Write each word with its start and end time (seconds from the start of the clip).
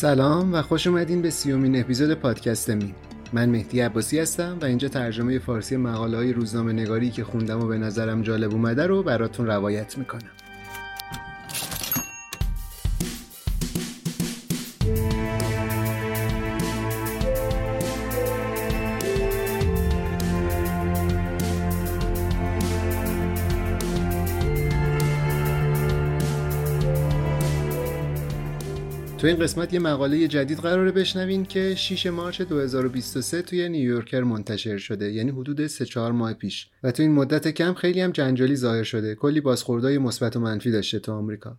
سلام 0.00 0.54
و 0.54 0.62
خوش 0.62 0.86
اومدین 0.86 1.22
به 1.22 1.30
سیومین 1.30 1.80
اپیزود 1.80 2.14
پادکست 2.14 2.70
میم 2.70 2.94
من 3.32 3.48
مهدی 3.48 3.80
عباسی 3.80 4.18
هستم 4.18 4.58
و 4.62 4.64
اینجا 4.64 4.88
ترجمه 4.88 5.38
فارسی 5.38 5.76
مقاله 5.76 6.16
های 6.16 6.32
روزنامه 6.32 6.72
نگاری 6.72 7.10
که 7.10 7.24
خوندم 7.24 7.60
و 7.60 7.66
به 7.66 7.78
نظرم 7.78 8.22
جالب 8.22 8.52
اومده 8.52 8.86
رو 8.86 9.02
براتون 9.02 9.46
روایت 9.46 9.98
می‌کنم. 9.98 10.30
تو 29.20 29.26
این 29.26 29.36
قسمت 29.36 29.72
یه 29.72 29.80
مقاله 29.80 30.28
جدید 30.28 30.58
قراره 30.58 30.92
بشنوین 30.92 31.44
که 31.46 31.74
6 31.74 32.06
March 32.06 32.42
2023 32.42 33.42
توی 33.42 33.68
نیویورکر 33.68 34.20
منتشر 34.20 34.78
شده 34.78 35.12
یعنی 35.12 35.30
حدود 35.30 35.66
3 35.66 35.84
4 35.84 36.12
ماه 36.12 36.34
پیش. 36.34 36.70
و 36.82 36.90
تو 36.90 37.02
این 37.02 37.12
مدت 37.12 37.48
کم 37.48 37.74
خیلی 37.74 38.00
هم 38.00 38.10
جنجالی 38.10 38.56
ظاهر 38.56 38.82
شده. 38.82 39.14
کلی 39.14 39.40
بازخوردهای 39.40 39.98
مثبت 39.98 40.36
و 40.36 40.40
منفی 40.40 40.70
داشته 40.70 40.98
تو 40.98 41.12
آمریکا. 41.12 41.58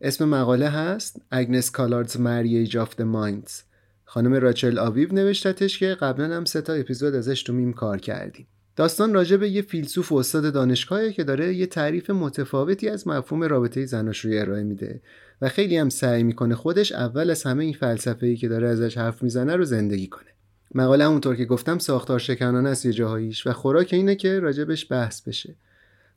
اسم 0.00 0.28
مقاله 0.28 0.68
هست 0.68 1.22
Agnes 1.30 1.70
Callard's 1.70 2.20
Marriage 2.20 2.76
of 2.76 2.96
the 2.96 3.02
Minds 3.02 3.62
خانم 4.04 4.34
راچل 4.34 4.78
آویو 4.78 5.14
نوشتتش 5.14 5.78
که 5.78 5.86
قبلا 5.86 6.36
هم 6.36 6.44
سه 6.44 6.60
تا 6.60 6.72
اپیزود 6.72 7.14
ازش 7.14 7.42
تو 7.42 7.52
میم 7.52 7.72
کار 7.72 7.98
کردیم. 7.98 8.46
داستان 8.76 9.14
راجع 9.14 9.36
به 9.36 9.48
یه 9.48 9.62
فیلسوف 9.62 10.12
و 10.12 10.16
استاد 10.16 10.52
دانشگاهی 10.52 11.12
که 11.12 11.24
داره 11.24 11.54
یه 11.54 11.66
تعریف 11.66 12.10
متفاوتی 12.10 12.88
از 12.88 13.08
مفهوم 13.08 13.42
رابطه 13.42 13.86
زناشویی 13.86 14.38
ارائه 14.38 14.62
میده 14.62 15.00
و 15.42 15.48
خیلی 15.48 15.76
هم 15.76 15.88
سعی 15.88 16.22
می‌کنه 16.22 16.54
خودش 16.54 16.92
اول 16.92 17.30
از 17.30 17.42
همه 17.42 17.64
این 17.64 17.72
فلسفه 17.72 18.36
که 18.36 18.48
داره 18.48 18.68
ازش 18.68 18.98
حرف 18.98 19.22
می‌زنه 19.22 19.56
رو 19.56 19.64
زندگی 19.64 20.06
کنه. 20.06 20.30
مقاله 20.74 21.04
همونطور 21.04 21.36
که 21.36 21.44
گفتم 21.44 21.78
ساختار 21.78 22.18
شکنانه 22.18 22.68
است 22.68 22.86
یه 22.86 22.92
جاهاییش 22.92 23.46
و 23.46 23.52
خوراک 23.52 23.88
اینه 23.92 24.14
که 24.14 24.40
راجبش 24.40 24.92
بحث 24.92 25.28
بشه. 25.28 25.54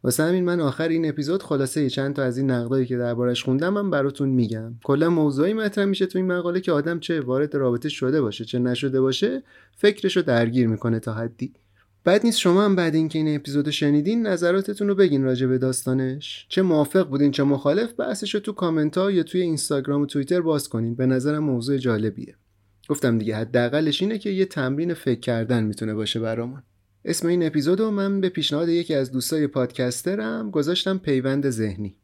واسه 0.04 0.24
همین 0.24 0.46
من 0.46 0.60
آخر 0.60 0.88
این 0.88 1.10
اپیزود 1.10 1.44
خلاصه 1.44 1.90
چند 1.90 2.16
تا 2.16 2.24
از 2.24 2.38
این 2.38 2.52
نقدایی 2.52 2.86
که 2.86 2.98
دربارش 2.98 3.44
خوندم 3.44 3.74
من 3.74 3.90
براتون 3.90 4.30
میگم. 4.30 4.74
کلا 4.84 5.10
موضوعی 5.10 5.54
مطرح 5.54 5.86
میشه 5.86 6.06
تو 6.06 6.20
این 6.20 6.28
مقاله 6.28 6.62
که 6.62 6.72
آدم 6.72 7.00
چه 7.00 7.22
وارد 7.22 7.56
رابطه 7.56 7.90
شده 7.90 8.22
باشه 8.22 8.46
چه 8.46 8.60
نشده 8.60 9.02
باشه 9.02 9.44
فکرشو 9.76 10.22
درگیر 10.22 10.68
می‌کنه 10.68 11.00
تا 11.00 11.14
حدی. 11.14 11.54
بعد 12.04 12.26
نیست 12.26 12.40
شما 12.40 12.66
هم 12.66 12.76
بعد 12.76 12.96
اینکه 12.96 13.20
این 13.20 13.36
اپیزود 13.36 13.70
شنیدین 13.70 14.28
نظراتتون 14.28 14.88
رو 14.88 14.96
بگین 14.96 15.24
راجع 15.24 15.48
به 15.48 15.58
داستانش. 15.58 16.46
چه 16.50 16.62
موافق 16.62 17.10
بودین 17.10 17.32
چه 17.32 17.44
مخالف 17.44 17.94
بحثش 18.00 18.34
رو 18.34 18.40
تو 18.40 18.52
کامنت 18.52 18.98
ها 18.98 19.12
یا 19.12 19.24
توی 19.24 19.42
اینستاگرام 19.42 20.02
و 20.02 20.06
توییتر 20.06 20.42
باز 20.42 20.70
کنین. 20.70 20.96
به 20.96 21.06
نظرم 21.06 21.44
موضوع 21.44 21.78
جالبیه. 21.78 22.36
گفتم 22.90 23.18
دیگه 23.18 23.36
حداقلش 23.36 24.02
اینه 24.02 24.18
که 24.18 24.30
یه 24.30 24.46
تمرین 24.46 24.94
فکر 24.94 25.20
کردن 25.20 25.64
می‌تونه 25.64 25.94
باشه 25.94 26.20
برامون. 26.20 26.64
اسم 27.06 27.28
این 27.28 27.46
اپیزود 27.46 27.80
رو 27.80 27.92
من 27.92 28.22
به 28.22 28.30
پیشنهاد 28.30 28.70
یکی 28.70 28.94
از 28.94 29.12
دوستای 29.12 29.48
پادکسترم 29.48 30.52
گذاشتم 30.52 30.98
پیوند 30.98 31.50
ذهنی. 31.50 31.96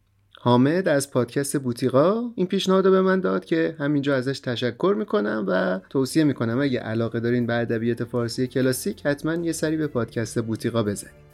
حامد 0.42 0.88
از 0.88 1.12
پادکست 1.12 1.58
بوتیقا 1.58 2.32
این 2.36 2.48
پیشنهاد 2.48 2.86
رو 2.86 2.92
به 2.92 3.02
من 3.02 3.20
داد 3.20 3.46
که 3.46 3.76
همینجا 3.80 4.16
ازش 4.16 4.40
تشکر 4.40 4.96
می‌کنم 4.98 5.46
و 5.48 5.80
توصیه 5.90 6.24
می‌کنم 6.24 6.62
اگه 6.62 6.80
علاقه 6.80 7.20
دارین 7.20 7.46
به 7.46 7.54
ادبیات 7.54 8.04
فارسی 8.04 8.48
کلاسیک 8.48 9.06
حتما 9.06 9.34
یه 9.34 9.52
سری 9.52 9.78
به 9.78 9.88
پادکست 9.88 10.42
بوتیقا 10.42 10.84
بزنید 10.84 11.30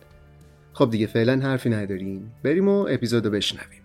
خب 0.73 0.89
دیگه 0.91 1.07
فعلا 1.07 1.39
حرفی 1.39 1.69
نداریم. 1.69 2.31
بریم 2.43 2.67
و 2.67 2.87
اپیزود 2.89 3.25
رو 3.25 3.31
بشنویم. 3.31 3.81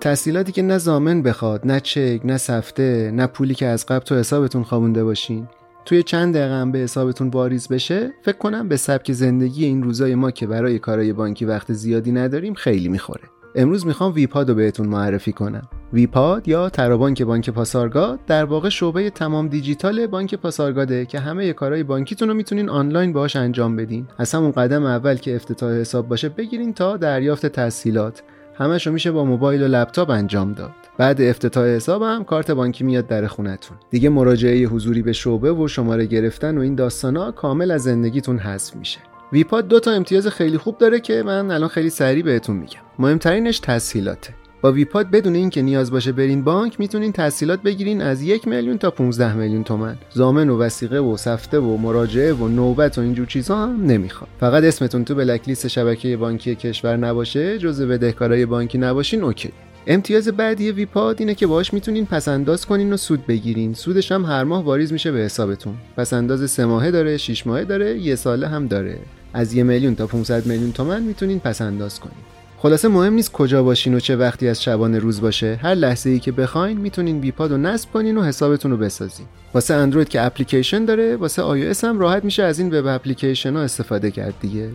تحصیلاتی 0.00 0.52
که 0.52 0.62
نه 0.62 0.78
زامن 0.78 1.22
بخواد 1.22 1.66
نه 1.66 1.80
چک 1.80 2.20
نه 2.24 2.36
سفته 2.36 3.10
نه 3.14 3.26
پولی 3.26 3.54
که 3.54 3.66
از 3.66 3.86
قبل 3.86 4.04
تو 4.04 4.14
حسابتون 4.14 4.62
خوابونده 4.62 5.04
باشین. 5.04 5.48
توی 5.86 6.02
چند 6.02 6.34
دقیقه 6.34 6.54
هم 6.54 6.72
به 6.72 6.78
حسابتون 6.78 7.28
واریز 7.28 7.68
بشه 7.68 8.12
فکر 8.22 8.36
کنم 8.36 8.68
به 8.68 8.76
سبک 8.76 9.12
زندگی 9.12 9.64
این 9.64 9.82
روزای 9.82 10.14
ما 10.14 10.30
که 10.30 10.46
برای 10.46 10.78
کارهای 10.78 11.12
بانکی 11.12 11.44
وقت 11.44 11.72
زیادی 11.72 12.12
نداریم 12.12 12.54
خیلی 12.54 12.88
می‌خوره. 12.88 13.22
امروز 13.54 13.86
می‌خوام 13.86 14.12
ویپاد 14.14 14.48
رو 14.48 14.54
بهتون 14.54 14.88
معرفی 14.88 15.32
کنم. 15.32 15.68
ویپاد 15.92 16.48
یا 16.48 16.68
ترابانک 16.68 17.22
بانک 17.22 17.50
پاسارگاد 17.50 18.20
در 18.26 18.44
واقع 18.44 18.68
شعبه 18.68 19.10
تمام 19.10 19.48
دیجیتال 19.48 20.06
بانک 20.06 20.34
پاسارگاده 20.34 21.06
که 21.06 21.20
همه 21.20 21.52
کارهای 21.52 21.82
بانکیتون 21.82 22.28
رو 22.28 22.34
می‌تونین 22.34 22.68
آنلاین 22.68 23.12
باهاش 23.12 23.36
انجام 23.36 23.76
بدین. 23.76 24.06
از 24.18 24.34
همون 24.34 24.50
قدم 24.50 24.84
اول 24.84 25.14
که 25.14 25.36
افتتاح 25.36 25.72
حساب 25.72 26.08
باشه 26.08 26.28
بگیرین 26.28 26.74
تا 26.74 26.96
دریافت 26.96 27.46
تسهیلات 27.46 28.22
همشو 28.58 28.92
میشه 28.92 29.10
با 29.10 29.24
موبایل 29.24 29.62
و 29.62 29.66
لپتاپ 29.66 30.10
انجام 30.10 30.52
داد. 30.52 30.70
بعد 30.98 31.20
افتتاح 31.20 31.66
حسابم 31.66 32.24
کارت 32.24 32.50
بانکی 32.50 32.84
میاد 32.84 33.06
در 33.06 33.26
خونتون. 33.26 33.76
دیگه 33.90 34.08
مراجعه 34.08 34.64
حضوری 34.64 35.02
به 35.02 35.12
شعبه 35.12 35.52
و 35.52 35.68
شماره 35.68 36.06
گرفتن 36.06 36.58
و 36.58 36.60
این 36.60 36.74
داستانا 36.74 37.32
کامل 37.32 37.70
از 37.70 37.82
زندگیتون 37.82 38.38
حذف 38.38 38.76
میشه. 38.76 38.98
ویپاد 39.32 39.68
دو 39.68 39.80
تا 39.80 39.90
امتیاز 39.90 40.26
خیلی 40.26 40.58
خوب 40.58 40.78
داره 40.78 41.00
که 41.00 41.22
من 41.22 41.50
الان 41.50 41.68
خیلی 41.68 41.90
سریع 41.90 42.24
بهتون 42.24 42.56
میگم. 42.56 42.80
مهمترینش 42.98 43.58
تسهیلاته. 43.58 44.34
ویپاد 44.72 45.10
بدون 45.10 45.34
اینکه 45.34 45.62
نیاز 45.62 45.90
باشه 45.90 46.12
برین 46.12 46.44
بانک 46.44 46.80
می‌تونین 46.80 47.12
تسهیلات 47.12 47.62
بگیرین 47.62 48.02
از 48.02 48.22
یک 48.22 48.48
میلیون 48.48 48.78
تا 48.78 48.90
15 48.90 49.34
میلیون 49.34 49.64
تومن 49.64 49.96
ضامن 50.12 50.48
و 50.48 50.58
وثیقه 50.58 50.98
و 50.98 51.16
سفته 51.16 51.58
و 51.58 51.76
مراجعه 51.76 52.32
و 52.32 52.48
نوبت 52.48 52.98
و 52.98 53.00
اینجور 53.00 53.26
چیزها 53.26 53.62
هم 53.62 53.86
نمی‌خواد. 53.86 54.30
فقط 54.40 54.64
اسمتون 54.64 55.04
تو 55.04 55.14
black 55.14 55.48
list 55.48 55.68
شبکه 55.68 56.16
بانکی 56.16 56.54
کشور 56.54 56.96
نباشه 56.96 57.58
جزو 57.58 57.88
بدهکارای 57.88 58.46
بانکی 58.46 58.78
نباشین 58.78 59.22
OK. 59.22 59.50
امتیاز 59.86 60.28
بعدی 60.28 60.70
ویپاد 60.70 61.16
اینه 61.18 61.34
که 61.34 61.46
باهاش 61.46 61.74
می‌تونین 61.74 62.06
پسنداز 62.06 62.66
کنین 62.66 62.92
و 62.92 62.96
سود 62.96 63.26
بگیرین. 63.26 63.74
سودش 63.74 64.12
هم 64.12 64.24
هر 64.24 64.44
ماه 64.44 64.64
واریز 64.64 64.92
میشه 64.92 65.12
به 65.12 65.18
حسابتون. 65.18 65.74
پسنداز 65.96 66.50
سه 66.50 66.64
ماهه 66.64 66.90
داره 66.90 67.16
6 67.16 67.46
ماهه 67.46 67.64
داره 67.64 67.98
یه 67.98 68.14
ساله 68.14 68.48
هم 68.48 68.66
داره. 68.66 68.98
از 69.34 69.54
یه 69.54 69.62
میلیون 69.62 69.94
تا 69.94 70.06
500 70.06 70.46
میلیون 70.46 70.72
تومن 70.72 71.02
می‌تونین 71.02 71.40
پسنداز 71.40 72.00
کنین. 72.00 72.35
خلاصه 72.66 72.88
مهم 72.88 73.12
نیست 73.12 73.32
کجا 73.32 73.62
باشین 73.62 73.94
و 73.94 74.00
چه 74.00 74.16
وقتی 74.16 74.48
از 74.48 74.62
شبانه 74.62 74.98
روز 74.98 75.20
باشه. 75.20 75.58
هر 75.62 75.74
لحظه 75.74 76.10
ای 76.10 76.18
که 76.18 76.32
بخواین 76.32 76.78
می‌تونین 76.78 77.20
ویپاد 77.20 77.50
رو 77.50 77.56
نصب 77.56 77.92
کنین 77.92 78.18
و 78.18 78.22
حسابتون 78.22 78.70
رو 78.70 78.76
بسازین. 78.76 79.26
واسه 79.54 79.74
اندروید 79.74 80.08
که 80.08 80.26
اپلیکیشن 80.26 80.84
داره 80.84 81.16
واسه 81.16 81.42
iOS 81.42 81.84
هم 81.84 81.98
راحت 81.98 82.24
میشه 82.24 82.42
از 82.42 82.58
این 82.58 82.74
وب 82.74 82.86
اپلیکیشن 82.86 83.56
ها 83.56 83.62
استفاده 83.62 84.10
کرد 84.10 84.34
دیگه. 84.40 84.70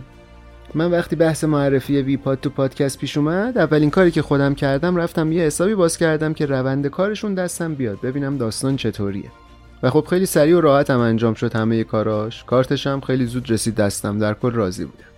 من 0.74 0.90
وقتی 0.90 1.16
بحث 1.16 1.44
معرفی 1.44 2.02
ویپاد 2.02 2.40
تو 2.40 2.50
پادکست 2.50 2.98
پیش 2.98 3.16
اومد 3.16 3.58
اولین 3.58 3.90
کاری 3.90 4.10
که 4.10 4.22
خودم 4.22 4.54
کردم 4.54 4.96
رفتم 4.96 5.32
یه 5.32 5.42
حسابی 5.42 5.74
باز 5.74 5.98
کردم 5.98 6.34
که 6.34 6.46
روند 6.46 6.86
کارشون 6.86 7.34
دستم 7.34 7.74
بیاد. 7.74 8.00
ببینم 8.00 8.38
داستان 8.38 8.76
چطوریه. 8.76 9.30
و 9.82 9.90
خب 9.90 10.06
خیلی 10.10 10.26
سریع 10.26 10.56
و 10.56 10.60
راحت 10.60 10.90
هم 10.90 11.00
انجام 11.00 11.34
شد 11.34 11.56
همه 11.56 11.84
کاراش. 11.84 12.44
کارتش 12.44 12.86
هم 12.86 13.00
خیلی 13.00 13.26
زود 13.26 13.50
رسید 13.50 13.74
دستم. 13.74 14.18
در 14.18 14.34
کل 14.34 14.50
راضی 14.50 14.84
بودم. 14.84 15.11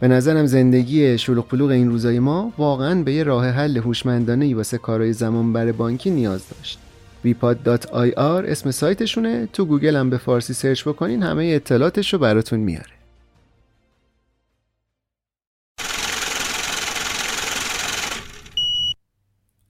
به 0.00 0.08
نظرم 0.08 0.46
زندگی 0.46 1.18
شلوغ 1.18 1.48
پلوغ 1.48 1.70
این 1.70 1.90
روزای 1.90 2.18
ما 2.18 2.52
واقعا 2.58 3.02
به 3.02 3.12
یه 3.12 3.22
راه 3.22 3.48
حل 3.48 3.76
هوشمندانه 3.76 4.44
ای 4.44 4.54
واسه 4.54 4.78
کارهای 4.78 5.12
زمان 5.12 5.52
بر 5.52 5.72
بانکی 5.72 6.10
نیاز 6.10 6.42
داشت. 6.48 6.78
wepod.ir 7.24 8.18
اسم 8.18 8.70
سایتشونه 8.70 9.48
تو 9.52 9.64
گوگل 9.64 9.96
هم 9.96 10.10
به 10.10 10.18
فارسی 10.18 10.54
search 10.54 10.88
بکنین 10.88 11.22
همه 11.22 11.44
اطلاعاتش 11.44 12.12
رو 12.12 12.18
براتون 12.18 12.60
میاره. 12.60 12.92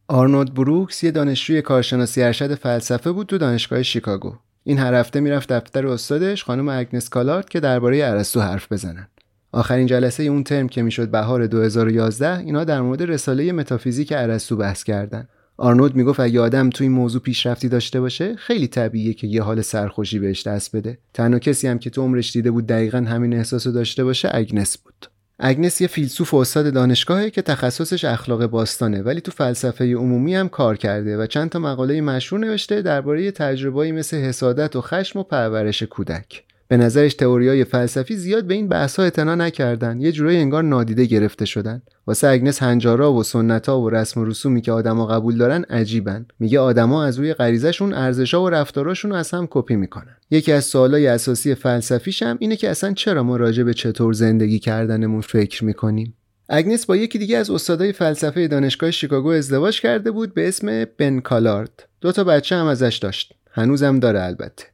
آرنولد 0.09 0.55
بروکس 0.55 1.05
یه 1.05 1.11
دانشجوی 1.11 1.63
کارشناسی 1.63 2.23
ارشد 2.23 2.55
فلسفه 2.55 3.13
بود 3.13 3.27
تو 3.27 3.39
دانشگاه 3.39 3.83
شیکاگو. 3.83 4.35
این 4.65 4.79
هر 4.79 4.95
هفته 4.95 5.21
می‌رفت 5.21 5.53
دفتر 5.53 5.87
استادش 5.87 6.45
خانم 6.45 6.69
اگنس 6.69 7.09
کالارد 7.09 7.49
که 7.49 7.61
درباره 7.61 8.05
ارسطو 8.05 8.41
حرف 8.41 8.73
بزنن. 8.73 9.09
آخرین 9.53 9.87
جلسه 9.87 10.23
اون 10.23 10.45
ترم 10.45 10.69
که 10.69 10.83
می‌شد 10.83 11.11
بهار 11.11 11.47
2011 11.47 12.39
اینا 12.39 12.65
در 12.65 12.81
مورد 12.81 13.03
رساله 13.03 13.53
متافیزیک 13.53 14.13
ارسطو 14.17 14.57
بحث 14.57 14.85
کردن. 14.85 15.29
آرنولد 15.57 15.95
می‌گفت 15.95 16.21
اگه 16.21 16.41
آدم 16.41 16.71
توی 16.71 16.87
این 16.87 16.97
موضوع 16.97 17.21
پیشرفتی 17.21 17.69
داشته 17.69 18.01
باشه 18.01 18.37
خیلی 18.37 18.67
طبیعیه 18.67 19.15
که 19.15 19.27
یه 19.27 19.43
حال 19.43 19.61
سرخوشی 19.61 20.19
بهش 20.19 20.47
دست 20.47 20.77
بده. 20.77 20.99
تنها 21.15 21.39
کسی 21.39 21.69
هم 21.69 21.79
که 21.79 21.91
تو 21.91 22.03
عمرش 22.03 22.33
دیده 22.33 22.51
بود 22.51 22.67
دقیقا 22.67 22.99
همین 22.99 23.35
احساس 23.35 23.67
داشته 23.67 24.05
باشه 24.05 24.29
اگنس 24.33 24.79
بود. 24.79 25.07
اگنس 25.43 25.81
یه 25.81 25.87
فیلسوف 25.87 26.35
و 26.35 26.37
استاد 26.37 26.73
دانشگاهه 26.73 27.31
که 27.31 27.43
تخصصش 27.43 28.05
اخلاق 28.05 28.47
باستانه 28.47 29.03
ولی 29.03 29.21
تو 29.21 29.33
فلسفه 29.33 29.95
عمومی 29.95 30.35
هم 30.35 30.49
کار 30.49 30.77
کرده 30.77 31.17
و 31.17 31.27
چند 31.27 31.51
تا 31.51 31.59
مقاله 31.59 32.01
مشهور 32.01 32.41
نوشته 32.41 32.83
درباره 32.83 33.31
تجربه‌ای 33.31 33.93
مثل 33.93 34.17
حسادت 34.17 34.77
و 34.77 34.81
خشم 34.81 35.19
و 35.19 35.23
پرورش 35.23 35.83
کودک. 35.83 36.45
به 36.71 36.77
نظرش 36.77 37.15
تئوریای 37.15 37.65
فلسفی 37.65 38.17
زیاد 38.17 38.45
به 38.45 38.55
این 38.55 38.69
بحث‌ها 38.69 39.03
اعتنا 39.03 39.35
نکردن. 39.35 40.01
یه 40.01 40.13
جورایی 40.13 40.39
انگار 40.39 40.63
نادیده 40.65 41.05
گرفته 41.05 41.45
شدن. 41.45 41.83
واسه 42.07 42.29
اگنس 42.29 42.63
هنجارا 42.63 43.13
و 43.13 43.23
سنت‌ها 43.23 43.81
و 43.81 43.91
رسم 43.91 44.21
و 44.21 44.25
رسومی 44.25 44.61
که 44.61 44.73
آدما 44.73 45.07
قبول 45.07 45.37
دارن 45.37 45.63
عجیبن. 45.63 46.27
میگه 46.39 46.61
آدما 46.61 47.05
از 47.05 47.19
روی 47.19 47.35
غریزهشون 47.35 47.95
ارزش‌ها 47.95 48.43
و 48.43 48.51
رفتاراشون 48.51 49.13
از 49.13 49.31
هم 49.31 49.49
کپی 49.51 49.77
می‌کنن. 49.77 50.17
یکی 50.31 50.53
از 50.53 50.65
سوالای 50.65 51.07
اساسی 51.07 51.55
فلسفیش 51.55 52.23
هم 52.23 52.37
اینه 52.41 52.57
که 52.57 52.71
اصلا 52.71 52.93
چرا 52.93 53.23
ما 53.23 53.37
راجع 53.37 53.63
به 53.63 53.75
چطور 53.75 54.13
زندگی 54.13 54.59
کردنمون 54.59 55.21
فکر 55.21 55.65
می‌کنیم؟ 55.65 56.15
اگنس 56.49 56.87
با 56.87 56.97
یکی 56.97 57.19
دیگه 57.19 57.37
از 57.37 57.51
استادای 57.51 57.93
فلسفه 57.93 58.49
دانشگاه 58.49 58.91
شیکاگو 58.91 59.29
ازدواج 59.29 59.81
کرده 59.81 60.11
بود 60.11 60.35
به 60.35 60.49
اسم 60.49 60.85
بن 60.99 61.21
کالارد. 61.21 61.89
دو 62.01 62.13
تا 62.13 62.25
بچه 62.25 62.57
هم 62.57 62.67
ازش 62.67 62.99
داشت. 63.03 63.35
هنوزم 63.53 63.99
داره 63.99 64.23
البته. 64.23 64.65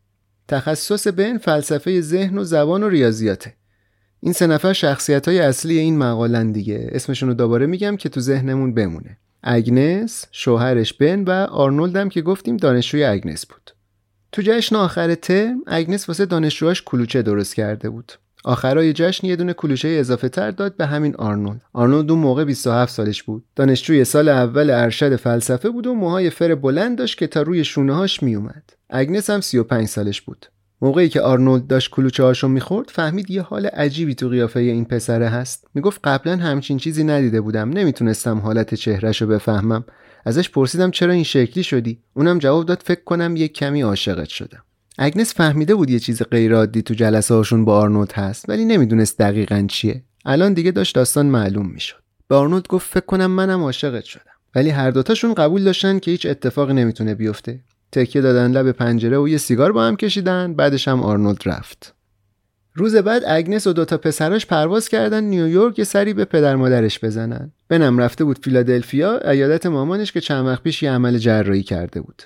تخصص 0.48 1.06
بن 1.06 1.38
فلسفه 1.38 2.00
ذهن 2.00 2.38
و 2.38 2.44
زبان 2.44 2.82
و 2.82 2.88
ریاضیاته. 2.88 3.54
این 4.20 4.32
سه 4.32 4.46
نفر 4.46 4.72
شخصیت 4.72 5.28
های 5.28 5.38
اصلی 5.38 5.78
این 5.78 5.98
مقالن 5.98 6.52
دیگه. 6.52 6.88
اسمشون 6.92 7.28
رو 7.28 7.34
دوباره 7.34 7.66
میگم 7.66 7.96
که 7.96 8.08
تو 8.08 8.20
ذهنمون 8.20 8.74
بمونه. 8.74 9.18
اگنس، 9.42 10.26
شوهرش 10.32 10.92
بن 10.92 11.24
و 11.24 11.30
آرنولد 11.30 11.96
هم 11.96 12.08
که 12.08 12.22
گفتیم 12.22 12.56
دانشجوی 12.56 13.04
اگنس 13.04 13.46
بود. 13.46 13.70
تو 14.32 14.42
جشن 14.42 14.76
آخر 14.76 15.14
ترم 15.14 15.62
اگنس 15.66 16.08
واسه 16.08 16.26
دانشجوهاش 16.26 16.82
کلوچه 16.82 17.22
درست 17.22 17.54
کرده 17.54 17.90
بود. 17.90 18.12
آخرای 18.46 18.92
جشن 18.92 19.26
یه 19.26 19.36
دونه 19.36 19.52
کلوچه 19.52 19.88
اضافه 19.88 20.28
تر 20.28 20.50
داد 20.50 20.76
به 20.76 20.86
همین 20.86 21.16
آرنولد. 21.16 21.62
آرنولد 21.72 22.10
اون 22.10 22.20
موقع 22.20 22.44
27 22.44 22.92
سالش 22.92 23.22
بود. 23.22 23.44
دانشجوی 23.56 24.04
سال 24.04 24.28
اول 24.28 24.70
ارشد 24.70 25.16
فلسفه 25.16 25.70
بود 25.70 25.86
و 25.86 25.94
موهای 25.94 26.30
فر 26.30 26.54
بلند 26.54 26.98
داشت 26.98 27.18
که 27.18 27.26
تا 27.26 27.42
روی 27.42 27.64
شونه 27.64 27.94
هاش 27.94 28.22
میومد 28.22 28.70
اگنس 28.90 29.30
هم 29.30 29.40
35 29.40 29.88
سالش 29.88 30.20
بود. 30.20 30.46
موقعی 30.82 31.08
که 31.08 31.20
آرنولد 31.20 31.66
داشت 31.66 31.90
کلوچه 31.90 32.22
هاشو 32.22 32.48
می‌خورد 32.48 32.88
فهمید 32.90 33.30
یه 33.30 33.42
حال 33.42 33.66
عجیبی 33.66 34.14
تو 34.14 34.28
قیافه 34.28 34.60
این 34.60 34.84
پسره 34.84 35.28
هست. 35.28 35.66
می‌گفت 35.74 36.00
قبلا 36.04 36.36
همچین 36.36 36.78
چیزی 36.78 37.04
ندیده 37.04 37.40
بودم. 37.40 37.70
نمی‌تونستم 37.70 38.38
حالت 38.38 38.74
چهرهشو 38.74 39.26
بفهمم. 39.26 39.84
ازش 40.24 40.50
پرسیدم 40.50 40.90
چرا 40.90 41.12
این 41.12 41.24
شکلی 41.24 41.64
شدی؟ 41.64 41.98
اونم 42.14 42.38
جواب 42.38 42.66
داد 42.66 42.82
فکر 42.84 43.04
کنم 43.04 43.36
یه 43.36 43.48
کمی 43.48 43.82
عاشقت 43.82 44.28
شدم. 44.28 44.62
اگنس 44.98 45.34
فهمیده 45.34 45.74
بود 45.74 45.90
یه 45.90 45.98
چیز 45.98 46.22
غیرعادی 46.22 46.82
تو 46.82 46.94
جلسه 46.94 47.34
هاشون 47.34 47.64
با 47.64 47.78
آرنولد 47.78 48.12
هست 48.12 48.48
ولی 48.48 48.64
نمی‌دونست 48.64 49.18
دقیقا 49.18 49.66
چیه. 49.68 50.02
الان 50.24 50.54
دیگه 50.54 50.70
داشت 50.70 50.94
داستان 50.94 51.26
معلوم 51.26 51.66
می‌شد. 51.66 51.96
به 52.28 52.34
آرنولد 52.34 52.68
گفت 52.68 52.90
فکر 52.90 53.06
کنم 53.06 53.30
منم 53.30 53.62
عاشقت 53.62 54.04
شدم. 54.04 54.22
ولی 54.54 54.70
هر 54.70 54.90
دوتاشون 54.90 55.34
قبول 55.34 55.64
داشتن 55.64 55.98
که 55.98 56.10
هیچ 56.10 56.26
اتفاقی 56.26 56.72
نمی‌تونه 56.72 57.14
بیفته. 57.14 57.60
تکیه 57.92 58.22
دادن 58.22 58.50
لب 58.50 58.72
پنجره 58.72 59.18
و 59.18 59.28
یه 59.28 59.38
سیگار 59.38 59.72
با 59.72 59.84
هم 59.84 59.96
کشیدن 59.96 60.54
بعدش 60.54 60.88
هم 60.88 61.02
آرنولد 61.02 61.42
رفت. 61.46 61.94
روز 62.74 62.96
بعد 62.96 63.22
اگنس 63.26 63.66
و 63.66 63.72
دوتا 63.72 63.98
پسراش 63.98 64.46
پرواز 64.46 64.88
کردن 64.88 65.24
نیویورک 65.24 65.78
یه 65.78 65.84
سری 65.84 66.14
به 66.14 66.24
پدر 66.24 66.56
مادرش 66.56 67.04
بزنن. 67.04 67.52
بنم 67.68 67.98
رفته 67.98 68.24
بود 68.24 68.44
فیلادلفیا 68.44 69.18
عیادت 69.18 69.66
مامانش 69.66 70.12
که 70.12 70.20
چند 70.20 70.46
وقت 70.46 70.62
پیش 70.62 70.82
یه 70.82 70.90
عمل 70.90 71.18
جراحی 71.18 71.62
کرده 71.62 72.00
بود. 72.00 72.22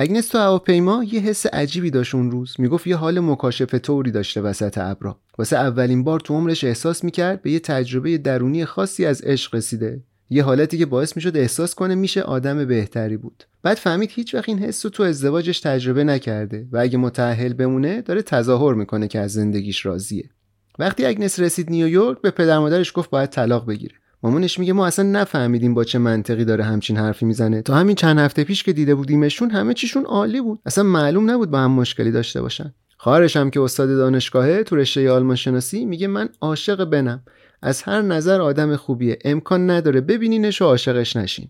اگنس 0.00 0.28
تو 0.28 0.38
هواپیما 0.38 1.04
یه 1.04 1.20
حس 1.20 1.46
عجیبی 1.46 1.90
داشت 1.90 2.14
اون 2.14 2.30
روز. 2.30 2.54
می‌گفت 2.58 2.86
یه 2.86 2.96
حال 2.96 3.20
مکاشفه 3.20 3.78
طوری 3.78 4.10
داشته 4.10 4.40
وسط 4.40 4.78
ابرا. 4.78 5.20
واسه 5.38 5.56
اولین 5.56 6.04
بار 6.04 6.20
تو 6.20 6.34
عمرش 6.34 6.64
احساس 6.64 7.04
می‌کرد 7.04 7.42
به 7.42 7.50
یه 7.50 7.60
تجربه 7.60 8.18
درونی 8.18 8.64
خاصی 8.64 9.06
از 9.06 9.22
عشق 9.22 9.54
رسیده. 9.54 10.02
یه 10.30 10.42
حالتی 10.42 10.78
که 10.78 10.86
باعث 10.86 11.16
می‌شد 11.16 11.36
احساس 11.36 11.74
کنه 11.74 11.94
میشه 11.94 12.22
آدم 12.22 12.64
بهتری 12.64 13.16
بود. 13.16 13.44
بعد 13.62 13.76
فهمید 13.76 14.10
هیچ 14.12 14.34
وقت 14.34 14.48
این 14.48 14.58
حس 14.58 14.84
رو 14.84 14.90
تو 14.90 15.02
ازدواجش 15.02 15.60
تجربه 15.60 16.04
نکرده 16.04 16.68
و 16.72 16.78
اگه 16.78 16.98
متأهل 16.98 17.52
بمونه 17.52 18.02
داره 18.02 18.22
تظاهر 18.22 18.74
می‌کنه 18.74 19.08
که 19.08 19.18
از 19.18 19.32
زندگیش 19.32 19.86
راضیه. 19.86 20.30
وقتی 20.78 21.04
اگنس 21.04 21.40
رسید 21.40 21.70
نیویورک 21.70 22.20
به 22.20 22.30
پدر 22.30 22.58
مادرش 22.58 22.92
گفت 22.94 23.10
باید 23.10 23.30
طلاق 23.30 23.66
بگیره. 23.66 23.94
مامانش 24.22 24.58
میگه 24.58 24.72
ما 24.72 24.86
اصلا 24.86 25.04
نفهمیدیم 25.04 25.74
با 25.74 25.84
چه 25.84 25.98
منطقی 25.98 26.44
داره 26.44 26.64
همچین 26.64 26.96
حرفی 26.96 27.26
می‌زنه. 27.26 27.62
تا 27.62 27.74
همین 27.74 27.96
چند 27.96 28.18
هفته 28.18 28.44
پیش 28.44 28.62
که 28.62 28.72
دیده 28.72 28.94
بودیمشون 28.94 29.50
همه 29.50 29.74
چیشون 29.74 30.04
عالی 30.04 30.40
بود. 30.40 30.58
اصلا 30.66 30.84
معلوم 30.84 31.30
نبود 31.30 31.50
با 31.50 31.58
هم 31.58 31.70
مشکلی 31.70 32.10
داشته 32.10 32.42
باشن. 32.42 32.74
خواهرش 32.96 33.36
هم 33.36 33.50
که 33.50 33.60
استاد 33.60 33.88
دانشگاهه 33.88 34.62
تو 34.62 34.76
رشته 34.76 35.10
آلمان 35.10 35.36
شناسی 35.36 35.84
میگه 35.84 36.06
من 36.06 36.28
عاشق 36.40 36.84
بنم. 36.84 37.22
از 37.62 37.82
هر 37.82 38.02
نظر 38.02 38.40
آدم 38.40 38.76
خوبیه. 38.76 39.18
امکان 39.24 39.70
نداره 39.70 40.00
ببینینش 40.00 40.62
و 40.62 40.64
عاشقش 40.64 41.16
نشین. 41.16 41.48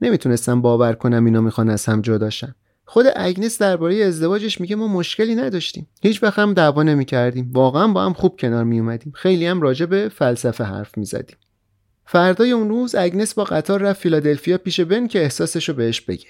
نمی‌تونستم 0.00 0.62
باور 0.62 0.92
کنم 0.92 1.24
اینا 1.24 1.40
می‌خوان 1.40 1.70
از 1.70 1.86
هم 1.86 2.00
جداشن 2.00 2.54
خود 2.84 3.06
اگنس 3.16 3.58
درباره 3.58 3.96
ازدواجش 3.96 4.60
میگه 4.60 4.76
ما 4.76 4.88
مشکلی 4.88 5.34
نداشتیم. 5.34 5.86
هیچ 6.02 6.22
وقت 6.22 6.38
هم 6.38 6.54
دعوا 6.54 6.82
نمی‌کردیم. 6.82 7.50
واقعا 7.54 7.88
با 7.88 8.04
هم 8.04 8.12
خوب 8.12 8.36
کنار 8.40 8.64
میومدیم 8.64 9.12
خیلی 9.16 9.46
هم 9.46 9.60
راجع 9.60 9.86
به 9.86 10.08
فلسفه 10.08 10.64
حرف 10.64 10.98
می‌زدیم. 10.98 11.36
فردای 12.12 12.52
اون 12.52 12.68
روز 12.68 12.94
اگنس 12.94 13.34
با 13.34 13.44
قطار 13.44 13.80
رفت 13.80 14.00
فیلادلفیا 14.00 14.58
پیش 14.58 14.80
بن 14.80 15.06
که 15.06 15.22
احساسش 15.22 15.68
رو 15.68 15.74
بهش 15.74 16.00
بگه. 16.00 16.26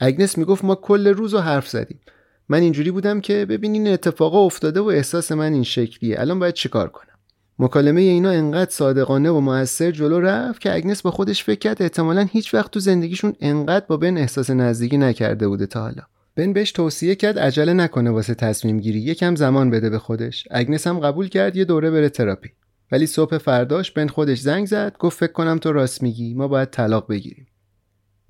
اگنس 0.00 0.38
می‌گفت 0.38 0.64
ما 0.64 0.74
کل 0.74 1.08
روز 1.08 1.34
رو 1.34 1.40
حرف 1.40 1.68
زدیم. 1.68 2.00
من 2.48 2.60
اینجوری 2.60 2.90
بودم 2.90 3.20
که 3.20 3.46
ببینین 3.46 3.88
اتفاقا 3.88 4.38
افتاده 4.38 4.80
و 4.80 4.84
احساس 4.84 5.32
من 5.32 5.52
این 5.52 5.62
شکلیه. 5.62 6.20
الان 6.20 6.38
باید 6.38 6.54
چیکار 6.54 6.88
کنم؟ 6.88 7.18
مکالمه 7.58 8.00
اینا 8.00 8.30
انقدر 8.30 8.70
صادقانه 8.70 9.30
و 9.30 9.40
موثر 9.40 9.90
جلو 9.90 10.20
رفت 10.20 10.60
که 10.60 10.74
اگنس 10.74 11.02
با 11.02 11.10
خودش 11.10 11.44
فکر 11.44 11.58
کرد 11.58 11.82
احتمالا 11.82 12.22
هیچ 12.32 12.54
وقت 12.54 12.70
تو 12.70 12.80
زندگیشون 12.80 13.32
انقدر 13.40 13.86
با 13.88 13.96
بن 13.96 14.16
احساس 14.16 14.50
نزدیکی 14.50 14.98
نکرده 14.98 15.48
بوده 15.48 15.66
تا 15.66 15.80
حالا. 15.80 16.02
بن 16.36 16.52
بهش 16.52 16.72
توصیه 16.72 17.14
کرد 17.14 17.38
عجله 17.38 17.72
نکنه 17.72 18.10
واسه 18.10 18.34
تصمیم 18.34 18.80
گیری. 18.80 19.00
یکم 19.00 19.34
زمان 19.34 19.70
بده 19.70 19.90
به 19.90 19.98
خودش. 19.98 20.48
اگنس 20.50 20.86
هم 20.86 20.98
قبول 20.98 21.28
کرد 21.28 21.56
یه 21.56 21.64
دوره 21.64 21.90
بره 21.90 22.08
تراپی. 22.08 22.48
ولی 22.92 23.06
صبح 23.06 23.38
فرداش 23.38 23.90
بن 23.90 24.06
خودش 24.06 24.40
زنگ 24.40 24.66
زد 24.66 24.96
گفت 24.98 25.18
فکر 25.18 25.32
کنم 25.32 25.58
تو 25.58 25.72
راست 25.72 26.02
میگی 26.02 26.34
ما 26.34 26.48
باید 26.48 26.70
طلاق 26.70 27.08
بگیریم. 27.08 27.46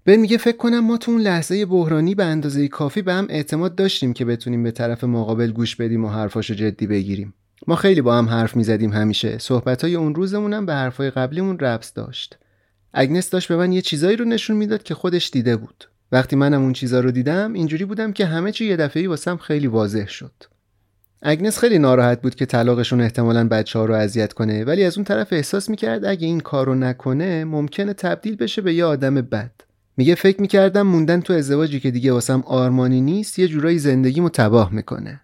بن 0.05 0.17
میگه 0.17 0.37
فکر 0.37 0.57
کنم 0.57 0.81
ما 0.81 0.97
تو 0.97 1.13
اون 1.13 1.21
لحظه 1.21 1.67
بحرانی 1.67 2.15
به 2.15 2.25
اندازه 2.25 2.69
کافی 2.69 3.03
به 3.03 3.13
هم 3.13 3.27
اعتماد 3.31 3.75
داشتیم 3.75 4.13
که 4.13 4.25
بتونیم 4.25 4.63
به 4.63 4.71
طرف 4.71 5.05
مقابل 5.05 5.53
گوش 5.53 5.77
بدیم 5.77 6.05
و 6.05 6.09
حرفاشو 6.09 6.55
جدی 6.55 6.87
بگیریم. 6.87 7.35
ما 7.67 7.77
خیلی 7.77 8.01
با 8.01 8.19
هم 8.19 8.29
حرف 8.29 8.57
می‌زدیم 8.57 8.93
همیشه. 8.93 9.39
صحبت 9.39 9.85
های 9.85 9.95
اون 9.95 10.15
روزمون 10.15 10.53
هم 10.53 10.67
به 10.67 10.75
حرفای 10.75 11.11
قبلیمون 11.11 11.59
ربط 11.59 11.95
داشت. 11.95 12.39
اگنس 12.93 13.31
داشت 13.31 13.49
به 13.49 13.57
من 13.57 13.73
یه 13.73 13.83
چیزایی 13.83 14.17
رو 14.17 14.25
نشون 14.25 14.57
می‌داد 14.57 14.83
که 14.83 14.95
خودش 14.95 15.31
دیده 15.31 15.57
بود. 15.57 15.85
وقتی 16.13 16.37
منم 16.37 16.63
اون 16.63 16.73
چیزا 16.73 17.01
رو 17.01 17.11
دیدم 17.11 17.53
اینجوری 17.53 17.85
بودم 17.85 18.13
که 18.13 18.27
همه 18.27 18.53
چی 18.53 18.65
یه 18.65 18.77
دفعه‌ای 18.77 19.07
واسم 19.07 19.37
خیلی 19.37 19.67
واضح 19.67 20.07
شد. 20.07 20.33
اگنس 21.23 21.59
خیلی 21.59 21.79
ناراحت 21.79 22.23
بود 22.23 22.35
که 22.35 22.47
طلاقشون 22.47 23.01
احتمالا 23.01 23.49
بچه 23.49 23.79
ها 23.79 23.85
رو 23.85 23.95
اذیت 23.95 24.33
کنه 24.33 24.65
ولی 24.65 24.85
از 24.85 24.99
اون 24.99 25.05
طرف 25.05 25.33
احساس 25.33 25.71
می‌کرد 25.71 26.05
اگه 26.05 26.27
این 26.27 26.41
کارو 26.41 26.75
نکنه 26.75 27.45
ممکنه 27.45 27.93
تبدیل 27.93 28.37
بشه 28.37 28.63
به 28.63 28.75
یه 28.75 28.85
آدم 28.85 29.15
بد. 29.15 29.51
میگه 29.97 30.15
فکر 30.15 30.41
می‌کردم 30.41 30.83
موندن 30.83 31.21
تو 31.21 31.33
ازدواجی 31.33 31.81
که 31.81 31.91
دیگه 31.91 32.13
واسم 32.13 32.43
آرمانی 32.47 33.01
نیست 33.01 33.39
یه 33.39 33.49
جورایی 33.49 33.79
زندگیمو 33.79 34.29
تباه 34.29 34.73
می‌کنه. 34.73 35.21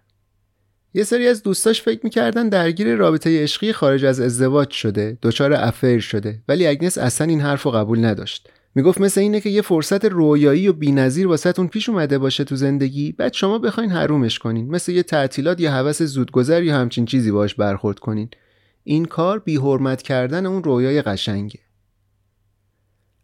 یه 0.93 1.03
سری 1.03 1.27
از 1.27 1.43
دوستاش 1.43 1.81
فکر 1.81 1.99
می‌کردن 2.03 2.49
درگیر 2.49 2.95
رابطه 2.95 3.43
عشقی 3.43 3.73
خارج 3.73 4.05
از 4.05 4.19
ازدواج 4.19 4.71
شده 4.71 5.17
دچار 5.21 5.53
افیر 5.53 5.99
شده 5.99 6.41
ولی 6.47 6.67
اگنس 6.67 6.97
اصلا 6.97 7.27
این 7.27 7.41
حرف 7.41 7.63
رو 7.63 7.71
قبول 7.71 8.05
نداشت. 8.05 8.49
می‌گفت 8.75 9.01
مثل 9.01 9.21
اینه 9.21 9.41
که 9.41 9.49
یه 9.49 9.61
فرصت 9.61 10.05
رویایی 10.05 10.67
و 10.67 10.73
بینظیر 10.73 11.27
واسهتون 11.27 11.67
پیش 11.67 11.89
اومده 11.89 12.17
باشه 12.17 12.43
تو 12.43 12.55
زندگی. 12.55 13.11
بعد 13.11 13.33
شما 13.33 13.59
بخواین 13.59 13.91
حرومش 13.91 14.39
کنین. 14.39 14.69
مثل 14.69 14.91
یه 14.91 15.03
تعطیلات 15.03 15.59
یا 15.59 15.71
هوس 15.71 16.01
زودگذر 16.01 16.63
یا 16.63 16.75
همچین 16.75 17.05
چیزی 17.05 17.31
باش 17.31 17.55
برخورد 17.55 17.99
کنین. 17.99 18.29
این 18.83 19.05
کار 19.05 19.39
بی 19.39 19.57
حرمت 19.57 20.01
کردن 20.01 20.45
اون 20.45 20.63
رویای 20.63 21.01
قشنگه. 21.01 21.59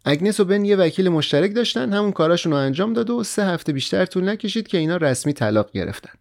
اگنس 0.05 0.39
و 0.39 0.46
بن 0.46 0.65
یه 0.65 0.75
وکیل 0.75 1.10
مشترک 1.10 1.55
داشتن 1.55 1.93
همون 1.93 2.12
کاراشون 2.12 2.51
رو 2.51 2.58
انجام 2.58 2.93
داد 2.93 3.10
و 3.10 3.24
سه 3.24 3.46
هفته 3.46 3.74
بیشتر 3.74 4.05
طول 4.05 4.29
نکشید 4.29 4.67
که 4.67 4.77
اینا 4.77 4.98
رسمی 4.98 5.34
طلاق 5.34 5.72
گرفتن. 5.72 6.13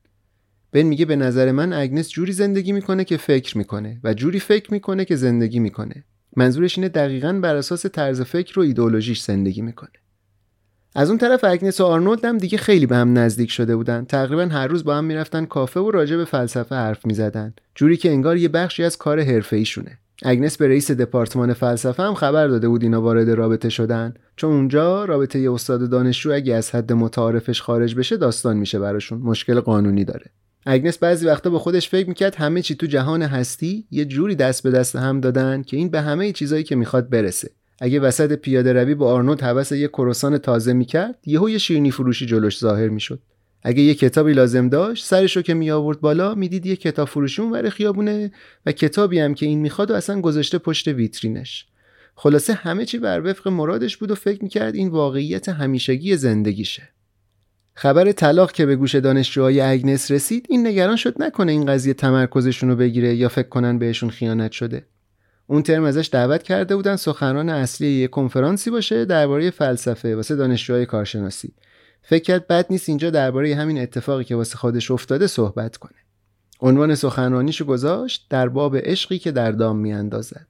بن 0.73 0.83
میگه 0.83 1.05
به 1.05 1.17
نظر 1.17 1.53
من 1.53 1.73
اگنس 1.73 2.11
جوری 2.11 2.33
زندگی 2.33 2.73
می‌کنه 2.73 3.05
که 3.05 3.17
فکر 3.17 3.59
می‌کنه 3.59 4.01
و 4.05 4.15
جوری 4.15 4.41
فکر 4.41 4.73
می‌کنه 4.73 5.05
که 5.05 5.17
زندگی 5.17 5.59
می‌کنه. 5.59 6.05
منظورش 6.37 6.79
اینه 6.79 6.89
دقیقا 6.89 7.33
بر 7.33 7.57
اساس 7.57 7.87
طرز 7.87 8.21
فکر 8.21 8.59
و 8.59 8.63
ایدئولوژیش 8.63 9.23
زندگی 9.23 9.63
می‌کنه. 9.63 9.91
از 10.95 11.09
اون 11.09 11.19
طرف 11.19 11.45
اگنس 11.45 11.81
و 11.81 11.85
آرنولد 11.85 12.25
هم 12.25 12.39
دیگه 12.39 12.59
خیلی 12.59 12.87
به 12.87 12.97
هم 12.97 13.19
نزدیک 13.19 13.51
شده 13.51 13.77
بودن. 13.77 14.05
تقریبا 14.05 14.43
هر 14.43 14.67
روز 14.67 14.85
با 14.85 14.97
هم 14.97 15.05
می‌رفتن 15.05 15.45
کافه 15.45 15.81
و 15.81 15.91
راجع 15.91 16.17
به 16.17 16.25
فلسفه 16.25 16.75
حرف 16.75 17.07
می‌زدن. 17.07 17.55
جوری 17.75 17.97
که 17.97 18.11
انگار 18.11 18.37
یه 18.37 18.49
بخشی 18.49 18.85
از 18.85 18.97
کار 18.97 19.21
حرفه 19.21 19.57
ایشونه 19.57 19.99
اگنس 20.23 20.57
به 20.57 20.69
رئیس 20.69 20.91
دپارتمان 20.91 21.53
فلسفه 21.53 22.03
هم 22.03 22.15
خبر 22.15 22.49
داده 22.49 22.69
بود 22.69 22.83
اینا 22.83 23.03
وارد 23.03 23.31
رابطه 23.31 23.69
شدن. 23.69 24.15
چون 24.37 24.53
اونجا 24.53 25.05
رابطه 25.05 25.39
یه 25.39 25.53
استاد 25.53 25.91
دانشجو 25.91 26.33
اگه 26.33 26.55
از 26.55 26.75
حد 26.75 26.93
متعارفش 26.93 27.63
خارج 27.63 27.95
بشه 27.95 28.17
داستان 28.17 28.57
میشه 28.57 28.79
براشون. 28.79 29.19
مشکل 29.19 29.61
قانونی 29.61 30.05
داره. 30.05 30.31
اگنس 30.67 30.99
بعضی 30.99 31.27
وقتا 31.27 31.51
به 31.51 31.59
خودش 31.59 31.89
فکر 31.89 32.09
می‌کرد 32.09 32.35
همه 32.35 32.63
چی 32.63 32.75
تو 32.75 32.87
جهان 32.87 33.23
هستی 33.23 33.87
یه 33.91 34.05
جوری 34.05 34.35
دست 34.35 34.63
به 34.63 34.71
دست 34.71 34.97
هم 34.97 35.21
دادن 35.21 35.63
که 35.63 35.77
این 35.77 35.89
به 35.89 36.01
همه 36.01 36.33
چیزایی 36.33 36.65
که 36.65 36.77
می‌خواد 36.77 37.11
برسه. 37.11 37.51
اگه 37.81 38.01
وسط 38.01 38.33
پیاده 38.33 38.73
روی 38.73 38.95
با 38.95 39.13
آرنولد 39.13 39.41
حوس 39.41 39.73
یه 39.73 39.89
کروسان 39.89 40.39
تازه 40.39 40.73
می‌کرد 40.73 41.19
یهو 41.27 41.51
یه 41.51 41.59
شیرینی 41.59 41.91
فروشی 41.91 42.27
جلوش 42.27 42.59
ظاهر 42.59 42.89
می‌شد. 42.89 43.21
اگه 43.63 43.83
یه 43.83 43.95
کتابی 43.95 44.33
لازم 44.33 44.69
داشت 44.69 45.05
سرشو 45.05 45.43
که 45.43 45.55
می 45.55 45.71
آورد 45.71 46.01
بالا 46.01 46.35
می‌دید 46.35 46.67
یه 46.67 46.77
کتاب 46.77 47.09
فروشی 47.09 47.43
اون 47.43 47.71
خیابونه 47.71 48.33
و 48.67 48.73
کتابی 48.73 49.19
هم 49.19 49.35
که 49.35 49.47
این 49.47 49.61
می‌خواد 49.61 49.91
و 49.91 49.95
اصلا 49.95 50.21
گذاشته 50.21 50.59
پشت 50.59 50.89
ویترینش. 50.89 51.67
خلاصه 52.15 52.53
همه 52.53 52.85
چی 52.85 52.99
بر 52.99 53.23
وفق 53.27 53.49
مرادش 53.49 53.97
بود 53.97 54.11
و 54.11 54.15
فکر 54.15 54.43
می‌کرد 54.43 54.75
این 54.75 54.89
واقعیت 54.89 55.49
همیشگی 55.49 56.17
زندگیشه. 56.17 56.89
خبر 57.75 58.13
طلاق 58.13 58.53
که 58.53 58.67
به 58.67 58.77
گوش 58.77 58.95
دانشجوهای 58.95 59.61
اگنس 59.61 60.11
رسید 60.11 60.47
این 60.49 60.67
نگران 60.67 60.97
شد 60.97 61.23
نکنه 61.23 61.53
این 61.53 61.67
قضیه 61.67 61.95
تمرکزشون 61.95 62.71
رو 62.71 62.77
بگیره 62.77 63.15
یا 63.15 63.29
فکر 63.29 63.49
کنن 63.49 63.79
بهشون 63.79 64.11
خیانت 64.11 64.53
شده. 64.53 64.87
اون 65.47 65.63
ترم 65.63 65.85
ازش 65.85 66.09
دعوت 66.13 66.43
کرده 66.43 66.77
بودن 66.77 66.97
سخنران 66.97 67.49
اصلی 67.49 67.89
یه 67.89 68.09
کنفرانسی 68.09 68.71
باشه 68.71 69.05
درباره 69.05 69.51
فلسفه 69.51 70.17
واسه 70.17 70.37
دانشجوهای 70.37 70.87
کارشناسی. 70.87 71.53
فکر 72.03 72.25
کرد 72.25 72.47
بد 72.47 72.67
نیست 72.71 72.89
اینجا 72.89 73.11
درباره 73.11 73.55
همین 73.55 73.79
اتفاقی 73.79 74.25
که 74.25 74.37
واسه 74.37 74.57
خودش 74.57 74.91
افتاده 74.91 75.27
صحبت 75.27 75.77
کنه. 75.77 75.99
عنوان 76.61 76.95
سخنرانیشو 76.95 77.65
گذاشت 77.65 78.27
در 78.31 78.49
باب 78.49 78.77
عشقی 78.77 79.19
که 79.19 79.31
در 79.31 79.53
دام 79.53 79.77
میاندازد. 79.79 80.47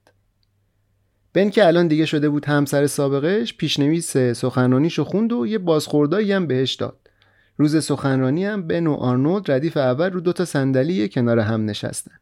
بن 1.33 1.49
که 1.49 1.67
الان 1.67 1.87
دیگه 1.87 2.05
شده 2.05 2.29
بود 2.29 2.45
همسر 2.45 2.87
سابقش 2.87 3.53
پیشنویس 3.53 4.17
سخنرانیشو 4.17 5.03
خوند 5.03 5.33
و 5.33 5.47
یه 5.47 5.57
بازخوردایی 5.57 6.31
هم 6.31 6.47
بهش 6.47 6.73
داد. 6.73 7.00
روز 7.57 7.85
سخنرانی 7.85 8.45
هم 8.45 8.67
بن 8.67 8.87
و 8.87 8.93
آرنولد 8.93 9.51
ردیف 9.51 9.77
اول 9.77 10.11
رو 10.11 10.19
دوتا 10.19 10.45
صندلی 10.45 11.09
کنار 11.09 11.39
هم 11.39 11.65
نشستن. 11.65 12.15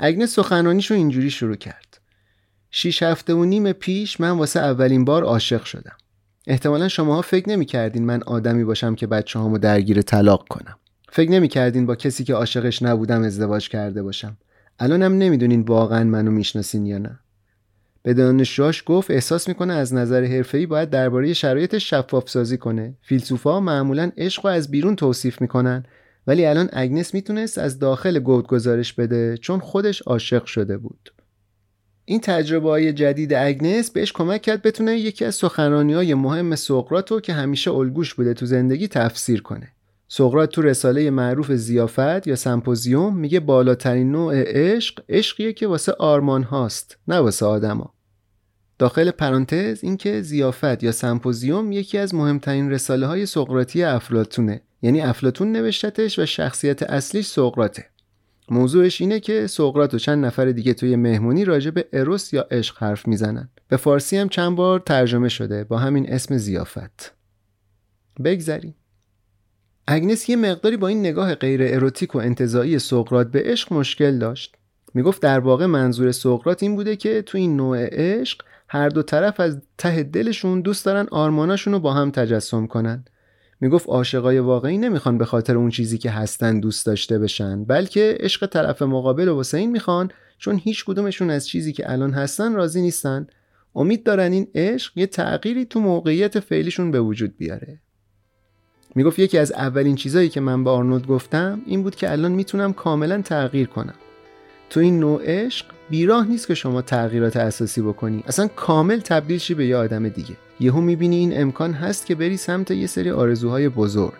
اگنس 0.00 0.34
سخنرانیشو 0.34 0.94
اینجوری 0.94 1.30
شروع 1.30 1.56
کرد. 1.56 2.00
شیش 2.70 3.02
هفته 3.02 3.34
و 3.34 3.44
نیم 3.44 3.72
پیش 3.72 4.20
من 4.20 4.30
واسه 4.30 4.60
اولین 4.60 5.04
بار 5.04 5.24
عاشق 5.24 5.64
شدم. 5.64 5.96
احتمالا 6.46 6.88
شماها 6.88 7.22
فکر 7.22 7.48
نمی‌کردین 7.48 8.04
من 8.04 8.22
آدمی 8.22 8.64
باشم 8.64 8.94
که 8.94 9.06
بچه 9.06 9.38
هامو 9.38 9.58
درگیر 9.58 10.02
طلاق 10.02 10.48
کنم. 10.48 10.76
فکر 11.12 11.30
نمی‌کردین 11.30 11.86
با 11.86 11.94
کسی 11.94 12.24
که 12.24 12.34
عاشقش 12.34 12.82
نبودم 12.82 13.22
ازدواج 13.22 13.68
کرده 13.68 14.02
باشم. 14.02 14.36
الانم 14.78 15.18
نمی‌دونین 15.18 15.60
واقعا 15.60 16.04
منو 16.04 16.30
می‌شناسین 16.30 16.86
یا 16.86 16.98
نه. 16.98 17.20
به 18.02 18.14
دانشجوهاش 18.14 18.82
گفت 18.86 19.10
احساس 19.10 19.48
می‌کنه 19.48 19.74
از 19.74 19.94
نظر 19.94 20.24
حرفه‌ای 20.24 20.66
باید 20.66 20.90
درباره 20.90 21.32
شرایط 21.32 21.78
شفاف 21.78 22.30
سازی 22.30 22.58
کنه. 22.58 22.96
فیلسوفا 23.02 23.60
معمولا 23.60 24.12
عشق 24.16 24.46
رو 24.46 24.52
از 24.52 24.70
بیرون 24.70 24.96
توصیف 24.96 25.40
می‌کنن 25.40 25.84
ولی 26.26 26.46
الان 26.46 26.68
اگنس 26.72 27.14
می‌تونست 27.14 27.58
از 27.58 27.78
داخل 27.78 28.18
گود 28.18 28.46
گزارش 28.46 28.92
بده 28.92 29.36
چون 29.36 29.60
خودش 29.60 30.02
عاشق 30.02 30.44
شده 30.44 30.78
بود. 30.78 31.12
این 32.04 32.20
تجربه 32.20 32.68
های 32.68 32.92
جدید 32.92 33.34
اگنس 33.34 33.90
بهش 33.90 34.12
کمک 34.12 34.42
کرد 34.42 34.62
بتونه 34.62 34.98
یکی 34.98 35.24
از 35.24 35.34
سخنرانی 35.34 35.94
های 35.94 36.14
مهم 36.14 36.54
رو 37.08 37.20
که 37.20 37.32
همیشه 37.32 37.70
الگوش 37.70 38.14
بوده 38.14 38.34
تو 38.34 38.46
زندگی 38.46 38.88
تفسیر 38.88 39.42
کنه. 39.42 39.72
سقراط 40.08 40.50
تو 40.50 40.62
رساله 40.62 41.10
معروف 41.10 41.52
زیافت 41.52 42.26
یا 42.26 42.36
سمپوزیوم 42.36 43.16
میگه 43.16 43.40
بالاترین 43.40 44.12
نوع 44.12 44.34
عشق 44.36 45.02
عشقیه 45.08 45.52
که 45.52 45.66
واسه 45.66 45.92
آرمان 45.92 46.42
هاست 46.42 46.98
نه 47.08 47.16
واسه 47.16 47.46
آدما. 47.46 47.94
داخل 48.78 49.10
پرانتز 49.10 49.84
اینکه 49.84 50.22
زیافت 50.22 50.82
یا 50.82 50.92
سمپوزیوم 50.92 51.72
یکی 51.72 51.98
از 51.98 52.14
مهمترین 52.14 52.70
رساله 52.70 53.06
های 53.06 53.26
سقراطی 53.26 53.82
افلاتونه 53.82 54.60
یعنی 54.82 55.00
افلاتون 55.00 55.52
نوشتتش 55.52 56.18
و 56.18 56.26
شخصیت 56.26 56.82
اصلیش 56.82 57.26
سقراطه. 57.26 57.86
موضوعش 58.50 59.00
اینه 59.00 59.20
که 59.20 59.46
سقراط 59.46 59.94
و 59.94 59.98
چند 59.98 60.24
نفر 60.24 60.44
دیگه 60.44 60.74
توی 60.74 60.96
مهمونی 60.96 61.44
راجع 61.44 61.70
به 61.70 61.88
اروس 61.92 62.32
یا 62.32 62.46
عشق 62.50 62.78
حرف 62.78 63.08
می‌زنن. 63.08 63.48
به 63.68 63.76
فارسی 63.76 64.16
هم 64.16 64.28
چند 64.28 64.56
بار 64.56 64.80
ترجمه 64.80 65.28
شده 65.28 65.64
با 65.64 65.78
همین 65.78 66.12
اسم 66.12 66.36
زیافت. 66.36 67.14
بگذریم. 68.24 68.74
اگنس 69.90 70.28
یه 70.28 70.36
مقداری 70.36 70.76
با 70.76 70.88
این 70.88 71.00
نگاه 71.00 71.34
غیر 71.34 71.60
اروتیک 71.62 72.14
و 72.14 72.18
انتظایی 72.18 72.78
سقراط 72.78 73.26
به 73.26 73.42
عشق 73.44 73.72
مشکل 73.72 74.18
داشت. 74.18 74.56
می‌گفت 74.94 75.22
در 75.22 75.40
واقع 75.40 75.66
منظور 75.66 76.12
سقراط 76.12 76.62
این 76.62 76.76
بوده 76.76 76.96
که 76.96 77.22
تو 77.22 77.38
این 77.38 77.56
نوع 77.56 77.88
عشق 77.92 78.42
هر 78.68 78.88
دو 78.88 79.02
طرف 79.02 79.40
از 79.40 79.58
ته 79.78 80.02
دلشون 80.02 80.60
دوست 80.60 80.84
دارن 80.84 81.06
آرماناشون 81.10 81.72
رو 81.72 81.78
با 81.80 81.92
هم 81.92 82.10
تجسم 82.10 82.66
کنن. 82.66 83.04
می‌گفت 83.60 83.88
عاشقای 83.88 84.38
واقعی 84.38 84.78
نمی‌خوان 84.78 85.18
به 85.18 85.24
خاطر 85.24 85.56
اون 85.56 85.70
چیزی 85.70 85.98
که 85.98 86.10
هستن 86.10 86.60
دوست 86.60 86.86
داشته 86.86 87.18
بشن 87.18 87.64
بلکه 87.64 88.16
عشق 88.20 88.46
طرف 88.46 88.82
مقابل 88.82 89.28
و 89.28 89.34
واسه 89.34 89.58
این 89.58 89.70
می‌خوان 89.70 90.10
چون 90.38 90.60
هیچ 90.64 90.84
کدومشون 90.84 91.30
از 91.30 91.48
چیزی 91.48 91.72
که 91.72 91.92
الان 91.92 92.10
هستن 92.10 92.54
راضی 92.54 92.82
نیستن. 92.82 93.26
امید 93.74 94.04
دارن 94.04 94.32
این 94.32 94.48
عشق 94.54 94.92
یه 94.96 95.06
تغییری 95.06 95.64
تو 95.64 95.80
موقعیت 95.80 96.40
فعلیشون 96.40 96.90
به 96.90 97.00
وجود 97.00 97.36
بیاره. 97.36 97.80
می‌گفت 98.94 99.18
یکی 99.18 99.38
از 99.38 99.52
اولین 99.52 99.96
چیزایی 99.96 100.28
که 100.28 100.40
من 100.40 100.64
به 100.64 100.70
آرنولد 100.70 101.06
گفتم 101.06 101.60
این 101.66 101.82
بود 101.82 101.96
که 101.96 102.10
الان 102.10 102.32
می‌تونم 102.32 102.72
کاملا 102.72 103.22
تغییر 103.22 103.66
کنم. 103.66 103.94
تو 104.70 104.80
این 104.80 105.00
نوع 105.00 105.22
عشق 105.24 105.66
بیراه 105.90 106.26
نیست 106.26 106.46
که 106.46 106.54
شما 106.54 106.82
تغییرات 106.82 107.36
اساسی 107.36 107.82
بکنی. 107.82 108.24
اصلا 108.26 108.48
کامل 108.48 109.00
تبدیل 109.00 109.38
شی 109.38 109.54
به 109.54 109.66
یه 109.66 109.76
آدم 109.76 110.08
دیگه. 110.08 110.34
یهو 110.60 110.80
می‌بینی 110.80 111.16
این 111.16 111.40
امکان 111.40 111.72
هست 111.72 112.06
که 112.06 112.14
بری 112.14 112.36
سمت 112.36 112.70
یه 112.70 112.86
سری 112.86 113.10
آرزوهای 113.10 113.68
بزرگ. 113.68 114.12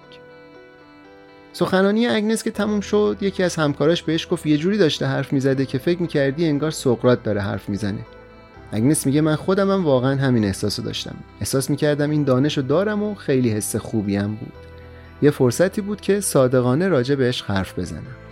سخنانی 1.52 2.06
اگنس 2.06 2.42
که 2.42 2.50
تموم 2.50 2.80
شد 2.80 3.16
یکی 3.20 3.42
از 3.42 3.56
همکاراش 3.56 4.02
بهش 4.02 4.28
گفت 4.30 4.46
یه 4.46 4.56
جوری 4.56 4.78
داشته 4.78 5.06
حرف 5.06 5.32
می‌زده 5.32 5.66
که 5.66 5.78
فکر 5.78 6.02
می‌کردی 6.02 6.46
انگار 6.46 6.70
سقرات 6.70 7.22
داره 7.22 7.40
حرف 7.40 7.68
می‌زنه. 7.68 8.06
اگنس 8.72 9.06
میگه 9.06 9.20
من 9.20 9.36
خودم 9.36 9.70
هم 9.70 9.84
واقعا 9.84 10.16
همین 10.16 10.44
احساس 10.44 10.80
داشتم. 10.80 11.16
احساس 11.40 11.70
می‌کردم 11.70 12.10
این 12.10 12.24
دانش 12.24 12.56
رو 12.56 12.62
دارم 12.62 13.02
و 13.02 13.14
خیلی 13.14 13.50
حس 13.50 13.76
خوبی 13.76 14.16
هم 14.16 14.34
بود. 14.34 14.52
یه 15.22 15.30
فرصتی 15.30 15.80
بود 15.80 16.00
که 16.00 16.20
صادقانه 16.20 16.88
راجع 16.88 17.14
بهش 17.14 17.42
حرف 17.42 17.78
بزنم. 17.78 18.27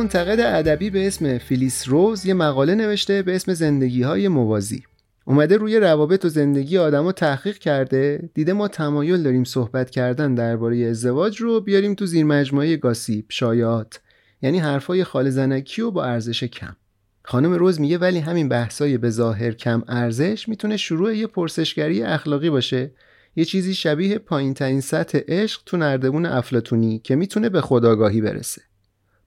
منتقد 0.00 0.40
ادبی 0.40 0.90
به 0.90 1.06
اسم 1.06 1.38
فیلیس 1.38 1.88
روز 1.88 2.26
یه 2.26 2.34
مقاله 2.34 2.74
نوشته 2.74 3.22
به 3.22 3.34
اسم 3.34 3.54
زندگی 3.54 4.02
های 4.02 4.28
موازی. 4.28 4.82
اومده 5.24 5.56
روی 5.56 5.80
روابط 5.80 6.24
و 6.24 6.28
زندگی 6.28 6.78
آدما 6.78 7.12
تحقیق 7.12 7.58
کرده. 7.58 8.30
دیده 8.34 8.52
ما 8.52 8.68
تمایل 8.68 9.22
داریم 9.22 9.44
صحبت 9.44 9.90
کردن 9.90 10.34
درباره 10.34 10.78
ازدواج 10.78 11.40
رو 11.40 11.60
بیاریم 11.60 11.94
تو 11.94 12.06
زیر 12.06 12.24
مجموعه 12.24 12.76
گاسیپ 12.76 13.24
شایعات. 13.28 14.00
یعنی 14.42 14.58
حرفای 14.58 15.04
خال 15.04 15.30
زنکی 15.30 15.82
و 15.82 15.90
با 15.90 16.04
ارزش 16.04 16.44
کم. 16.44 16.76
خانم 17.22 17.52
روز 17.52 17.80
میگه 17.80 17.98
ولی 17.98 18.18
همین 18.18 18.48
بحثای 18.48 18.98
به 18.98 19.10
ظاهر 19.10 19.52
کم 19.52 19.82
ارزش 19.88 20.48
می‌تونه 20.48 20.76
شروع 20.76 21.16
یه 21.16 21.26
پرسشگری 21.26 22.02
اخلاقی 22.02 22.50
باشه. 22.50 22.90
یه 23.36 23.44
چیزی 23.44 23.74
شبیه 23.74 24.18
پایین 24.18 24.54
ترین 24.54 24.80
سطح 24.80 25.18
عشق 25.28 25.62
تو 25.66 25.76
نردبون 25.76 26.26
افلاتونی 26.26 26.98
که 26.98 27.16
می‌تونه 27.16 27.48
به 27.48 27.60
خداگاهی 27.60 28.20
برسه. 28.20 28.62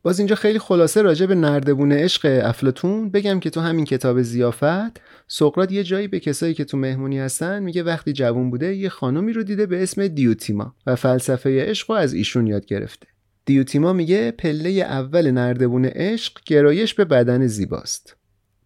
باز 0.04 0.20
اینجا 0.20 0.36
خیلی 0.36 0.60
خلاصه 0.60 1.02
راجع 1.02 1.26
به 1.26 1.36
نردبون 1.36 1.92
عشق 1.92 2.42
افلاتون 2.44 3.10
بگم 3.10 3.40
که 3.40 3.50
تو 3.50 3.62
همین 3.62 3.86
کتاب 3.86 4.22
زیافت 4.22 5.02
سقراط 5.28 5.72
یه 5.72 5.84
جایی 5.84 6.08
به 6.08 6.20
کسایی 6.20 6.54
که 6.54 6.64
تو 6.64 6.78
مهمونی 6.78 7.20
هستن 7.20 7.64
میگه 7.64 7.84
وقتی 7.84 8.14
جوون 8.14 8.50
بوده 8.50 8.76
یه 8.76 8.90
خانومی 8.90 9.34
رو 9.34 9.44
دیده 9.44 9.66
به 9.66 9.84
اسم 9.84 10.08
دیوتیما 10.08 10.76
و 10.88 10.96
فلسفه 10.96 11.66
عشق 11.66 11.92
رو 11.92 11.98
از 11.98 12.14
ایشون 12.14 12.48
یاد 12.48 12.66
گرفته. 12.66 13.08
دیوتیما 13.46 13.94
میگه 13.94 14.32
پله 14.32 14.70
اول 14.70 15.32
نردبون 15.32 15.86
عشق 15.86 16.40
گرایش 16.46 16.94
به 16.94 17.06
بدن 17.06 17.48
زیباست. 17.48 18.16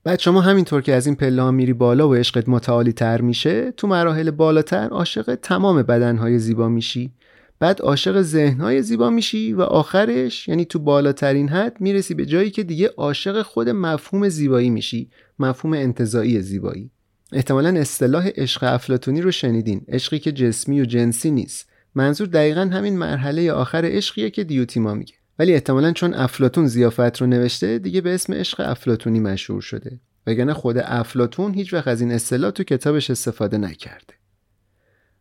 بعد 0.04 0.20
شما 0.20 0.42
همینطور 0.42 0.82
که 0.82 0.94
از 0.94 1.06
این 1.06 1.16
پله 1.16 1.42
ها 1.42 1.52
میری 1.52 1.74
بالا 1.74 2.10
و 2.10 2.16
عشقت 2.16 2.50
متعالی 2.50 2.94
تر 2.94 3.22
میشه 3.22 3.72
تو 3.72 3.88
مراحل 3.88 4.32
بالاتر 4.32 4.88
عاشق 4.88 5.36
تمام 5.36 5.82
بدنهای 5.82 6.40
زیبا 6.40 6.70
میشی. 6.70 7.12
بعد 7.60 7.82
عاشق 7.82 8.22
ذهنهای 8.22 8.82
زیبا 8.82 9.10
میشی 9.10 9.54
و 9.54 9.62
آخرش 9.62 10.48
یعنی 10.48 10.66
تو 10.66 10.80
بالاترین 10.80 11.50
حد 11.50 11.82
می‌رسی 11.82 12.14
به 12.14 12.26
جایی 12.26 12.52
که 12.52 12.64
دیگه 12.64 12.88
عاشق 12.98 13.42
خود 13.42 13.70
مفهوم 13.70 14.30
زیبایی 14.30 14.70
میشی 14.70 15.10
مفهوم 15.40 15.74
انتظایی 15.74 16.42
زیبایی. 16.42 16.92
احتمالا 17.32 17.80
اصطلاح 17.80 18.28
عشق 18.36 18.64
افلاتونی 18.64 19.22
رو 19.22 19.32
شنیدین. 19.32 19.86
عشقی 19.88 20.20
که 20.20 20.32
جسمی 20.32 20.82
و 20.82 20.86
جنسی 20.86 21.32
نیست. 21.32 21.70
منظور 21.96 22.28
دقیقا 22.28 22.62
همین 22.62 22.98
مرحله 22.98 23.52
آخر 23.52 23.82
عشقیه 23.86 24.30
که 24.30 24.44
دیوتیما 24.44 24.94
میگه. 24.94 25.14
ولی 25.40 25.54
احتمالا 25.54 25.92
چون 25.92 26.14
افلاتون 26.14 26.68
زیافت 26.68 27.22
رو 27.22 27.28
نوشته 27.28 27.80
دیگه 27.80 28.02
به 28.02 28.14
اسم 28.14 28.34
عشق 28.34 28.60
افلاتونی 28.60 29.20
مشهور 29.20 29.62
شده. 29.62 30.00
وگرنه 30.28 30.54
خود 30.54 30.78
افلاتون 30.78 31.54
هیچ 31.54 31.74
وقت 31.74 31.88
از 31.88 32.02
این 32.02 32.12
اصطلاح 32.12 32.52
تو 32.52 32.64
کتابش 32.64 33.10
استفاده 33.10 33.58
نکرده. 33.58 34.14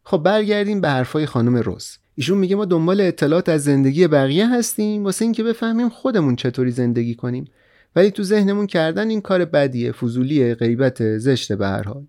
خب 0.03 0.19
برگردیم 0.19 0.81
به 0.81 0.89
حرفای 0.89 1.27
خانم 1.27 1.57
روز. 1.57 1.99
ایشون 2.19 2.39
میگه 2.39 2.57
ما 2.57 2.65
دنبال 2.65 3.01
اطلاعات 3.01 3.49
از 3.49 3.65
زندگی 3.65 4.07
بقیه 4.07 4.55
هستیم 4.55 5.05
واسه 5.05 5.25
اینکه 5.25 5.43
بفهمیم 5.43 5.89
خودمون 5.89 6.37
چطوری 6.37 6.71
زندگی 6.71 7.15
کنیم. 7.15 7.45
ولی 7.97 8.11
تو 8.11 8.23
ذهنمون 8.23 8.67
کردن 8.67 9.11
این 9.11 9.21
کار 9.21 9.45
بدیه 9.45 9.93
فضولیه 9.93 10.55
غیبت 10.55 11.19
زشته 11.19 11.57
به 11.57 11.67
هر 11.67 11.83
حال. 11.83 12.05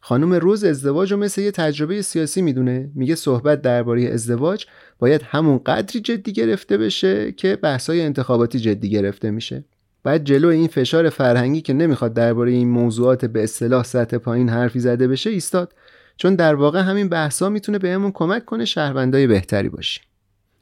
خانم 0.00 0.32
روز 0.32 0.64
ازدواج 0.64 1.12
رو 1.12 1.18
مثل 1.18 1.40
یه 1.40 1.50
تجربه 1.50 2.02
سیاسی 2.02 2.42
می‌دونه. 2.42 2.90
میگه 2.94 3.14
صحبت 3.14 3.62
درباره 3.62 4.02
ازدواج 4.02 4.66
باید 4.98 5.22
همون 5.22 5.58
قدری 5.58 6.00
جدی 6.00 6.32
گرفته 6.32 6.78
بشه 6.78 7.32
که 7.32 7.56
بحثای 7.56 8.02
انتخاباتی 8.02 8.58
جدی 8.58 8.90
گرفته 8.90 9.30
میشه. 9.30 9.64
بعد 10.04 10.24
جلو 10.24 10.48
این 10.48 10.68
فشار 10.68 11.10
فرهنگی 11.10 11.60
که 11.60 11.72
نمی‌خواد 11.72 12.14
درباره 12.14 12.50
این 12.50 12.68
موضوعات 12.68 13.24
به 13.24 13.42
اصطلاح 13.42 13.84
سطح 13.84 14.18
پایین 14.18 14.48
حرفی 14.48 14.80
زده 14.80 15.08
بشه 15.08 15.30
ایستاد. 15.30 15.74
چون 16.22 16.34
در 16.34 16.54
واقع 16.54 16.80
همین 16.80 17.08
بحثا 17.08 17.48
می‌تونه 17.48 17.78
بهمون 17.78 18.12
کمک 18.12 18.44
کنه 18.44 18.64
شهروندای 18.64 19.26
بهتری 19.26 19.68
باشیم 19.68 20.04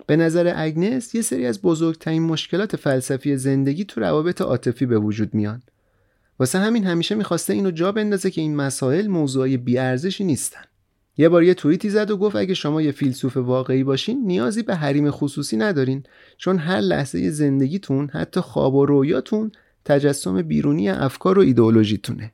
به 0.06 0.16
نظر 0.16 0.52
اگنس 0.56 1.14
یه 1.14 1.22
سری 1.22 1.46
از 1.46 1.62
بزرگترین 1.62 2.22
مشکلات 2.22 2.76
فلسفی 2.76 3.36
زندگی 3.36 3.84
تو 3.84 4.00
روابط 4.00 4.42
عاطفی 4.42 4.86
به 4.86 4.98
وجود 4.98 5.34
میان. 5.34 5.62
واسه 6.38 6.58
همین 6.58 6.86
همیشه 6.86 7.14
می‌خواسته 7.14 7.52
اینو 7.52 7.70
جا 7.70 7.92
بندازه 7.92 8.30
که 8.30 8.40
این 8.40 8.56
مسائل 8.56 9.06
موضوعی 9.06 9.56
بیارزشی 9.56 10.24
نیستن. 10.24 10.62
یه 11.16 11.28
بار 11.28 11.42
یه 11.42 11.54
توییتی 11.54 11.90
زد 11.90 12.10
و 12.10 12.16
گفت 12.16 12.36
اگه 12.36 12.54
شما 12.54 12.82
یه 12.82 12.92
فیلسوف 12.92 13.36
واقعی 13.36 13.84
باشین 13.84 14.26
نیازی 14.26 14.62
به 14.62 14.74
حریم 14.74 15.10
خصوصی 15.10 15.56
ندارین 15.56 16.02
چون 16.36 16.58
هر 16.58 16.80
لحظه 16.80 17.30
زندگیتون 17.30 18.10
حتی 18.12 18.40
خواب 18.40 18.74
و 18.74 18.86
رویاتون 18.86 19.52
تجسم 19.84 20.42
بیرونی 20.42 20.90
افکار 20.90 21.38
و 21.38 21.42
ایدئولوژیتونه. 21.42 22.32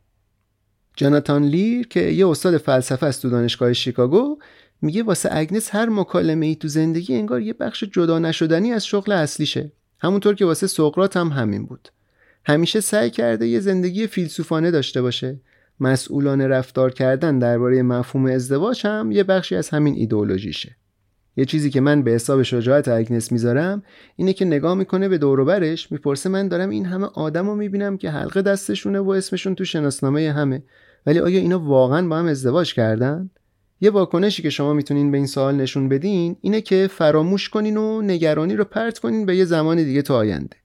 جاناتان 0.97 1.45
لیر 1.45 1.89
که 1.89 2.01
یه 2.01 2.29
استاد 2.29 2.57
فلسفه 2.57 3.07
است 3.07 3.23
تو 3.23 3.31
دانشگاه 3.31 3.73
شیکاگو 3.73 4.39
میگه 4.83 5.03
واسه 5.03 5.29
اگنس 5.33 5.75
هر 5.75 5.89
مکالمه 5.89 6.47
ای 6.47 6.57
تو 6.57 6.69
زندگی 6.69 7.15
انگار 7.15 7.41
یه 7.41 7.53
بخش 7.53 7.85
جدا 7.85 8.19
نشدنی 8.19 8.73
از 8.73 8.87
شغل 8.87 9.13
اصلیشه. 9.13 9.73
همونطور 9.99 10.35
که 10.35 10.45
واسه 10.45 10.67
سقراط 10.67 11.17
هم 11.17 11.29
همین 11.29 11.67
بود. 11.67 11.89
همیشه 12.45 12.81
سعی 12.81 13.11
کرده 13.11 13.47
یه 13.47 13.61
زندگی 13.61 14.07
فیلسوفانه 14.07 14.71
داشته 14.71 15.03
باشه. 15.03 15.41
مسئولانه 15.81 16.47
رفتار 16.47 16.91
کردن 16.91 17.39
درباره 17.39 17.83
مفهوم 17.83 18.27
ازدواج 18.27 18.87
هم 18.87 19.13
یه 19.13 19.25
بخشی 19.25 19.57
از 19.57 19.69
همین 19.69 19.95
ایدئولوژیشه. 19.95 20.77
یه 21.37 21.45
چیزی 21.45 21.71
که 21.71 21.81
من 21.81 22.03
به 22.03 22.11
حساب 22.11 22.43
شجاعت 22.43 22.89
اگنس 22.89 23.33
می‌ذارم 23.33 23.83
اینه 24.17 24.33
که 24.33 24.45
نگاه 24.45 24.75
می‌کنه 24.75 25.09
به 25.09 25.19
دوروبرش 25.19 25.93
می‌پرسه 25.93 26.29
من 26.29 26.49
دارم 26.49 26.71
این 26.71 26.87
همه 26.87 27.07
آدم 27.07 27.47
رو 27.47 27.57
می‌بینم 27.57 27.97
که 27.97 28.11
حلقه 28.11 28.43
دستشونه 28.43 29.01
و 29.01 29.11
اسمشون 29.11 29.55
تو 29.55 29.65
شناسنامه 29.65 30.33
همه. 30.33 30.63
ولی 31.07 31.19
آیا 31.19 31.41
اینا 31.41 31.59
واقعا 31.59 32.09
با 32.09 32.19
هم 32.19 32.27
ازدواج 32.27 32.75
کردن؟ 32.75 33.31
یه 33.81 33.91
واکنشی 33.91 34.43
که 34.43 34.51
شما 34.51 34.73
می‌تونین 34.73 35.11
به 35.11 35.17
این 35.17 35.27
سوال 35.27 35.55
نشون 35.55 35.89
بدین 35.89 36.37
اینه 36.41 36.61
که 36.61 36.89
فراموش 36.93 37.49
کنین 37.49 37.77
و 37.77 38.03
نگرانی 38.03 38.57
رو 38.57 38.65
پرت 38.65 38.99
کنین 38.99 39.27
به 39.27 39.37
یه 39.37 39.45
زمان 39.45 39.77
دیگه 39.77 40.03
تو 40.03 40.15
آینده. 40.15 40.57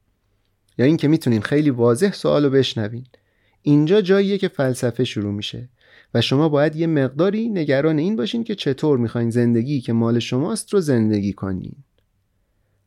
یا 0.77 0.85
اینکه 0.85 1.07
می‌تونین 1.07 1.41
خیلی 1.41 1.69
واضح 1.69 2.11
سوال 2.11 2.43
رو 2.43 2.49
بشنوین. 2.49 3.05
اینجا 3.61 4.01
جاییه 4.01 4.37
که 4.37 4.47
فلسفه 4.47 5.03
شروع 5.03 5.33
میشه 5.33 5.69
و 6.13 6.21
شما 6.21 6.49
باید 6.49 6.75
یه 6.75 6.87
مقداری 6.87 7.49
نگران 7.49 7.97
این 7.97 8.15
باشین 8.15 8.43
که 8.43 8.55
چطور 8.55 8.97
می‌خواین 8.97 9.29
زندگی 9.29 9.81
که 9.81 9.93
مال 9.93 10.19
شماست 10.19 10.73
رو 10.73 10.79
زندگی 10.79 11.33
کنین. 11.33 11.75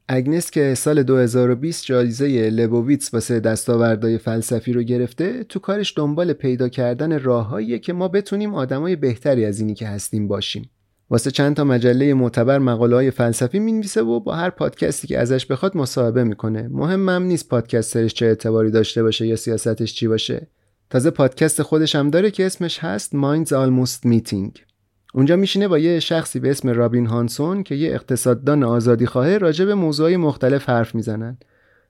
اگنس 0.09 0.51
که 0.51 0.75
سال 0.75 1.03
2020 1.03 1.85
جایزه 1.85 2.51
لبوویتس 2.51 3.15
واسه 3.15 3.41
دستاوردهای 3.41 4.19
فلسفی 4.19 4.73
رو 4.73 4.83
گرفته 4.83 5.45
تو 5.45 5.59
کارش 5.59 5.95
دنبال 5.97 6.33
پیدا 6.33 6.69
کردن 6.69 7.21
راههاییه 7.21 7.79
که 7.79 7.93
ما 7.93 8.09
بتونیم 8.09 8.55
آدمای 8.55 8.97
بهتری 8.97 9.45
از 9.45 9.61
اینی 9.61 9.75
که 9.75 9.89
هستیم 9.89 10.29
باشیم. 10.29 10.71
واسه 11.11 11.31
چند 11.31 11.57
تا 11.57 11.65
مجله 11.65 12.15
معتبر 12.15 12.59
مقاله 12.59 12.97
های 12.97 13.11
فلسفی 13.11 13.59
می‌نویسه 13.59 14.03
و 14.03 14.21
با 14.21 14.35
هر 14.35 14.51
پادکستی 14.51 15.07
که 15.07 15.19
ازش 15.19 15.47
بخواد 15.47 15.77
مصاحبه 15.77 16.25
می‌کنه. 16.25 16.69
مهمم 16.73 17.23
نیست 17.23 17.49
پادکسترش 17.49 18.15
چه 18.15 18.27
اعتباری 18.27 18.71
داشته 18.71 19.03
باشه 19.03 19.27
یا 19.27 19.37
سیاستش 19.37 19.95
چی 19.95 20.09
باشه. 20.09 20.47
تازه 20.91 21.11
پادکست 21.11 21.63
خودش 21.63 21.97
هم 21.97 22.11
داره 22.11 22.31
که 22.31 22.47
اسمش 22.47 22.79
هست 22.79 23.13
Minds 23.13 23.49
Almost 23.49 24.09
Meeting. 24.09 24.74
اونجا 25.17 25.37
میشینه 25.37 25.69
با 25.69 25.79
یه 25.79 26.01
شخصی 26.01 26.41
به 26.41 26.51
اسم 26.51 26.69
رابین 26.69 27.07
هانسون 27.07 27.63
که 27.63 27.75
یه 27.75 27.95
اقتصاددان 27.95 28.65
آزادی 28.65 29.07
خواهه 29.07 29.39
راجع 29.39 29.65
به 29.65 29.75
موضوعی 29.75 30.17
مختلف 30.17 30.69
حرف 30.69 30.95
می‌زنن. 30.95 31.39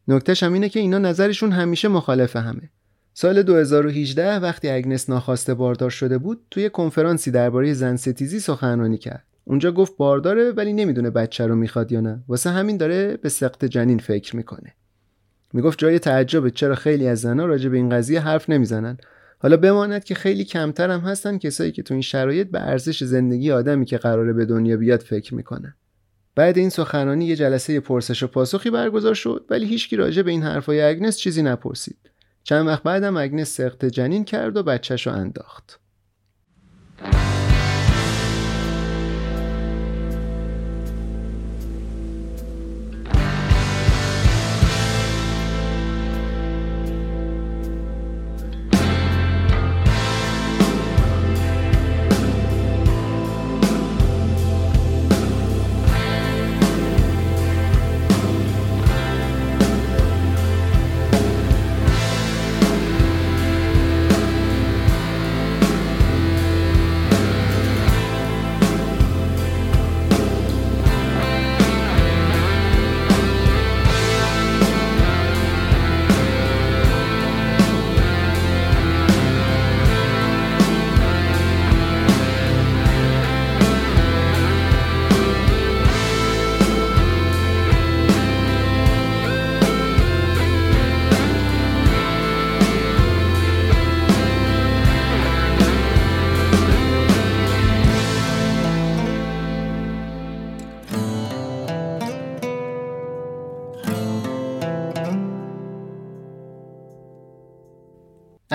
نکتهش 0.08 0.42
هم 0.42 0.52
اینه 0.52 0.68
که 0.68 0.80
اینا 0.80 0.98
نظرشون 0.98 1.52
همیشه 1.52 1.88
مخالف 1.88 2.36
همه. 2.36 2.70
سال 3.14 3.42
2018 3.42 4.38
وقتی 4.38 4.68
اگنس 4.68 5.10
ناخواسته 5.10 5.54
باردار 5.54 5.90
شده 5.90 6.18
بود 6.18 6.40
توی 6.50 6.70
کنفرانسی 6.70 7.30
درباره 7.30 7.72
زن 7.72 7.96
ستیزی 7.96 8.40
سخنرانی 8.40 8.98
کرد. 8.98 9.24
اونجا 9.44 9.72
گفت 9.72 9.96
بارداره 9.96 10.52
ولی 10.52 10.72
نمی‌دونه 10.72 11.10
بچه 11.10 11.46
رو 11.46 11.54
می‌خواد 11.54 11.92
یا 11.92 12.00
نه. 12.00 12.22
واسه 12.28 12.50
همین 12.50 12.76
داره 12.76 13.16
به 13.16 13.28
سقط 13.28 13.64
جنین 13.64 13.98
فکر 13.98 14.36
می‌کنه. 14.36 14.74
می‌گفت 15.52 15.78
جای 15.78 15.98
تعجبه 15.98 16.50
چرا 16.50 16.74
خیلی 16.74 17.08
از 17.08 17.20
زنها 17.20 17.46
راجع 17.46 17.68
به 17.68 17.76
این 17.76 17.90
قضیه 17.90 18.20
حرف 18.20 18.50
نمی‌زنن. 18.50 18.98
حالا 19.44 19.56
بماند 19.56 20.04
که 20.04 20.14
خیلی 20.14 20.44
کمتر 20.44 20.90
هم 20.90 21.00
هستن 21.00 21.38
کسایی 21.38 21.72
که 21.72 21.82
تو 21.82 21.94
این 21.94 22.02
شرایط 22.02 22.50
به 22.50 22.60
ارزش 22.60 23.04
زندگی 23.04 23.52
آدمی 23.52 23.84
که 23.84 23.98
قراره 23.98 24.32
به 24.32 24.44
دنیا 24.44 24.76
بیاد 24.76 25.00
فکر 25.00 25.34
می‌کنن. 25.34 25.74
بعد 26.34 26.58
این 26.58 26.68
سخنرانی 26.70 27.24
یه 27.24 27.36
جلسه 27.36 27.80
پرسش 27.80 28.22
و 28.22 28.26
پاسخی 28.26 28.70
برگزار 28.70 29.14
شد 29.14 29.46
ولی 29.50 29.66
هیچکی 29.66 29.96
راجع 29.96 30.22
به 30.22 30.30
این 30.30 30.42
حرفای 30.42 30.82
اگنس 30.82 31.16
چیزی 31.16 31.42
نپرسید. 31.42 32.10
چند 32.44 32.66
وقت 32.66 32.82
بعدم 32.82 33.16
اگنس 33.16 33.56
سخت 33.56 33.84
جنین 33.84 34.24
کرد 34.24 34.56
و 34.56 34.62
بچهش 34.62 35.06
رو 35.06 35.12
انداخت. 35.12 35.80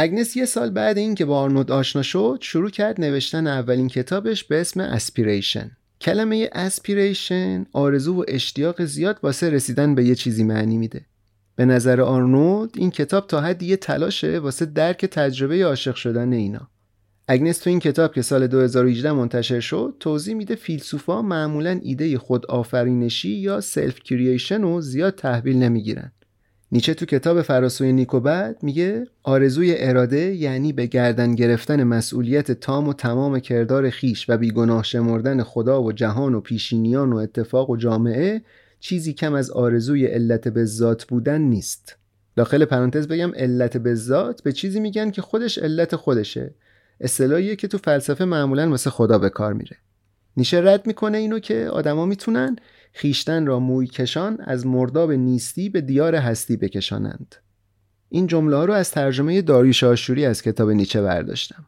اگنس 0.01 0.37
یه 0.37 0.45
سال 0.45 0.69
بعد 0.69 0.97
این 0.97 1.15
که 1.15 1.25
با 1.25 1.39
آرنولد 1.39 1.71
آشنا 1.71 2.01
شد 2.01 2.39
شروع 2.41 2.69
کرد 2.69 3.01
نوشتن 3.01 3.47
اولین 3.47 3.87
کتابش 3.87 4.43
به 4.43 4.61
اسم 4.61 4.79
Aspiration 4.79 5.71
کلمه 6.01 6.49
aspiration 6.53 7.65
آرزو 7.73 8.15
و 8.15 8.23
اشتیاق 8.27 8.85
زیاد 8.85 9.19
واسه 9.23 9.49
رسیدن 9.49 9.95
به 9.95 10.05
یه 10.05 10.15
چیزی 10.15 10.43
معنی 10.43 10.77
میده. 10.77 11.05
به 11.55 11.65
نظر 11.65 12.01
آرنولد 12.01 12.69
این 12.75 12.91
کتاب 12.91 13.27
تا 13.27 13.41
حدی 13.41 13.65
یه 13.65 13.77
تلاشه 13.77 14.39
واسه 14.39 14.65
درک 14.65 15.05
تجربه 15.05 15.65
عاشق 15.65 15.95
شدن 15.95 16.33
اینا. 16.33 16.69
اگنس 17.27 17.57
تو 17.57 17.69
این 17.69 17.79
کتاب 17.79 18.13
که 18.13 18.21
سال 18.21 18.47
2018 18.47 19.11
منتشر 19.11 19.59
شد 19.59 19.95
توضیح 19.99 20.35
میده 20.35 20.55
فیلسوفا 20.55 21.21
معمولا 21.21 21.79
ایده 21.83 22.17
خود 22.17 22.45
آفرینشی 22.45 23.29
یا 23.29 23.61
self-creation 23.61 24.61
رو 24.61 24.81
زیاد 24.81 25.15
تحویل 25.15 25.57
نمی‌گیرن. 25.57 26.11
نیچه 26.71 26.93
تو 26.93 27.05
کتاب 27.05 27.41
فراسوی 27.41 27.93
نیکوبد 27.93 28.57
میگه 28.61 29.07
آرزوی 29.23 29.75
اراده 29.77 30.35
یعنی 30.35 30.73
به 30.73 30.85
گردن 30.85 31.35
گرفتن 31.35 31.83
مسئولیت 31.83 32.51
تام 32.51 32.87
و 32.87 32.93
تمام 32.93 33.39
کردار 33.39 33.89
خیش 33.89 34.29
و 34.29 34.37
بیگناه 34.37 34.83
شمردن 34.83 35.43
خدا 35.43 35.83
و 35.83 35.91
جهان 35.91 36.35
و 36.35 36.41
پیشینیان 36.41 37.13
و 37.13 37.17
اتفاق 37.17 37.69
و 37.69 37.77
جامعه 37.77 38.41
چیزی 38.79 39.13
کم 39.13 39.33
از 39.33 39.51
آرزوی 39.51 40.05
علت 40.05 40.47
به 40.47 40.65
ذات 40.65 41.05
بودن 41.05 41.41
نیست. 41.41 41.95
داخل 42.35 42.65
پرانتز 42.65 43.07
بگم 43.07 43.31
علت 43.35 43.77
به 43.77 43.95
ذات 43.95 44.43
به 44.43 44.51
چیزی 44.51 44.79
میگن 44.79 45.11
که 45.11 45.21
خودش 45.21 45.57
علت 45.57 45.95
خودشه. 45.95 46.53
اصطلاحیه 47.01 47.55
که 47.55 47.67
تو 47.67 47.77
فلسفه 47.77 48.25
معمولا 48.25 48.69
واسه 48.69 48.89
خدا 48.89 49.17
به 49.17 49.29
کار 49.29 49.53
میره. 49.53 49.77
نیشه 50.37 50.57
رد 50.57 50.87
می‌کنه 50.87 51.17
اینو 51.17 51.39
که 51.39 51.67
آدما 51.67 52.05
می‌تونن 52.05 52.55
خیشتن 52.99 53.45
را 53.45 53.59
موی 53.59 53.87
کشان 53.87 54.37
از 54.41 54.65
مرداب 54.65 55.11
نیستی 55.11 55.69
به 55.69 55.81
دیار 55.81 56.15
هستی 56.15 56.57
بکشانند. 56.57 57.35
این 58.09 58.27
جمله 58.27 58.55
ها 58.55 58.65
رو 58.65 58.73
از 58.73 58.91
ترجمه 58.91 59.41
داریوش 59.41 59.83
آشوری 59.83 60.25
از 60.25 60.41
کتاب 60.41 60.69
نیچه 60.69 61.01
برداشتم. 61.01 61.65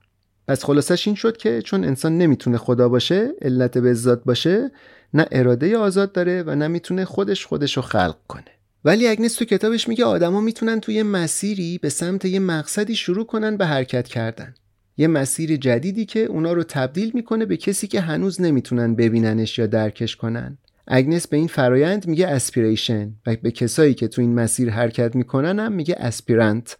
پس 0.47 0.65
خلاصش 0.65 1.07
این 1.07 1.15
شد 1.15 1.37
که 1.37 1.61
چون 1.61 1.83
انسان 1.83 2.17
نمی‌تونه 2.17 2.57
خدا 2.57 2.89
باشه 2.89 3.31
علت 3.41 3.77
به 3.77 4.15
باشه 4.25 4.71
نه 5.13 5.25
اراده 5.31 5.77
آزاد 5.77 6.11
داره 6.11 6.43
و 6.43 6.55
نه 6.55 6.67
می‌تونه 6.67 7.05
خودش 7.05 7.45
خودش 7.45 7.77
رو 7.77 7.83
خلق 7.83 8.17
کنه. 8.27 8.51
ولی 8.85 9.07
اگنس 9.07 9.35
تو 9.35 9.45
کتابش 9.45 9.87
میگه 9.87 10.05
آدما 10.05 10.41
می‌تونن 10.41 10.79
توی 10.79 11.03
مسیری 11.03 11.77
به 11.77 11.89
سمت 11.89 12.25
یه 12.25 12.39
مقصدی 12.39 12.95
شروع 12.95 13.25
کنن 13.25 13.57
به 13.57 13.65
حرکت 13.65 14.07
کردن. 14.07 14.53
یه 14.97 15.07
مسیر 15.07 15.57
جدیدی 15.57 16.05
که 16.05 16.19
اونا 16.19 16.53
رو 16.53 16.63
تبدیل 16.63 17.11
می‌کنه 17.13 17.45
به 17.45 17.57
کسی 17.57 17.87
که 17.87 18.01
هنوز 18.01 18.41
نمی‌تونن 18.41 18.95
ببیننش 18.95 19.59
یا 19.59 19.67
درکش 19.67 20.15
کنن. 20.15 20.57
اگنس 20.87 21.27
به 21.27 21.37
این 21.37 21.47
فرایند 21.47 22.07
میگه 22.07 22.27
aspiration 22.27 23.13
و 23.25 23.35
به 23.43 23.51
کسایی 23.51 23.93
که 23.93 24.07
تو 24.07 24.21
این 24.21 24.35
مسیر 24.35 24.69
حرکت 24.69 25.15
می‌کنن 25.15 25.59
هم 25.59 25.71
میگه 25.71 25.95
aspirant 25.99 26.77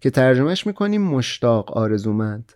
که 0.00 0.10
ترجمهش 0.10 0.66
می‌کنیم 0.66 1.02
مشتاق 1.02 1.72
آرزومند. 1.72 2.52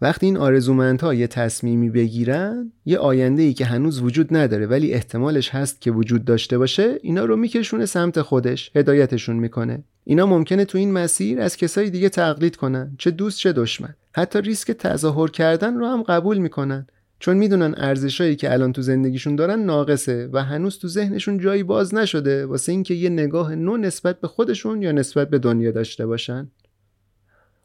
وقتی 0.00 0.26
این 0.26 0.36
آرزومندها 0.36 1.14
یه 1.14 1.26
تصمیمی 1.26 1.90
بگیرن 1.90 2.72
یه 2.84 2.98
آینده 2.98 3.42
ای 3.42 3.52
که 3.52 3.64
هنوز 3.64 4.02
وجود 4.02 4.36
نداره 4.36 4.66
ولی 4.66 4.92
احتمالش 4.92 5.50
هست 5.50 5.80
که 5.80 5.90
وجود 5.90 6.24
داشته 6.24 6.58
باشه 6.58 6.98
اینا 7.02 7.24
رو 7.24 7.36
میکشونه 7.36 7.86
سمت 7.86 8.22
خودش 8.22 8.70
هدایتشون 8.74 9.36
می‌کنه. 9.36 9.84
اینا 10.04 10.26
ممکنه 10.26 10.64
تو 10.64 10.78
این 10.78 10.92
مسیر 10.92 11.40
از 11.40 11.56
کسای 11.56 11.90
دیگه 11.90 12.08
تقلید 12.08 12.56
کنن 12.56 12.94
چه 12.98 13.10
دوست 13.10 13.38
چه 13.38 13.52
دشمن. 13.52 13.94
حتی 14.12 14.40
ریسک 14.40 14.70
تظاهر 14.72 15.30
کردن 15.30 15.74
رو 15.74 15.86
هم 15.86 16.02
قبول 16.02 16.38
می‌کنن. 16.38 16.86
چون 17.20 17.36
می‌دونن 17.36 17.74
ارزشایی 17.76 18.36
که 18.36 18.52
الان 18.52 18.72
تو 18.72 18.82
زندگیشون 18.82 19.36
دارن 19.36 19.64
ناقصه 19.64 20.28
و 20.32 20.44
هنوز 20.44 20.78
تو 20.78 20.88
ذهنشون 20.88 21.38
جایی 21.38 21.62
باز 21.62 21.94
نشده 21.94 22.46
واسه 22.46 22.72
اینکه 22.72 22.94
یه 22.94 23.08
نگاه 23.08 23.54
نو 23.54 23.76
نسبت 23.76 24.20
به 24.20 24.28
خودشون 24.28 24.82
یا 24.82 24.92
نسبت 24.92 25.30
به 25.30 25.38
دنیا 25.38 25.70
داشته 25.70 26.06
باشن. 26.06 26.50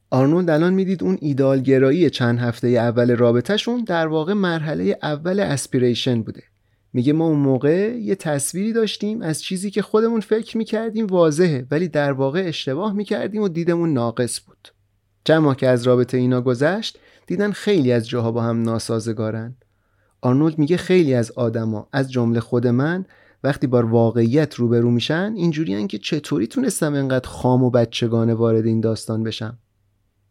آرنولد 0.10 0.50
الان 0.50 0.74
می‌دید 0.74 1.04
اون 1.04 1.18
ایدالگرایی 1.22 2.10
چند 2.10 2.39
هفته 2.39 2.68
اول 2.68 3.16
رابطهشون 3.16 3.84
در 3.84 4.08
واقع 4.08 4.34
مرحله 4.34 4.98
اول 5.02 5.39
اسپیریشن 5.39 6.22
بوده. 6.22 6.44
میگه 6.94 7.13
ما 7.13 7.28
اون 7.28 7.39
موقع 7.39 7.98
یه 8.00 8.16
تصویری 8.16 8.74
داشتیم 8.74 9.22
از 9.22 9.44
چیزی 9.44 9.72
که 9.72 9.82
خودمون 9.82 10.20
فکر 10.20 10.58
می‌کردیم 10.58 11.08
واضحه 11.08 11.68
ولی 11.72 11.88
در 11.88 12.12
واقع 12.12 12.44
اشتباه 12.46 12.94
می‌کردیم 12.94 13.42
و 13.42 13.48
دیدمون 13.48 13.94
ناقص 13.94 14.39
بود. 14.48 14.68
چند 15.24 15.42
ماه 15.42 15.56
که 15.56 15.68
از 15.68 15.84
رابطه 15.84 16.18
اینا 16.18 16.42
گذشت 16.42 17.00
دیدن 17.28 17.52
خیلی 17.52 17.92
از 17.92 18.10
جاها 18.10 18.32
با 18.32 18.42
هم 18.44 18.62
ناسازگارن. 18.62 19.56
آرنولد 20.22 20.60
میگه 20.60 20.78
خیلی 20.78 21.14
از 21.14 21.32
آدما 21.32 21.88
از 21.94 22.12
جمله 22.12 22.40
خود 22.40 22.68
من 22.68 23.06
وقتی 23.44 23.68
با 23.68 23.88
واقعیت 23.88 24.56
روبرو 24.56 24.92
میشن 24.92 25.34
اینجوریان 25.36 25.88
که 25.88 25.98
چطوری 25.98 26.48
تونستم 26.48 26.94
انقدر 26.94 27.30
خام 27.30 27.64
و 27.64 27.70
بچگانه 27.70 28.34
وارد 28.34 28.66
این 28.66 28.82
داستان 28.82 29.24
بشم. 29.24 29.58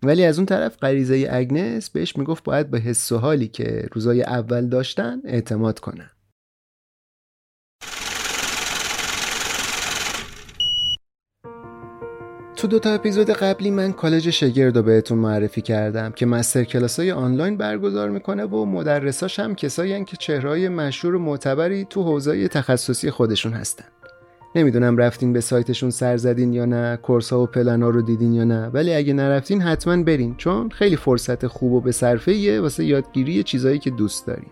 ولی 0.03 0.25
از 0.25 0.39
اون 0.39 0.47
طرف 0.47 0.79
غریزه 0.79 1.29
اگنس 1.31 1.91
بهش 1.91 2.17
می‌گفت 2.17 2.45
باید 2.45 2.71
به 2.71 2.79
حس 2.79 3.13
و 3.13 3.19
حالی 3.19 3.49
که 3.49 3.89
روزای 3.93 4.23
اول 4.23 4.69
داشتن 4.69 5.21
اعتماد 5.25 5.79
کنن. 5.79 6.11
تو 12.63 12.69
دو 12.69 12.79
تا 12.79 12.91
اپیزود 12.91 13.31
قبلی 13.31 13.71
من 13.71 13.93
کالج 13.93 14.31
شگرد 14.31 14.77
رو 14.77 14.83
بهتون 14.83 15.19
معرفی 15.19 15.61
کردم 15.61 16.13
که 16.13 16.27
مستر 16.27 16.65
کلاس 16.65 17.01
های 17.01 17.13
آنلاین 17.13 17.57
برگزار 17.57 18.11
می‌کنه 18.11 18.45
و 18.45 18.65
مدرساش 18.65 19.41
هم 19.41 19.55
کسایی 19.55 20.05
که 20.05 20.17
چهرهای 20.17 20.69
مشهور 20.69 21.15
و 21.15 21.19
معتبری 21.19 21.85
تو 21.85 22.03
حوزه 22.03 22.49
تخصصی 22.49 23.11
خودشون 23.11 23.53
هستن. 23.53 23.85
نمی‌دونم 24.55 24.97
رفتین 24.97 25.33
به 25.33 25.41
سایتشون 25.41 25.91
سر 25.91 26.17
زدین 26.17 26.53
یا 26.53 26.65
نه 26.65 26.97
کورس 26.97 27.33
ها 27.33 27.43
و 27.43 27.47
پلن 27.47 27.83
ها 27.83 27.91
رو 27.91 28.03
دیدین 28.03 28.33
یا 28.33 28.45
نه 28.45 28.67
ولی 28.67 28.95
اگه 28.95 29.13
نرفتین 29.13 29.61
حتما 29.61 30.03
برین 30.03 30.35
چون 30.37 30.69
خیلی 30.69 30.97
فرصت 30.97 31.47
خوب 31.47 31.73
و 31.73 31.81
به 31.81 31.93
صرفه 31.93 32.61
واسه 32.61 32.85
یادگیری 32.85 33.43
چیزایی 33.43 33.79
که 33.79 33.91
دوست 33.91 34.27
دارین. 34.27 34.51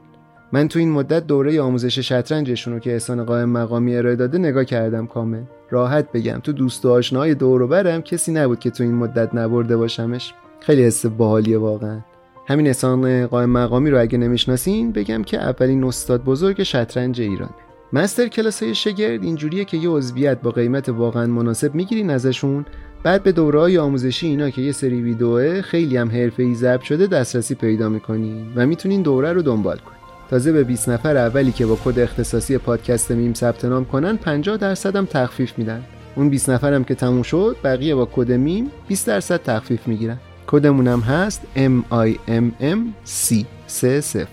من 0.53 0.68
تو 0.68 0.79
این 0.79 0.90
مدت 0.90 1.27
دوره 1.27 1.61
آموزش 1.61 1.99
شطرنجشون 1.99 2.75
رو 2.75 2.79
که 2.79 2.92
احسان 2.92 3.25
قائم 3.25 3.49
مقامی 3.49 3.96
ارائه 3.96 4.16
داده 4.16 4.38
نگاه 4.38 4.64
کردم 4.64 5.07
کامل. 5.07 5.42
راحت 5.70 6.12
بگم 6.12 6.40
تو 6.42 6.52
دوست 6.52 6.85
و 6.85 6.90
آشناهای 6.90 7.35
دور 7.35 7.62
و 7.62 7.68
برم 7.68 8.02
کسی 8.02 8.33
نبود 8.33 8.59
که 8.59 8.70
تو 8.70 8.83
این 8.83 8.94
مدت 8.94 9.35
نبرده 9.35 9.76
باشمش. 9.76 10.35
خیلی 10.61 10.85
حس 10.85 11.06
باحالیه 11.06 11.59
واقعا. 11.59 12.00
همین 12.46 12.66
احسان 12.66 13.26
قائم 13.26 13.50
مقامی 13.50 13.90
رو 13.90 14.00
اگه 14.00 14.18
نمی‌شناسین 14.18 14.92
بگم 14.92 15.22
که 15.22 15.38
اولین 15.38 15.85
استاد 15.85 16.24
بزرگ 16.24 16.62
شطرنج 16.62 17.20
ایرانه. 17.20 17.54
مستر 17.92 18.28
کلاس 18.28 18.62
های 18.62 18.74
شگرد 18.74 19.22
اینجوریه 19.22 19.64
که 19.64 19.76
یه 19.76 19.88
عضویت 19.88 20.40
با 20.40 20.50
قیمت 20.50 20.88
واقعا 20.88 21.26
مناسب 21.26 21.74
می‌گیرین 21.74 22.11
ازشون. 22.11 22.64
بعد 23.02 23.22
به 23.22 23.33
دوره 23.33 23.80
آموزشی 23.80 24.26
اینا 24.26 24.50
که 24.50 24.62
یه 24.62 24.72
سری 24.72 25.02
ویدیوه 25.02 25.62
خیلی 25.62 25.96
هم 25.96 26.11
حرفه‌ای 26.11 26.54
ضبط 26.54 26.83
شده 26.83 27.06
دسترسی 27.06 27.54
پیدا 27.54 27.88
می‌کنین 27.88 28.52
و 28.56 28.66
می‌تونین 28.66 29.02
دوره 29.02 29.33
رو 29.33 29.42
دنبال 29.42 29.76
کنین. 29.76 29.99
تازه 30.30 30.52
به 30.52 30.64
20 30.64 30.88
نفر 30.88 31.16
اولی 31.16 31.52
که 31.52 31.66
با 31.66 31.78
کد 31.84 31.98
اختصاصی 31.98 32.58
پادکست 32.58 33.10
میم 33.10 33.34
ثبت 33.34 33.64
نام 33.64 33.84
کنن 33.84 34.16
50 34.16 34.56
درصد 34.56 34.96
هم 34.96 35.06
تخفیف 35.06 35.58
میدن. 35.58 35.82
اون 36.14 36.30
20 36.30 36.50
نفرم 36.50 36.84
که 36.84 36.94
تموم 36.94 37.22
شد 37.22 37.56
بقیه 37.64 37.94
با 37.94 38.08
کد 38.12 38.32
میم 38.32 38.70
20 38.88 39.06
درصد 39.06 39.42
تخفیف 39.42 39.88
می‌گیرن. 39.88 40.16
کدمون 40.46 40.88
هم 40.88 41.00
هست 41.00 41.42
M 41.56 41.94
I 41.94 42.30
M 42.30 42.62
M 42.62 42.78
C 43.06 43.44
30 43.66 44.26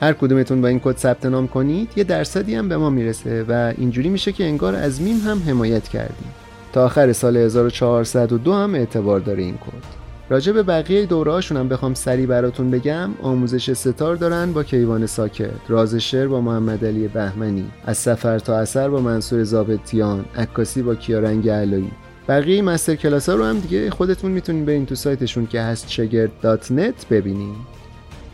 هر 0.00 0.12
کدومتون 0.12 0.60
با 0.60 0.68
این 0.68 0.80
کد 0.80 0.96
ثبت 0.96 1.26
نام 1.26 1.48
کنید 1.48 1.88
یه 1.96 2.04
درصدی 2.04 2.54
هم 2.54 2.68
به 2.68 2.76
ما 2.76 2.90
می‌رسه 2.90 3.44
و 3.48 3.72
اینجوری 3.78 4.08
میشه 4.08 4.32
که 4.32 4.44
انگار 4.44 4.74
از 4.74 5.02
میم 5.02 5.18
هم 5.18 5.42
حمایت 5.46 5.88
کردیم. 5.88 6.34
تا 6.72 6.84
آخر 6.84 7.12
سال 7.12 7.36
1402 7.36 8.52
هم 8.52 8.74
اعتبار 8.74 9.20
داره 9.20 9.42
این 9.42 9.54
کد. 9.54 9.97
راجع 10.30 10.52
به 10.52 10.62
بقیه 10.62 11.06
دوره 11.06 11.40
هم 11.40 11.68
بخوام 11.68 11.94
سری 11.94 12.26
براتون 12.26 12.70
بگم 12.70 13.10
آموزش 13.22 13.72
سه‌تار 13.72 14.16
دارن 14.16 14.52
با 14.52 14.62
کیوان 14.62 15.06
ساکت 15.06 15.50
راز 15.68 15.94
شعر 15.94 16.26
با 16.26 16.40
محمد 16.40 16.84
علی 16.84 17.08
بهمنی 17.08 17.64
از 17.84 17.98
سفر 17.98 18.38
تا 18.38 18.58
اثر 18.58 18.88
با 18.88 19.00
منصور 19.00 19.44
ضابطیان 19.44 20.24
عکاسی 20.36 20.82
با 20.82 20.94
کیارنگ 20.94 21.48
علایی 21.48 21.90
بقیه 22.28 22.62
مستر 22.62 22.94
کلاس 22.94 23.28
ها 23.28 23.34
رو 23.34 23.44
هم 23.44 23.58
دیگه 23.58 23.90
خودتون 23.90 24.30
می‌تونین 24.30 24.64
برین 24.64 24.86
تو 24.86 24.94
سایتشون 24.94 25.46
که 25.46 25.60
هست 25.60 25.88
شگرد.net 25.88 27.06
ببینین. 27.10 27.54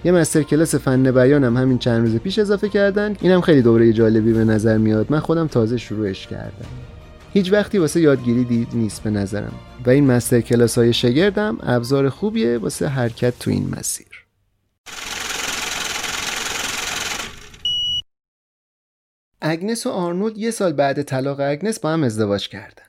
یه 0.05 0.13
مستر 0.13 0.43
کلاس 0.43 0.75
فن 0.75 1.11
بیان 1.11 1.45
هم 1.45 1.57
همین 1.57 1.79
چند 1.79 2.07
روز 2.07 2.17
پیش 2.17 2.39
اضافه 2.39 2.69
کردن. 2.69 3.17
اینم 3.21 3.41
خیلی 3.41 3.63
دوره 3.63 3.93
جالبی 3.93 4.33
به 4.33 4.45
نظر 4.45 4.79
میاد. 4.79 5.07
من 5.11 5.21
خودم 5.21 5.47
تازه 5.47 5.77
شروعش 5.77 6.27
کردم. 6.27 6.94
هیچ 7.35 7.53
وقتی 7.53 7.79
واسه 7.79 8.01
یادگیری 8.01 8.45
دید 8.45 8.69
نیست 8.75 9.03
به 9.03 9.11
نظرم. 9.11 9.53
و 9.87 9.91
این 9.91 10.07
مستر 10.07 10.41
کلاس 10.41 10.79
های 10.79 10.93
شگردم 10.93 11.59
ابزار 11.63 12.09
خوبیه 12.09 12.59
واسه 12.59 12.89
حرکت 12.89 13.39
تو 13.39 13.51
این 13.51 13.75
مسیر. 13.79 14.27
اگنس 19.41 19.87
و 19.87 19.91
آرنولد 19.91 20.39
یه 20.39 20.51
سال 20.51 20.73
بعد 20.73 21.03
طلاق 21.03 21.41
اگنس 21.41 21.81
با 21.81 21.91
هم 21.91 22.03
ازدواج 22.03 22.49
کردن. 22.49 22.85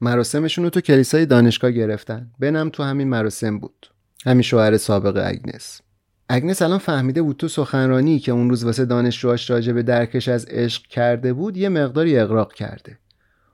مراسمشون 0.00 0.64
رو 0.64 0.70
تو 0.70 0.80
کلیسای 0.80 1.26
دانشگاه 1.26 1.70
گرفتن. 1.70 2.30
بنم 2.38 2.70
تو 2.70 2.82
همین 2.82 3.08
مراسم 3.08 3.58
بود. 3.58 3.86
همین 4.26 4.42
شوهر 4.42 4.76
سابق 4.76 5.22
اگنس. 5.26 5.80
اگنس 6.28 6.62
الان 6.62 6.78
فهمیده 6.78 7.22
بود 7.22 7.36
تو 7.36 7.48
سخنرانی 7.48 8.18
که 8.18 8.32
اون 8.32 8.50
روز 8.50 8.64
واسه 8.64 8.84
دانشجوهاش 8.84 9.50
راجع 9.50 9.72
به 9.72 9.82
درکش 9.82 10.28
از 10.28 10.44
عشق 10.44 10.82
کرده 10.82 11.32
بود 11.32 11.56
یه 11.56 11.68
مقداری 11.68 12.18
اغراق 12.18 12.52
کرده. 12.52 12.98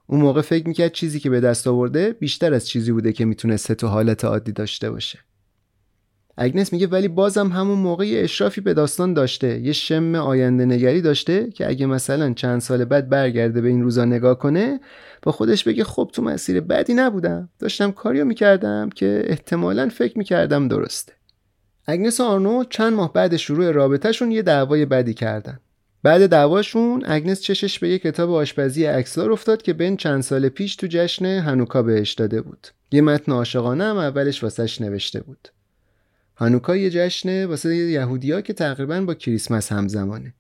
اون 0.07 0.21
موقع 0.21 0.41
فکر 0.41 0.69
می‌کرد 0.69 0.93
چیزی 0.93 1.21
که 1.21 1.31
به 1.31 1.41
دست 1.41 1.67
آورده 1.67 2.12
بیشتر 2.12 2.55
از 2.55 2.69
چیزی 2.69 2.93
بوده 2.93 3.12
که 3.12 3.25
می‌تونسته 3.25 3.75
تو 3.75 3.87
حالت 3.87 4.25
عادی 4.25 4.53
داشته 4.53 4.91
باشه. 4.91 5.19
اگنس 6.37 6.73
میگه 6.73 6.87
ولی 6.87 7.09
بازم 7.09 7.49
همون 7.49 7.79
موقع 7.79 8.07
یه 8.07 8.23
اشرافی 8.23 8.61
به 8.61 8.75
داستان 8.75 9.15
داشته 9.15 9.61
یه 9.61 9.73
شم 9.73 10.15
آینده 10.15 10.65
نگری 10.65 11.01
داشته 11.01 11.51
که 11.51 11.69
اگه 11.69 11.87
مثلا 11.87 12.33
چند 12.33 12.61
سال 12.61 12.85
بعد 12.85 13.09
برگرده 13.09 13.61
به 13.61 13.69
این 13.69 13.83
روزا 13.83 14.05
نگاه 14.05 14.38
کنه 14.38 14.81
با 15.23 15.33
خودش 15.33 15.65
بگه 15.65 15.85
خب 15.85 16.11
تو 16.12 16.23
مسیر 16.23 16.61
بدی 16.61 16.95
نبودم. 16.95 17.49
داشتم 17.59 17.91
کاریو 17.91 18.25
می‌کردم 18.25 18.91
که 18.91 19.23
احتمالا 19.27 19.88
فکر 19.88 20.19
می‌کردم 20.19 20.69
درسته. 20.69 21.12
اگنس 21.87 22.21
و 22.21 22.25
آرنو 22.25 22.65
چند 22.65 22.93
ماه 22.93 23.12
بعد 23.12 23.37
شروع 23.37 23.71
رابطهشون 23.71 24.33
یه 24.33 24.43
دعوای 24.43 24.87
بدی 24.87 25.15
کردن. 25.15 25.61
بعد 26.03 26.27
دعواشون 26.27 27.03
اگنس 27.07 27.41
چشش 27.41 27.79
به 27.79 27.88
یه 27.88 27.99
کتاب 27.99 28.31
آشپزی 28.31 28.87
اکسلار 28.87 29.33
افتاد 29.33 29.62
که 29.62 29.73
بن 29.73 29.97
چند 29.97 30.21
سال 30.21 30.49
پیش 30.49 30.77
تو 30.77 30.87
جشن 30.91 31.25
هنوکا 31.25 31.83
بهش 31.83 32.12
داده 32.12 32.41
بود. 32.41 32.67
یه 32.93 33.01
متن 33.01 33.33
عاشقانه 33.33 33.85
هم 33.85 33.97
اولش 33.97 34.43
واسش 34.43 34.81
نوشته 34.81 35.21
بود. 35.21 35.49
هانوکا 36.37 36.77
یه 36.77 36.91
جشن 36.91 37.45
واسه 37.45 37.77
یهودیا 37.77 38.41
که 38.41 38.53
تقریبا 38.53 39.01
با 39.01 39.15
کریسمس 39.15 39.73
همزمانه. 39.73 40.35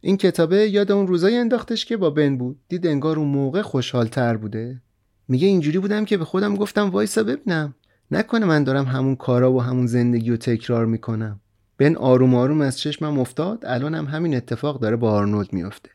این 0.00 0.16
کتابه 0.16 0.70
یاد 0.70 0.92
اون 0.92 1.06
روزایی 1.06 1.36
انداختش 1.36 1.84
که 1.84 1.96
با 1.96 2.10
بن 2.10 2.36
بود. 2.36 2.58
دید 2.68 2.86
انگار 2.86 3.18
اون 3.18 3.28
موقع 3.28 3.62
خوشحالتر 3.62 4.36
بوده. 4.36 4.80
میگه 5.28 5.48
اینجوری 5.48 5.78
بودم 5.78 6.04
که 6.04 6.16
به 6.16 6.24
خودم 6.24 6.56
گفتم 6.56 6.90
وایسا 6.90 7.22
ببینم. 7.22 7.74
نکنه 8.10 8.46
من 8.46 8.64
دارم 8.64 8.84
همون 8.84 9.16
کارا 9.16 9.52
و 9.52 9.62
همون 9.62 9.86
زندگی 9.86 10.30
رو 10.30 10.36
تکرار 10.36 10.86
می‌کنم. 10.86 11.40
بن 11.78 11.96
آروم 11.96 12.34
آروم 12.34 12.60
از 12.60 12.78
چشمم 12.78 13.18
افتاد. 13.18 13.64
الان 13.66 13.94
هم 13.94 14.04
همین 14.04 14.34
اتفاق 14.34 14.80
داره 14.80 14.96
با 14.96 15.12
آرنولد 15.12 15.52
میافته. 15.52 15.90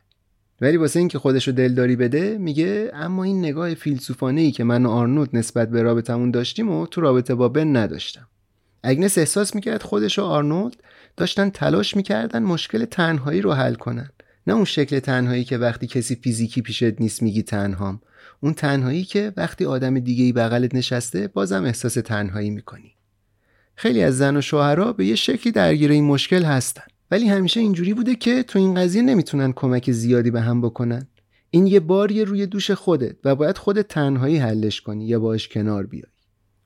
ولی 0.60 0.76
واسه 0.76 0.98
اینکه 0.98 1.18
خودش 1.18 1.48
رو 1.48 1.54
دلداری 1.54 1.96
بده 1.96 2.38
میگه 2.38 2.90
اما 2.94 3.24
این 3.24 3.38
نگاه 3.38 3.74
فیلسوفانه 3.74 4.40
ای 4.40 4.50
که 4.50 4.64
من 4.64 4.86
و 4.86 4.90
آرنولد 4.90 5.36
نسبت 5.36 5.70
به 5.70 5.82
رابطمون 5.82 6.30
داشتیم 6.30 6.70
و 6.70 6.86
تو 6.86 7.00
رابطه 7.00 7.34
با 7.34 7.48
بن 7.48 7.76
نداشتم. 7.76 8.28
اگنس 8.82 9.18
احساس 9.18 9.54
می‌کرد 9.54 9.82
خودش 9.82 10.18
و 10.18 10.22
آرنولد 10.22 10.76
داشتن 11.16 11.50
تلاش 11.50 11.96
می‌کردن 11.96 12.42
مشکل 12.42 12.84
تنهایی 12.84 13.40
رو 13.40 13.52
حل 13.52 13.74
کنن. 13.74 14.10
نه 14.46 14.54
اون 14.54 14.64
شکل 14.64 14.98
تنهایی 14.98 15.44
که 15.44 15.58
وقتی 15.58 15.86
کسی 15.86 16.14
فیزیکی 16.14 16.62
پیشت 16.62 17.00
نیست 17.00 17.22
میگی 17.22 17.42
تنهام. 17.42 18.00
اون 18.40 18.54
تنهایی 18.54 19.04
که 19.04 19.32
وقتی 19.36 19.64
آدم 19.64 19.98
دیگه 19.98 20.24
ای 20.24 20.32
بغلت 20.32 20.74
نشسته 20.74 21.28
بازم 21.28 21.64
احساس 21.64 21.94
تنهایی 21.94 22.50
می‌کنی. 22.50 22.94
خیلی 23.74 24.02
از 24.02 24.18
زن 24.18 24.36
و 24.36 24.40
شوهرها 24.40 24.92
به 24.92 25.06
یه 25.06 25.14
شکلی 25.14 25.52
درگیر 25.52 25.90
این 25.90 26.04
مشکل 26.04 26.42
هستن. 26.42 26.82
ولی 27.10 27.28
همیشه 27.28 27.60
اینجوری 27.60 27.94
بوده 27.94 28.14
که 28.14 28.42
تو 28.42 28.58
این 28.58 28.74
قضیه 28.74 29.02
نمی‌تونن 29.02 29.52
کمک 29.52 29.90
زیادی 29.90 30.30
به 30.30 30.40
هم 30.40 30.60
بکنن. 30.60 31.06
این 31.50 31.66
یه 31.66 31.80
باریه 31.80 32.24
روی 32.24 32.46
دوش 32.46 32.70
خودت 32.70 33.16
و 33.24 33.34
باید 33.34 33.58
خودت 33.58 33.88
تنهایی 33.88 34.36
حلش 34.36 34.80
کنی 34.80 35.06
یا 35.06 35.20
باش 35.20 35.48
کنار 35.48 35.86
بیای. 35.86 36.04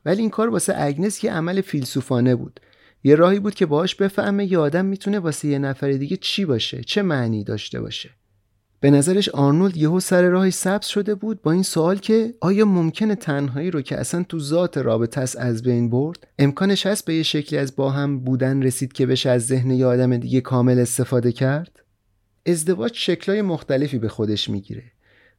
ولی 0.05 0.21
این 0.21 0.31
کار 0.31 0.49
واسه 0.49 0.75
اگنس 0.77 1.25
یه 1.25 1.33
عمل 1.33 1.61
فیلسوفانه 1.61 2.35
بود. 2.35 2.61
یه 3.05 3.15
راهی 3.15 3.41
بود 3.41 3.55
که 3.55 3.67
باهاش 3.67 3.95
بفهمه 3.95 4.53
یه 4.53 4.59
آدم 4.59 4.85
می‌تونه 4.85 5.19
واسه 5.19 5.49
یه 5.49 5.59
نفر 5.59 5.91
دیگه 5.91 6.17
چی 6.17 6.45
باشه 6.45 6.85
چه 6.85 7.03
معنی 7.03 7.45
داشته 7.45 7.81
باشه. 7.81 8.11
به 8.81 8.91
نظرش 8.91 9.29
آرنولد 9.29 9.77
یهو 9.77 10.01
سر 10.01 10.23
راهی 10.23 10.51
سبز 10.51 10.87
شده 10.87 11.15
بود 11.15 11.43
با 11.43 11.53
این 11.53 11.63
سوال 11.63 11.99
که 11.99 12.35
آیا 12.41 12.65
ممکنه 12.65 13.15
تنهایی 13.15 13.71
رو 13.71 13.83
که 13.83 13.97
اصلا 13.97 14.23
تو 14.23 14.39
ذات 14.39 14.79
رابطه 14.79 15.21
است 15.21 15.37
از 15.37 15.63
بین 15.63 15.91
برد؟ 15.91 16.27
امکانش 16.39 16.87
هست 16.87 17.05
به 17.05 17.15
یه 17.15 17.23
شکلی 17.23 17.59
از 17.59 17.77
با 17.77 17.91
هم 17.91 18.19
بودن 18.19 18.63
رسید 18.63 18.93
که 18.93 19.07
بشه 19.07 19.31
از 19.31 19.47
ذهن 19.47 19.71
یه 19.71 19.87
آدم 19.87 20.17
دیگه 20.17 20.41
کامل 20.41 20.79
استفاده 20.79 21.33
کرد؟ 21.33 21.83
ازدواج 22.47 22.93
شکلای 22.95 23.43
مختلفی 23.43 23.99
به 23.99 24.09
خودش 24.09 24.51
می‌گیره 24.51 24.83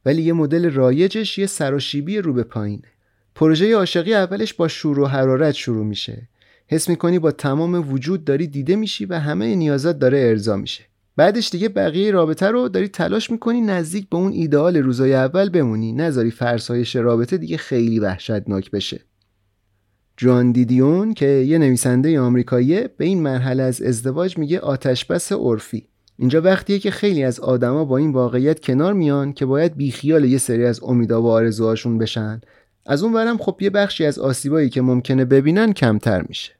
ولی 0.06 0.22
یه 0.22 0.32
مدل 0.32 0.70
رایجش 0.70 1.38
یه 1.38 1.46
سراشیبی 1.46 2.18
رو 2.18 2.32
به 2.32 2.42
پایینه. 2.42 2.88
پروژه 3.34 3.76
عاشقی 3.76 4.14
اولش 4.14 4.54
با 4.54 4.68
شور 4.68 4.98
و 4.98 5.06
حرارت 5.06 5.54
شروع 5.54 5.86
میشه. 5.86 6.28
حس 6.66 6.88
می‌کنی 6.88 7.18
با 7.18 7.30
تمام 7.30 7.92
وجود 7.92 8.24
داری 8.24 8.46
دیده 8.46 8.76
میشی 8.76 9.04
و 9.04 9.18
همه 9.18 9.54
نیازات 9.54 9.98
داره 9.98 10.18
ارضا 10.18 10.56
میشه. 10.56 10.84
بعدش 11.18 11.50
دیگه 11.50 11.68
بقیه 11.68 12.10
رابطه 12.10 12.46
رو 12.46 12.68
داری 12.68 12.88
تلاش 12.88 13.30
می‌کنی 13.30 13.60
نزدیک 13.60 14.08
به 14.08 14.16
اون 14.16 14.32
ایدئال 14.32 14.76
روزای 14.76 15.14
اول 15.14 15.48
بمونی. 15.48 15.92
نذاری 15.92 16.30
فرسایش 16.30 16.96
رابطه 16.96 17.36
دیگه 17.36 17.56
خیلی 17.56 17.98
وحشتناک 17.98 18.70
بشه. 18.70 19.00
جان 20.16 20.52
دیدیون 20.52 21.14
که 21.14 21.26
یه 21.26 21.58
نویسنده 21.58 22.20
آمریکاییه 22.20 22.90
به 22.96 23.04
این 23.04 23.22
مرحله 23.22 23.62
از 23.62 23.82
ازدواج 23.82 24.38
میگه 24.38 24.60
آتشبس 24.60 25.32
عرفی. 25.32 25.88
اینجا 26.18 26.42
وقتیه 26.42 26.78
که 26.78 26.90
خیلی 26.90 27.24
از 27.24 27.40
آدما 27.40 27.84
با 27.84 27.96
این 27.96 28.12
واقعیت 28.12 28.60
کنار 28.60 28.92
میان 28.92 29.32
که 29.32 29.46
باید 29.46 29.76
بیخیال 29.76 30.24
یه 30.24 30.38
سری 30.38 30.64
از 30.64 30.80
امیدا 30.82 31.22
و 31.22 31.26
آرزوهاشون 31.26 31.98
بشن. 31.98 32.40
از 32.86 33.02
اون 33.02 33.12
ورم 33.12 33.38
خب 33.38 33.58
یه 33.60 33.70
بخشی 33.70 34.04
از 34.04 34.18
آسیبایی 34.18 34.68
که 34.68 34.82
ممکنه 34.82 35.24
ببینن 35.24 35.72
کمتر 35.72 36.24
میشه. 36.28 36.52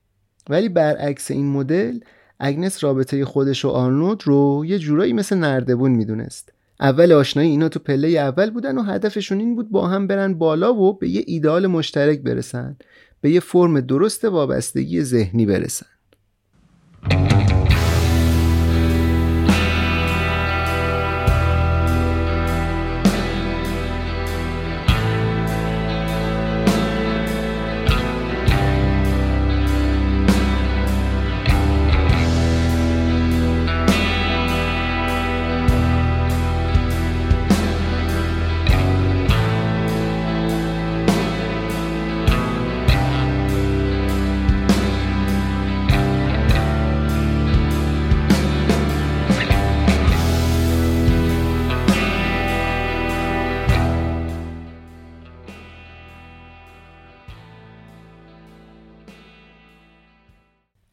ولی 0.48 0.68
برعکس 0.68 1.30
این 1.30 1.46
مدل 1.46 1.98
اگنس 2.40 2.84
رابطه 2.84 3.24
خودش 3.24 3.64
و 3.64 3.68
آرنولد 3.68 4.22
رو 4.24 4.64
یه 4.66 4.78
جورایی 4.78 5.12
مثل 5.12 5.36
نردبون 5.36 5.90
می‌دونست. 5.90 6.52
اول 6.80 7.12
آشنایی 7.12 7.50
اینا 7.50 7.68
تو 7.68 7.78
پله 7.78 8.08
اول 8.08 8.50
بودن 8.50 8.78
و 8.78 8.82
هدفشون 8.82 9.38
این 9.38 9.56
بود 9.56 9.70
با 9.70 9.88
هم 9.88 10.06
برن 10.06 10.34
بالا 10.34 10.74
و 10.74 10.98
به 10.98 11.08
یه 11.08 11.24
ایدال 11.26 11.66
مشترک 11.66 12.20
برسن. 12.20 12.76
به 13.20 13.30
یه 13.30 13.40
فرم 13.40 13.80
درست 13.80 14.24
وابستگی 14.24 15.02
ذهنی 15.02 15.46
برسن. 15.46 15.86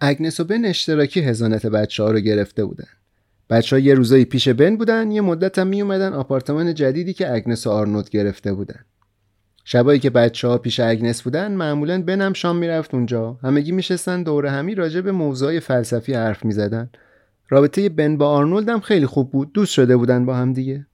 اگنس 0.06 0.40
و 0.40 0.44
بن 0.44 0.66
اشتراکی 0.66 1.22
حضانت 1.22 1.66
بچه 1.66 2.04
ها 2.04 2.12
رو 2.12 2.20
گرفته 2.20 2.66
بودن. 2.66 2.88
بچه 3.50 3.76
ها 3.76 3.80
یه 3.80 3.94
روزایی 3.94 4.26
پیش 4.26 4.48
بن 4.48 4.78
بودن 4.78 5.12
یه 5.12 5.22
مدت 5.22 5.60
هم 5.60 5.68
می 5.68 5.82
اومدن 5.82 6.14
آپارتمان 6.14 6.74
جدیدی 6.74 7.14
که 7.14 7.34
اگنس 7.34 7.68
و 7.68 7.70
آرنولد 7.70 8.10
گرفته 8.10 8.54
بودن. 8.54 8.80
شبایی 9.66 10.00
که 10.00 10.10
بچه 10.10 10.48
ها 10.48 10.58
پیش 10.58 10.80
اگنس 10.80 11.22
بودن 11.22 11.52
معمولا 11.52 12.02
بن 12.02 12.22
هم 12.22 12.34
شام 12.34 12.56
می‌رفت 12.58 12.94
اونجا. 12.94 13.40
همگی 13.44 13.72
میشستن 13.72 14.24
دور 14.24 14.46
همی 14.46 14.76
راجع 14.76 15.02
به 15.02 15.12
موضوع 15.12 15.60
فلسفی 15.60 16.14
حرف 16.14 16.46
می‌زدن. 16.46 16.90
رابطه 17.50 17.90
بن 17.90 18.18
با 18.18 18.30
آرنولد 18.30 18.70
هم 18.70 18.80
خیلی 18.80 19.06
خوب 19.06 19.32
بود. 19.32 19.54
دوست 19.54 19.74
شده 19.74 19.98
بودن 19.98 20.26
با 20.26 20.36
هم 20.36 20.54
دیگه. 20.54 20.86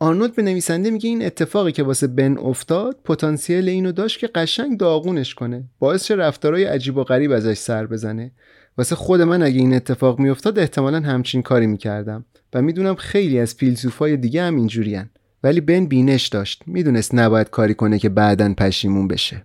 آرنولد 0.00 0.34
به 0.34 0.42
نویسنده 0.42 0.90
میگه 0.90 1.08
این 1.08 1.24
اتفاقی 1.24 1.72
که 1.72 1.82
واسه 1.82 2.06
بن 2.06 2.38
افتاد 2.38 2.96
پتانسیل 3.04 3.68
اینو 3.68 3.92
داشت 3.92 4.18
که 4.18 4.26
قشنگ 4.26 4.78
داغونش 4.78 5.34
کنه. 5.34 5.64
باعث 5.78 6.04
شه 6.04 6.14
رفتارهای 6.14 6.64
عجیب 6.64 6.96
و 6.96 7.04
غریب 7.04 7.32
ازش 7.32 7.58
سر 7.58 7.86
بزنه. 7.86 8.32
واسه 8.78 8.96
خود 8.96 9.20
من 9.20 9.42
اگه 9.42 9.58
این 9.58 9.74
اتفاق 9.74 10.18
میافتاد 10.18 10.58
احتمالا 10.58 11.00
همچین 11.00 11.42
کاری 11.42 11.66
می‌کردم. 11.66 12.24
و 12.54 12.62
می‌دونم 12.62 12.94
خیلی 12.94 13.38
از 13.38 13.54
فیلسوفای 13.54 14.16
دیگه 14.16 14.42
هم 14.42 14.56
اینجورین. 14.56 15.04
ولی 15.42 15.60
بن 15.60 15.86
بینش 15.86 16.26
داشت. 16.26 16.62
می‌دونست 16.66 17.14
نباید 17.14 17.50
کاری 17.50 17.74
کنه 17.74 17.98
که 17.98 18.08
بعدا 18.08 18.54
پشیمون 18.58 19.08
بشه. 19.08 19.42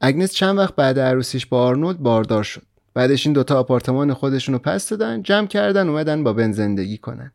اگنس 0.00 0.32
چند 0.32 0.58
وقت 0.58 0.76
بعد 0.76 0.98
عروسیش 0.98 1.46
با 1.46 1.62
آرنولد 1.62 1.98
باردار 1.98 2.42
شد. 2.42 2.62
بعدش 2.94 3.26
این 3.26 3.32
دوتا 3.32 3.58
آپارتمان 3.58 4.14
خودشونو 4.14 4.58
پس 4.58 4.88
دادن 4.88 5.22
جمع 5.22 5.46
کردن 5.46 5.88
اومدن 5.88 6.24
با 6.24 6.32
بن 6.32 6.52
زندگی 6.52 6.98
کنن. 6.98 7.32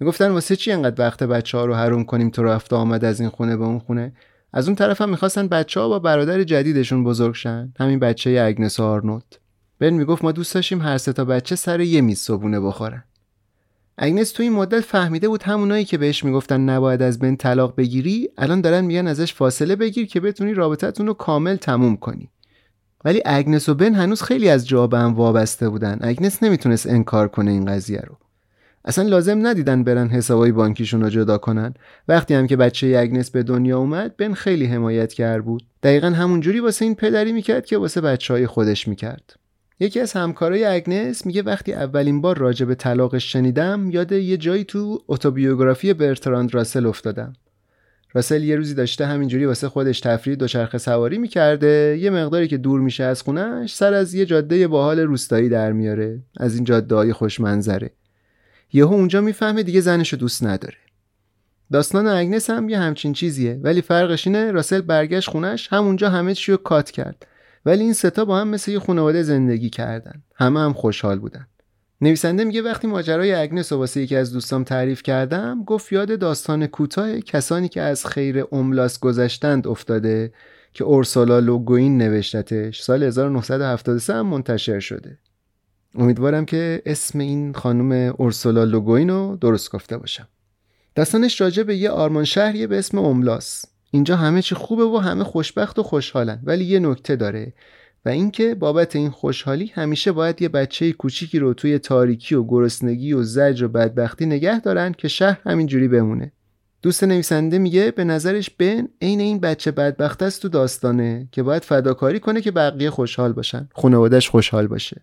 می‌گفتن 0.00 0.30
واسه 0.30 0.56
چی 0.56 0.72
انقدر 0.72 1.06
وقت 1.06 1.22
بچه 1.22 1.58
ها 1.58 1.64
رو 1.64 1.74
حروم 1.74 2.04
کنیم 2.04 2.30
تو 2.30 2.42
رفته 2.42 2.76
آمد 2.76 3.04
از 3.04 3.20
این 3.20 3.28
خونه 3.28 3.56
به 3.56 3.64
اون 3.64 3.78
خونه؟ 3.78 4.12
از 4.52 4.68
اون 4.68 4.74
طرف 4.74 5.00
هم 5.00 5.08
می‌خواستن 5.08 5.48
بچه 5.48 5.80
ها 5.80 5.88
با 5.88 5.98
برادر 5.98 6.44
جدیدشون 6.44 7.04
بزرگ 7.04 7.34
شن. 7.34 7.72
همین 7.80 7.98
بچه 7.98 8.44
اگنس 8.46 8.80
و 8.80 8.82
آرنولد. 8.82 9.38
بن 9.78 9.90
می‌گفت 9.90 10.24
ما 10.24 10.32
دوست 10.32 10.54
داشتیم 10.54 10.82
هر 10.82 10.98
سه 10.98 11.12
تا 11.12 11.24
بچه 11.24 11.56
سر 11.56 11.80
یه 11.80 12.00
میز 12.00 12.18
صبونه 12.18 12.60
بخورن. 12.60 13.04
اگنس 13.98 14.32
تو 14.32 14.42
این 14.42 14.52
مدت 14.52 14.80
فهمیده 14.80 15.28
بود 15.28 15.42
همونایی 15.42 15.84
که 15.84 15.98
بهش 15.98 16.24
می‌گفتن 16.24 16.60
نباید 16.60 17.02
از 17.02 17.18
بن 17.18 17.36
طلاق 17.36 17.76
بگیری 17.76 18.28
الان 18.38 18.60
دارن 18.60 18.84
میگن 18.84 19.06
ازش 19.06 19.34
فاصله 19.34 19.76
بگیر 19.76 20.06
که 20.06 20.20
بتونی 20.20 20.54
رابطتون 20.54 21.06
رو 21.06 21.14
کامل 21.14 21.56
تموم 21.56 21.96
کنی. 21.96 22.30
ولی 23.04 23.22
اگنس 23.24 23.68
و 23.68 23.74
بن 23.74 23.94
هنوز 23.94 24.22
خیلی 24.22 24.48
از 24.48 24.68
جا 24.68 24.86
به 24.86 24.98
هم 24.98 25.14
وابسته 25.14 25.68
بودن. 25.68 25.98
اگنس 26.00 26.42
نمی‌تونست 26.42 26.86
انکار 26.86 27.28
کنه 27.28 27.50
این 27.50 27.64
قضیه 27.64 28.00
رو. 28.00 28.16
اصلا 28.88 29.08
لازم 29.08 29.46
ندیدن 29.46 29.84
برن 29.84 30.08
حسابای 30.08 30.52
بانکیشون 30.52 31.02
رو 31.02 31.08
جدا 31.08 31.38
کنن. 31.38 31.74
وقتی 32.08 32.34
هم 32.34 32.46
که 32.46 32.56
بچه 32.56 32.96
اگنس 32.98 33.30
به 33.30 33.42
دنیا 33.42 33.78
اومد 33.78 34.16
بن 34.16 34.32
خیلی 34.34 34.66
حمایت 34.66 35.12
کرد 35.12 35.44
بود. 35.44 35.62
دقیقا 35.82 36.06
همون 36.06 36.40
جوری 36.40 36.60
واسه 36.60 36.84
این 36.84 36.94
پدری 36.94 37.32
می‌کرد 37.32 37.66
که 37.66 37.78
واسه 37.78 38.00
بچه 38.00 38.34
های 38.34 38.46
خودش 38.46 38.88
می‌کرد. 38.88 39.36
یکی 39.80 40.00
از 40.00 40.12
همکارای 40.12 40.64
اگنس 40.64 41.26
میگه 41.26 41.42
وقتی 41.42 41.72
اولین 41.72 42.20
بار 42.20 42.38
راجع 42.38 42.66
به 42.66 42.74
طلاقش 42.74 43.32
شنیدم 43.32 43.90
یاد 43.90 44.12
یه 44.12 44.36
جایی 44.36 44.64
تو 44.64 44.98
اتوبیوگرافی 45.08 45.94
برتراند 45.94 46.54
راسل 46.54 46.86
افتادم. 46.86 47.32
راسل 48.12 48.42
یه 48.42 48.56
روزی 48.56 48.74
داشته 48.74 49.06
همینجوری 49.06 49.46
واسه 49.46 49.68
خودش 49.68 50.00
تفریح 50.00 50.36
دوچرخه 50.36 50.78
سواری 50.78 51.18
می‌کرده. 51.18 51.98
یه 52.00 52.10
مقداری 52.10 52.48
که 52.48 52.56
دور 52.56 52.80
میشه 52.80 53.04
از 53.04 53.22
خونش 53.22 53.74
سر 53.74 53.94
از 53.94 54.14
یه 54.14 54.26
جاده 54.26 54.68
باحال 54.68 55.00
روستایی 55.00 55.48
در 55.48 55.72
میاره. 55.72 56.22
از 56.36 56.54
این 56.54 56.64
جاده 56.64 56.94
های 56.94 57.12
خوش 57.12 57.40
منظره 57.40 57.90
یهو 58.72 58.94
اونجا 58.94 59.20
می‌فهمه 59.20 59.62
دیگه 59.62 59.80
زنشو 59.80 60.16
دوست 60.16 60.44
نداره. 60.44 60.76
داستان 61.72 62.06
اگنس 62.06 62.50
هم 62.50 62.68
یه 62.68 62.78
همچین 62.78 63.12
چیزیه 63.12 63.60
ولی 63.62 63.82
فرقش 63.82 64.26
اینه 64.26 64.50
راسل 64.50 64.80
برگشت 64.80 65.30
خونش 65.30 65.68
همونجا 65.72 66.10
همه 66.10 66.34
چی 66.34 66.52
رو 66.52 66.58
کات 66.58 66.90
کرد. 66.90 67.26
ولی 67.66 67.84
این 67.84 67.92
ستا 67.92 68.24
با 68.24 68.38
هم 68.38 68.48
مثل 68.48 68.70
یه 68.70 68.78
خانواده 68.78 69.22
زندگی 69.22 69.70
کردن. 69.70 70.22
همه 70.34 70.60
هم 70.60 70.72
خوشحال 70.72 71.18
بودن. 71.18 71.46
نویسنده 72.00 72.44
میگه 72.44 72.62
وقتی 72.62 72.86
ماجرای 72.86 73.34
اگنس 73.34 73.72
رو 73.72 73.78
واسه 73.78 74.00
یکی 74.00 74.16
از 74.16 74.32
دوستام 74.32 74.64
تعریف 74.64 75.02
کردم 75.02 75.64
گفت 75.64 75.92
یاد 75.92 76.18
داستان 76.18 76.66
کوتاه 76.66 77.20
کسانی 77.20 77.68
که 77.68 77.80
از 77.80 78.06
خیر 78.06 78.44
املاس 78.52 78.98
گذشتند 78.98 79.66
افتاده 79.66 80.32
که 80.72 80.84
اورسولا 80.84 81.38
لوگوین 81.38 81.98
نوشتتش 81.98 82.82
سال 82.82 83.02
1973 83.02 84.14
هم 84.14 84.26
منتشر 84.26 84.80
شده. 84.80 85.18
امیدوارم 85.94 86.44
که 86.44 86.82
اسم 86.86 87.18
این 87.18 87.52
خانم 87.52 88.14
اورسولا 88.18 88.64
لوگوین 88.64 89.10
رو 89.10 89.38
درست 89.40 89.72
گفته 89.72 89.96
باشم 89.98 90.28
داستانش 90.94 91.40
راجع 91.40 91.62
به 91.62 91.76
یه 91.76 91.90
آرمان 91.90 92.24
شهریه 92.24 92.66
به 92.66 92.78
اسم 92.78 92.98
املاس 92.98 93.64
اینجا 93.90 94.16
همه 94.16 94.42
چی 94.42 94.54
خوبه 94.54 94.84
و 94.84 94.96
همه 94.96 95.24
خوشبخت 95.24 95.78
و 95.78 95.82
خوشحالن 95.82 96.40
ولی 96.44 96.64
یه 96.64 96.78
نکته 96.78 97.16
داره 97.16 97.52
و 98.04 98.08
اینکه 98.08 98.54
بابت 98.54 98.96
این 98.96 99.10
خوشحالی 99.10 99.72
همیشه 99.74 100.12
باید 100.12 100.42
یه 100.42 100.48
بچه 100.48 100.92
کوچیکی 100.92 101.38
رو 101.38 101.54
توی 101.54 101.78
تاریکی 101.78 102.34
و 102.34 102.44
گرسنگی 102.44 103.12
و 103.12 103.22
زجر 103.22 103.64
و 103.64 103.68
بدبختی 103.68 104.26
نگه 104.26 104.60
دارن 104.60 104.92
که 104.92 105.08
شهر 105.08 105.40
همینجوری 105.44 105.88
بمونه. 105.88 106.32
دوست 106.82 107.04
نویسنده 107.04 107.58
میگه 107.58 107.90
به 107.90 108.04
نظرش 108.04 108.50
بن 108.50 108.88
عین 109.02 109.20
این 109.20 109.40
بچه 109.40 109.70
بدبخت 109.70 110.22
است 110.22 110.42
تو 110.42 110.48
داستانه 110.48 111.28
که 111.32 111.42
باید 111.42 111.64
فداکاری 111.64 112.20
کنه 112.20 112.40
که 112.40 112.50
بقیه 112.50 112.90
خوشحال 112.90 113.32
باشن. 113.32 113.68
خانوادش 113.74 114.28
خوشحال 114.30 114.66
باشه. 114.66 115.02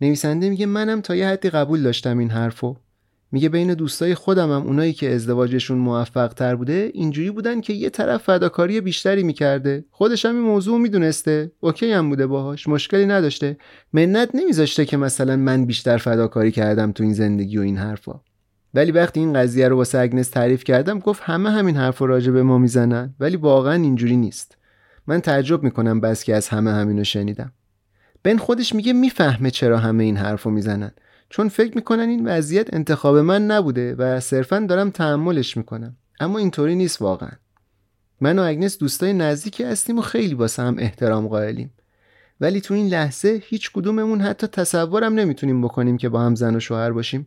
نویسنده 0.00 0.50
میگه 0.50 0.66
منم 0.66 1.00
تا 1.00 1.16
یه 1.16 1.28
حدی 1.28 1.50
قبول 1.50 1.82
داشتم 1.82 2.18
این 2.18 2.30
حرفو. 2.30 2.76
میگه 3.32 3.48
بین 3.48 3.74
دوستای 3.74 4.14
خودم 4.14 4.52
هم 4.52 4.66
اونایی 4.66 4.92
که 4.92 5.14
ازدواجشون 5.14 5.78
موفق 5.78 6.32
تر 6.32 6.56
بوده 6.56 6.90
اینجوری 6.94 7.30
بودن 7.30 7.60
که 7.60 7.72
یه 7.72 7.90
طرف 7.90 8.22
فداکاری 8.22 8.80
بیشتری 8.80 9.22
می‌کرده. 9.22 9.84
خودش 9.90 10.26
هم 10.26 10.34
این 10.34 10.44
موضوع 10.44 10.78
می‌دونسته. 10.78 11.52
اوکی 11.60 11.92
هم 11.92 12.08
بوده 12.08 12.26
باهاش 12.26 12.68
مشکلی 12.68 13.06
نداشته. 13.06 13.56
منت 13.92 14.30
نمیذاشته 14.34 14.84
که 14.84 14.96
مثلا 14.96 15.36
من 15.36 15.64
بیشتر 15.64 15.96
فداکاری 15.96 16.50
کردم 16.50 16.92
تو 16.92 17.02
این 17.02 17.12
زندگی 17.12 17.58
و 17.58 17.60
این 17.60 17.76
حرفا. 17.76 18.20
ولی 18.74 18.92
وقتی 18.92 19.20
این 19.20 19.32
قضیه 19.32 19.68
رو 19.68 19.76
واسه 19.76 19.98
اگنس 19.98 20.30
تعریف 20.30 20.64
کردم 20.64 20.98
گفت 20.98 21.22
همه 21.24 21.50
همین 21.50 21.76
حرف 21.76 22.02
راجع 22.02 22.32
به 22.32 22.42
ما 22.42 22.58
می‌زنن. 22.58 23.14
ولی 23.20 23.36
واقعا 23.36 23.74
اینجوری 23.74 24.16
نیست. 24.16 24.56
من 25.06 25.20
تعجب 25.20 25.62
می‌کنم 25.62 26.00
بس 26.00 26.24
که 26.24 26.34
از 26.34 26.48
همه 26.48 26.70
همینو 26.70 27.04
شنیدم. 27.04 27.52
بن 28.22 28.36
خودش 28.36 28.74
میگه 28.74 28.92
می‌فهمه 28.92 29.50
چرا 29.50 29.78
همه 29.78 30.04
این 30.04 30.16
حرفو 30.16 30.50
می‌زنن. 30.50 30.90
چون 31.30 31.48
فکر 31.48 31.74
می‌کنن 31.76 32.08
این 32.08 32.28
وضعیت 32.28 32.74
انتخاب 32.74 33.16
من 33.16 33.46
نبوده 33.46 33.94
و 33.94 34.20
صرفا 34.20 34.66
دارم 34.68 34.90
تحملش 34.90 35.56
می‌کنم. 35.56 35.96
اما 36.20 36.38
اینطوری 36.38 36.74
نیست 36.74 37.02
واقعا. 37.02 37.30
من 38.20 38.38
و 38.38 38.42
اگنس 38.42 38.78
دوستای 38.78 39.12
نزدیکی 39.12 39.64
هستیم 39.64 39.98
و 39.98 40.02
خیلی 40.02 40.34
واسه 40.34 40.62
هم 40.62 40.76
احترام 40.78 41.28
قائلیم. 41.28 41.74
ولی 42.40 42.60
تو 42.60 42.74
این 42.74 42.88
لحظه 42.88 43.42
هیچ 43.44 43.72
کدوممون 43.72 44.20
حتی 44.20 44.46
تصورم 44.46 45.14
نمی‌تونیم 45.14 45.62
بکنیم 45.62 45.96
که 45.96 46.08
با 46.08 46.20
هم 46.20 46.34
زن 46.34 46.56
و 46.56 46.60
شوهر 46.60 46.92
باشیم. 46.92 47.26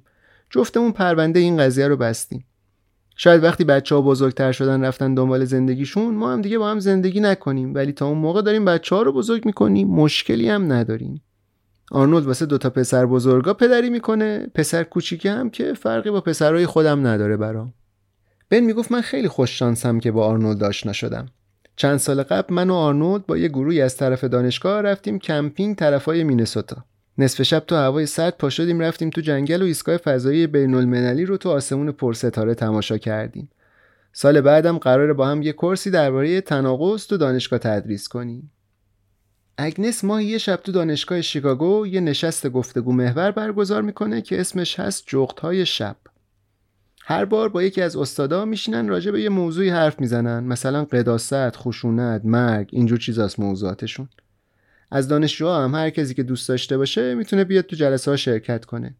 جفتمون 0.50 0.92
پرونده 0.92 1.40
این 1.40 1.58
قضیه 1.58 1.88
رو 1.88 1.98
بستیم. 1.98 2.46
شاید 3.16 3.44
وقتی 3.44 3.64
بچه 3.64 3.96
ها 3.96 4.02
بزرگتر 4.02 4.52
شدن 4.52 4.86
رفتن 4.86 5.14
دنبال 5.14 5.46
زندگیشون 5.46 6.16
ما 6.16 6.34
هم 6.34 6.42
دیگه 6.42 6.58
با 6.58 6.70
هم 6.70 6.80
زندگی 6.80 7.20
نکنیم. 7.20 7.74
ولی 7.74 7.92
تا 7.92 8.08
اون 8.08 8.18
موقع 8.18 8.42
داریم 8.42 8.66
بچه 8.66 8.96
ها 8.96 9.02
رو 9.02 9.14
بزرگ 9.14 9.46
می‌کنیم 9.46 9.88
مشکلی 9.88 10.50
هم 10.50 10.72
نداریم. 10.72 11.22
آرنولد 11.92 12.26
واسه 12.26 12.46
دوتا 12.46 12.70
پسر 12.70 13.06
بزرگا 13.06 13.54
پدری 13.54 13.90
می‌کنه. 13.90 14.48
پسر 14.56 14.84
کوچیکه 14.84 15.32
هم 15.32 15.50
که 15.50 15.74
فرقی 15.74 16.12
با 16.12 16.22
پسرهای 16.22 16.66
خودم 16.66 17.08
نداره 17.08 17.38
برام. 17.38 17.74
بن 18.50 18.60
می‌گفت 18.60 18.92
من 18.92 19.02
خیلی 19.02 19.28
خوش 19.28 19.60
شانسم 19.60 20.00
که 20.00 20.12
با 20.12 20.26
آرنولد 20.26 20.64
آشنا 20.64 20.94
شدم. 20.94 21.26
چند 21.76 21.98
سال 21.98 22.24
قبل 22.24 22.54
من 22.54 22.70
و 22.70 22.74
آرنولد 22.74 23.26
با 23.26 23.38
یه 23.38 23.48
گروهی 23.48 23.82
از 23.82 23.98
طرف 23.98 24.24
دانشگاه 24.24 24.82
رفتیم 24.82 25.20
کمپینگ 25.20 25.76
طرفای 25.76 26.24
مینسوتا. 26.24 26.86
نصف 27.18 27.44
شب 27.44 27.60
تو 27.60 27.76
هوای 27.76 28.06
سرد 28.06 28.38
پا 28.38 28.50
شدیم 28.50 28.80
رفتیم 28.80 29.10
تو 29.10 29.22
جنگل 29.22 29.62
و 29.62 29.66
ایستگاه 29.66 29.98
فضایی 29.98 30.48
بین 30.48 30.74
المللی 30.74 31.26
رو 31.26 31.38
تو 31.38 31.50
آسمون 31.50 31.92
پرستاره 31.92 32.56
تماشا 32.56 32.98
کردیم. 32.98 33.50
سال 34.14 34.42
بعدم 34.42 34.78
قراره 34.78 35.14
با 35.14 35.28
هم 35.28 35.42
یه 35.42 35.54
course 35.54 35.86
ی 35.86 35.92
درباره 35.92 36.42
تناقض 36.42 37.08
تو 37.08 37.18
دانشگاه 37.18 37.60
تدریس 37.60 38.08
کنیم. 38.08 38.52
اگنس 39.58 40.04
ماهی 40.04 40.26
یه 40.26 40.38
شب 40.38 40.56
تو 40.56 40.72
دانشگاه 40.72 41.22
شیکاگو 41.22 41.88
یه 41.88 42.00
نشست 42.00 42.48
گفتگو 42.48 42.94
محور 42.94 43.32
برگزار 43.32 43.82
می‌کنه 43.82 44.22
که 44.22 44.42
اسمش 44.42 44.80
هست 44.80 45.04
جغت 45.08 45.64
شب. 45.64 45.96
هر 47.04 47.26
بار 47.26 47.50
با 47.50 47.64
یکی 47.64 47.82
از 47.82 47.96
استادا 47.96 48.46
میشینن 48.46 48.88
راجع 48.88 49.12
به 49.12 49.22
یه 49.22 49.30
موضوعی 49.30 49.70
حرف 49.70 50.00
می‌زنن 50.00 50.44
مثلا 50.44 50.84
قداست، 50.84 51.56
خشونت، 51.56 52.22
مرگ 52.26 52.70
اینجور 52.72 53.00
چیزاست 53.00 53.40
موضوعاتشون. 53.40 54.10
از 54.92 55.08
دانشجوها 55.08 55.64
هم 55.64 55.76
هر 55.76 55.90
کسی 55.90 56.14
که 56.14 56.24
دوست 56.24 56.50
داشته 56.50 56.78
باشه 56.78 57.16
می‌تونه 57.16 57.44
بیاد 57.44 57.66
تو 57.66 57.76
جلسه 57.76 58.12
ها 58.12 58.18
شرکت 58.18 58.66
کنه. 58.66 58.96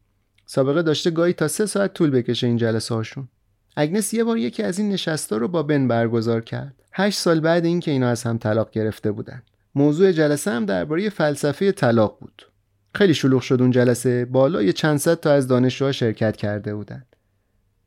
سابقه 0.46 0.82
داشته 0.82 1.12
گاهی 1.12 1.34
تا 1.34 1.48
سه 1.48 1.66
ساعت 1.66 1.94
طول 1.94 2.10
بکشه 2.10 2.48
این 2.48 2.58
جلسه 2.58 2.96
هاشون 2.96 3.28
اگنس 3.76 4.14
یه 4.14 4.24
بار 4.24 4.38
یکی 4.38 4.64
از 4.64 4.80
این 4.80 4.90
نشستا 4.90 5.38
رو 5.38 5.48
با 5.48 5.64
بن 5.64 5.88
برگزار 5.88 6.42
کرد. 6.42 6.74
هشت 6.94 7.18
سال 7.18 7.40
بعد 7.40 7.66
اینکه 7.66 7.92
اینا 7.92 8.10
از 8.10 8.24
هم 8.24 8.38
طلاق 8.38 8.72
گرفته 8.72 9.12
بودن. 9.12 9.42
موضوع 9.76 10.12
جلسه 10.12 10.52
هم 10.52 10.66
درباره 10.66 11.10
فلسفه 11.10 11.72
طلاق 11.72 12.18
بود. 12.22 12.48
خیلی 12.96 13.14
شلوغ 13.14 13.42
شد 13.42 13.62
اون 13.62 13.72
جلسه. 13.72 14.26
بالای 14.26 14.74
چند 14.74 14.98
صد 14.98 15.20
تا 15.20 15.32
از 15.32 15.48
دانشجوها 15.48 15.92
شرکت 15.92 16.38
کرده 16.38 16.76
بودند 16.76 17.16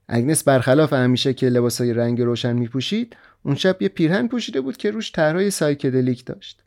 اگنس 0.08 0.44
برخلاف 0.44 0.92
همیشه 0.92 1.34
که 1.34 1.48
لباسای 1.48 1.92
رنگ 1.92 2.20
روشن 2.20 2.52
میپوشید 2.52 3.16
اون 3.42 3.54
شب 3.54 3.82
یه 3.82 3.88
پیرهن 3.88 4.28
پوشیده 4.28 4.60
بود 4.60 4.76
که 4.76 4.90
روش 4.90 5.12
طرحهای 5.12 5.50
psychedelic 5.50 6.24
داشت. 6.24 6.63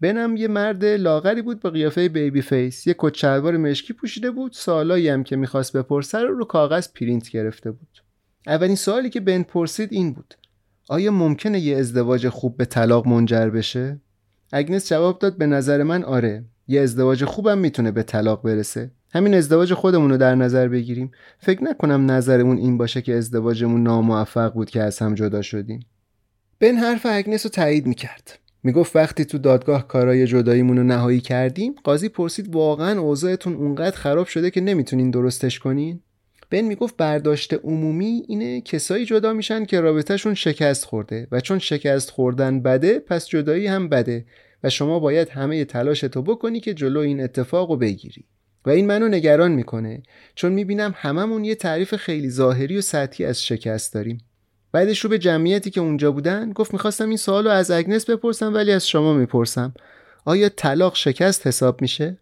بنم 0.00 0.36
یه 0.36 0.48
مرد 0.48 0.84
لاغری 0.84 1.42
بود 1.42 1.60
با 1.60 1.70
قیافه 1.70 2.08
baby 2.08 2.42
face. 2.42 2.86
یه 2.86 2.94
کت 2.98 3.14
شلوار 3.14 3.56
مشکی 3.56 3.92
پوشیده 3.92 4.30
بود. 4.30 4.52
سوالایی 4.52 5.08
هم 5.08 5.24
که 5.24 5.36
می‌خواست 5.36 5.76
بپرسه 5.76 6.18
رو 6.18 6.38
رو 6.38 6.44
کاغذ 6.44 6.88
پرینت 6.94 7.30
گرفته 7.30 7.70
بود. 7.70 8.02
اولین 8.46 8.76
سوالی 8.76 9.10
که 9.10 9.20
بن 9.20 9.42
پرسید 9.42 9.92
این 9.92 10.12
بود. 10.12 10.34
آیا 10.88 11.10
ممکنه 11.10 11.60
یه 11.60 11.76
ازدواج 11.76 12.28
خوب 12.28 12.56
به 12.56 12.64
طلاق 12.64 13.06
منجر 13.08 13.50
بشه؟ 13.50 14.00
اگنس 14.52 14.88
جواب 14.88 15.18
داد 15.18 15.38
به 15.38 15.46
نظر 15.46 15.82
من 15.82 16.04
آره. 16.04 16.44
یه 16.68 16.80
ازدواج 16.80 17.24
خوبم 17.24 17.58
می‌تونه 17.58 17.90
به 17.90 18.02
طلاق 18.02 18.42
برسه. 18.42 18.90
همین 19.12 19.34
ازدواج 19.34 19.74
خودمون 19.74 20.10
رو 20.10 20.16
در 20.16 20.34
نظر 20.34 20.68
بگیریم. 20.68 21.10
فکر 21.38 21.64
نکنم 21.64 22.10
نظرمون 22.10 22.58
این 22.58 22.78
باشه 22.78 23.02
که 23.02 23.14
ازدواجمون 23.14 23.82
ناموفق 23.82 24.52
بود 24.52 24.70
که 24.70 24.82
از 24.82 24.98
هم 24.98 25.14
جدا 25.14 25.42
شدیم. 25.42 25.80
بن 26.60 26.74
حرف 26.76 27.06
اگنس 27.10 27.46
رو 27.46 27.50
تایید 27.50 27.86
می‌کرد. 27.86 28.38
می‌گفت 28.62 28.96
وقتی 28.96 29.24
تو 29.24 29.38
دادگاه 29.38 29.88
کارای 29.88 30.26
جداییمون 30.26 30.76
رو 30.76 30.84
نهایی 30.84 31.20
کردیم 31.20 31.74
قاضی 31.84 32.08
پرسید 32.08 32.54
واقعا 32.54 33.00
اوضاعتون 33.00 33.54
اونقدر 33.54 33.96
خراب 33.96 34.26
شده 34.26 34.50
که 34.50 34.60
نمی‌تونین 34.60 35.10
درستش 35.10 35.58
کنین؟ 35.58 36.00
بن 36.50 36.60
می‌گفت 36.60 36.96
برداشت 36.96 37.54
عمومی 37.54 38.22
اینه 38.28 38.60
کسایی 38.60 39.04
جدا 39.04 39.32
میشن 39.32 39.64
که 39.64 39.80
رابطهشون 39.80 40.34
شکست 40.34 40.84
خورده 40.84 41.28
و 41.32 41.40
چون 41.40 41.58
شکست 41.58 42.10
خوردن 42.10 42.62
بده 42.62 42.98
پس 42.98 43.28
جدایی 43.28 43.66
هم 43.66 43.88
بده 43.88 44.24
و 44.64 44.70
شما 44.70 44.98
باید 44.98 45.28
همه 45.28 45.64
تلاشتو 45.64 46.22
بکنی 46.22 46.60
که 46.60 46.74
جلو 46.74 47.00
این 47.00 47.20
اتفاق 47.20 47.70
رو 47.70 47.76
بگیری. 47.76 48.24
و 48.66 48.70
این 48.70 48.86
منو 48.86 49.08
نگران 49.08 49.52
می‌کنه 49.52 50.02
چون 50.34 50.52
می‌بینم 50.52 50.94
هممون 50.96 51.44
یه 51.44 51.54
تعریف 51.54 51.94
خیلی 51.94 52.30
ظاهری 52.30 52.76
و 52.76 52.80
سطحی 52.80 53.24
از 53.26 53.44
شکست 53.44 53.94
داریم. 53.94 54.18
بعدش 54.72 54.98
رو 54.98 55.10
به 55.10 55.18
جمعیتی 55.18 55.70
که 55.70 55.80
اونجا 55.80 56.12
بودن 56.12 56.52
گفت 56.52 56.72
می‌خواستم 56.72 57.08
این 57.08 57.16
سوال 57.16 57.46
از 57.46 57.70
اگنس 57.70 58.10
بپرسم 58.10 58.54
ولی 58.54 58.72
از 58.72 58.88
شما 58.88 59.12
می‌پرسم. 59.12 59.74
آیا 60.24 60.48
طلاق 60.48 60.94
شکست 60.94 61.46
حساب 61.46 61.82
میشه؟ 61.82 62.18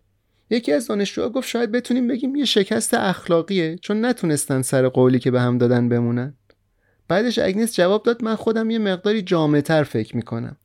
یکی 0.51 0.73
از 0.73 0.87
دانشجوها 0.87 1.29
گفت 1.29 1.49
شاید 1.49 1.73
بتونیم 1.73 2.09
بگیم 2.09 2.37
یه 2.37 2.45
شکست 2.45 2.95
اخلاقیه 2.95 3.77
چون 3.77 4.05
نتونستن 4.05 4.63
سر 4.63 4.89
قولی 4.89 5.19
که 5.19 5.31
به 5.31 5.41
هم 5.41 5.59
دادن 5.59 5.89
بمونن. 5.89 6.35
بعدش 7.09 7.39
اگنس 7.39 7.77
جواب 7.77 8.03
داد 8.03 8.25
من 8.25 8.35
خودم 8.35 8.71
یه 8.71 8.79
مقداری 8.79 9.23
جامعتر 9.23 9.83
فکر 9.83 10.17
می‌کنم. 10.17 10.57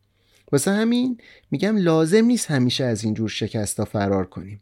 واسه 0.52 0.72
همین 0.72 1.18
میگم 1.52 1.78
لازم 1.78 2.26
نیست 2.26 2.52
همیشه 2.52 2.84
از 2.84 3.04
این 3.04 3.14
جور 3.14 3.30
شکستا 3.30 3.86
فرار 3.86 4.26
کنیم. 4.26 4.62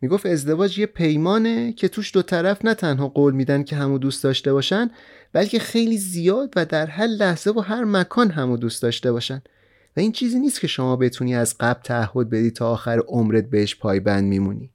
می‌گفت 0.00 0.26
ازدواج 0.26 0.78
یه 0.78 0.86
پیمانه 0.86 1.72
که 1.72 1.88
توش 1.88 2.14
دو 2.14 2.22
طرف 2.22 2.64
نه 2.64 2.74
تنها 2.74 3.08
قول 3.08 3.34
میدن 3.34 3.62
که 3.62 3.76
همو 3.76 3.98
دوست 3.98 4.24
داشته 4.24 4.52
باشن 4.52 4.90
بلکه 5.36 5.58
خیلی 5.58 5.98
زیاد 5.98 6.52
و 6.56 6.64
در 6.64 6.86
هر 6.86 7.06
لحظه 7.06 7.50
و 7.50 7.60
هر 7.60 7.84
مکان 7.84 8.30
همو 8.30 8.56
دوست 8.56 8.82
داشته 8.82 9.12
باشن. 9.12 9.42
و 9.96 10.00
این 10.00 10.12
چیزی 10.12 10.38
نیست 10.38 10.60
که 10.60 10.66
شما 10.66 10.96
بتونی 10.96 11.34
از 11.34 11.58
قبل 11.60 11.80
تعهد 11.82 12.30
بدی 12.30 12.50
تا 12.50 12.70
آخر 12.70 12.98
عمرت 12.98 13.50
بهش 13.50 13.76
پایبند 13.76 14.24
میمونی. 14.24 14.70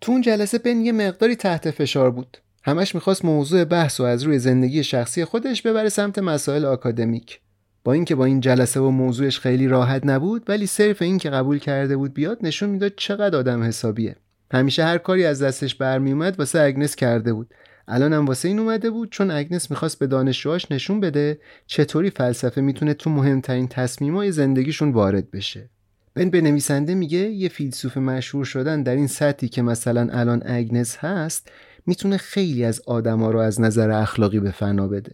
تو 0.00 0.12
اون 0.12 0.20
جلسه 0.20 0.58
بن 0.58 0.80
یه 0.80 0.92
مقداری 0.92 1.36
تحت 1.36 1.70
فشار 1.70 2.10
بود. 2.10 2.38
همش 2.64 2.94
می‌خواست 2.94 3.24
موضوع 3.24 3.64
بحث 3.64 4.00
و 4.00 4.02
از 4.02 4.22
روی 4.22 4.38
زندگی 4.38 4.84
شخصی 4.84 5.24
خودش 5.24 5.62
ببره 5.62 5.88
سمت 5.88 6.18
مسائل 6.18 6.64
آکادمیک. 6.64 7.40
با 7.84 7.92
اینکه 7.92 8.14
با 8.14 8.24
این 8.24 8.40
جلسه 8.40 8.80
و 8.80 8.90
موضوعش 8.90 9.38
خیلی 9.38 9.68
راحت 9.68 10.02
نبود 10.06 10.44
ولی 10.48 10.66
صرف 10.66 11.02
این 11.02 11.18
که 11.18 11.30
قبول 11.30 11.58
کرده 11.58 11.96
بود 11.96 12.14
بیاد 12.14 12.38
نشون 12.42 12.70
می‌داد 12.70 12.92
چقدر 12.96 13.38
آدم 13.38 13.62
حسابیه. 13.62 14.16
همیشه 14.52 14.84
هر 14.84 14.98
کاری 14.98 15.24
از 15.24 15.42
دستش 15.42 15.74
برمیومد 15.74 16.38
واسه 16.38 16.60
اگنس 16.60 16.96
کرده 16.96 17.32
بود. 17.32 17.54
الان 17.88 18.12
هم 18.12 18.26
واسه 18.26 18.48
این 18.48 18.58
اومده 18.58 18.90
بود 18.90 19.10
چون 19.10 19.30
اگنس 19.30 19.70
می‌خواست 19.70 19.98
به 19.98 20.06
دانشجوهاش 20.06 20.72
نشون 20.72 21.00
بده 21.00 21.38
چطوری 21.66 22.10
فلسفه 22.10 22.60
می‌تونه 22.60 22.94
تو 22.94 23.10
مهمترین 23.10 23.68
تصمیمای 23.68 24.32
زندگیشون 24.32 24.92
وارد 24.92 25.30
بشه. 25.30 25.70
بن 26.14 26.30
به 26.30 26.40
نویسنده 26.40 26.94
میگه 26.94 27.18
یه 27.18 27.48
فیلسوف 27.48 27.96
مشهور 27.96 28.44
شدن 28.44 28.82
در 28.82 28.96
این 28.96 29.06
سطحی 29.06 29.48
که 29.48 29.62
مثلا 29.62 30.08
الان 30.12 30.42
اگنس 30.46 30.96
هست 30.96 31.50
می‌تونه 31.86 32.16
خیلی 32.16 32.64
از 32.64 32.80
آدما 32.86 33.30
رو 33.30 33.38
از 33.38 33.60
نظر 33.60 33.90
اخلاقی 33.90 34.40
به 34.40 34.50
فنا 34.50 34.88
بده. 34.88 35.12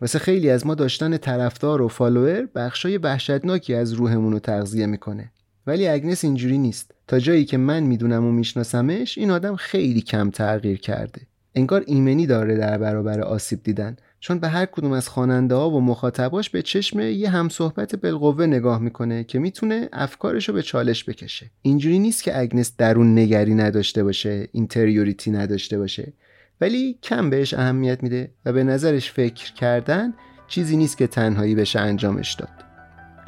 واسه 0.00 0.18
خیلی 0.18 0.50
از 0.50 0.66
ما 0.66 0.74
داشتن 0.74 1.16
طرفدار 1.16 1.82
و 1.82 1.88
فالوور 1.88 2.48
بخشای 2.54 2.98
وحشتناکی 2.98 3.74
از 3.74 3.92
روحمون 3.92 4.32
رو 4.32 4.38
تغذیه 4.38 4.86
می‌کنه. 4.86 5.32
ولی 5.66 5.86
اگنس 5.86 6.24
اینجوری 6.24 6.58
نیست. 6.58 6.94
تا 7.06 7.18
جایی 7.18 7.44
که 7.44 7.56
من 7.56 7.82
می‌دونم 7.82 8.24
و 8.24 8.32
میشناسمش 8.32 9.18
این 9.18 9.30
آدم 9.30 9.56
خیلی 9.56 10.00
کم 10.00 10.30
تغییر 10.30 10.78
کرده. 10.78 11.20
انگار 11.54 11.84
ایمنی 11.86 12.26
داره 12.26 12.56
در 12.56 12.78
برابر 12.78 13.20
آسیب 13.20 13.62
دیدن. 13.62 13.96
چون 14.20 14.38
به 14.38 14.48
هر 14.48 14.66
کدوم 14.66 14.92
از 14.92 15.08
خواننده 15.08 15.54
ها 15.54 15.70
و 15.70 15.80
مخاطباش 15.80 16.50
به 16.50 16.62
چشم 16.62 17.00
یه 17.00 17.30
همصحبت 17.30 17.96
بالقوه 17.96 18.46
نگاه 18.46 18.78
می‌کنه 18.78 19.24
که 19.24 19.38
می‌تونه 19.38 19.88
افکارش 19.92 20.48
رو 20.48 20.54
به 20.54 20.62
چالش 20.62 21.04
بکشه. 21.04 21.50
اینجوری 21.62 21.98
نیست 21.98 22.22
که 22.22 22.38
اگنس 22.38 22.72
درون 22.78 23.18
نگری 23.18 23.54
نداشته 23.54 24.04
باشه 24.04 24.48
اینتریوریتی 24.52 25.30
نداشته 25.30 25.78
باشه. 25.78 26.12
ولی 26.60 26.98
کم 27.02 27.30
بهش 27.30 27.54
اهمیت 27.54 28.02
میده 28.02 28.30
و 28.44 28.52
به 28.52 28.64
نظرش 28.64 29.12
فکر 29.12 29.52
کردن 29.52 30.14
چیزی 30.48 30.76
نیست 30.76 30.98
که 30.98 31.06
تنهایی 31.06 31.54
بشه 31.54 31.80
انجامش 31.80 32.34
داد. 32.34 32.64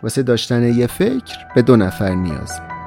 واسه 0.02 0.22
داشتن 0.22 0.74
یه 0.78 0.86
فکر 0.86 1.36
به 1.54 1.62
دو 1.62 1.76
نفر 1.76 2.14
نیازه 2.14 2.79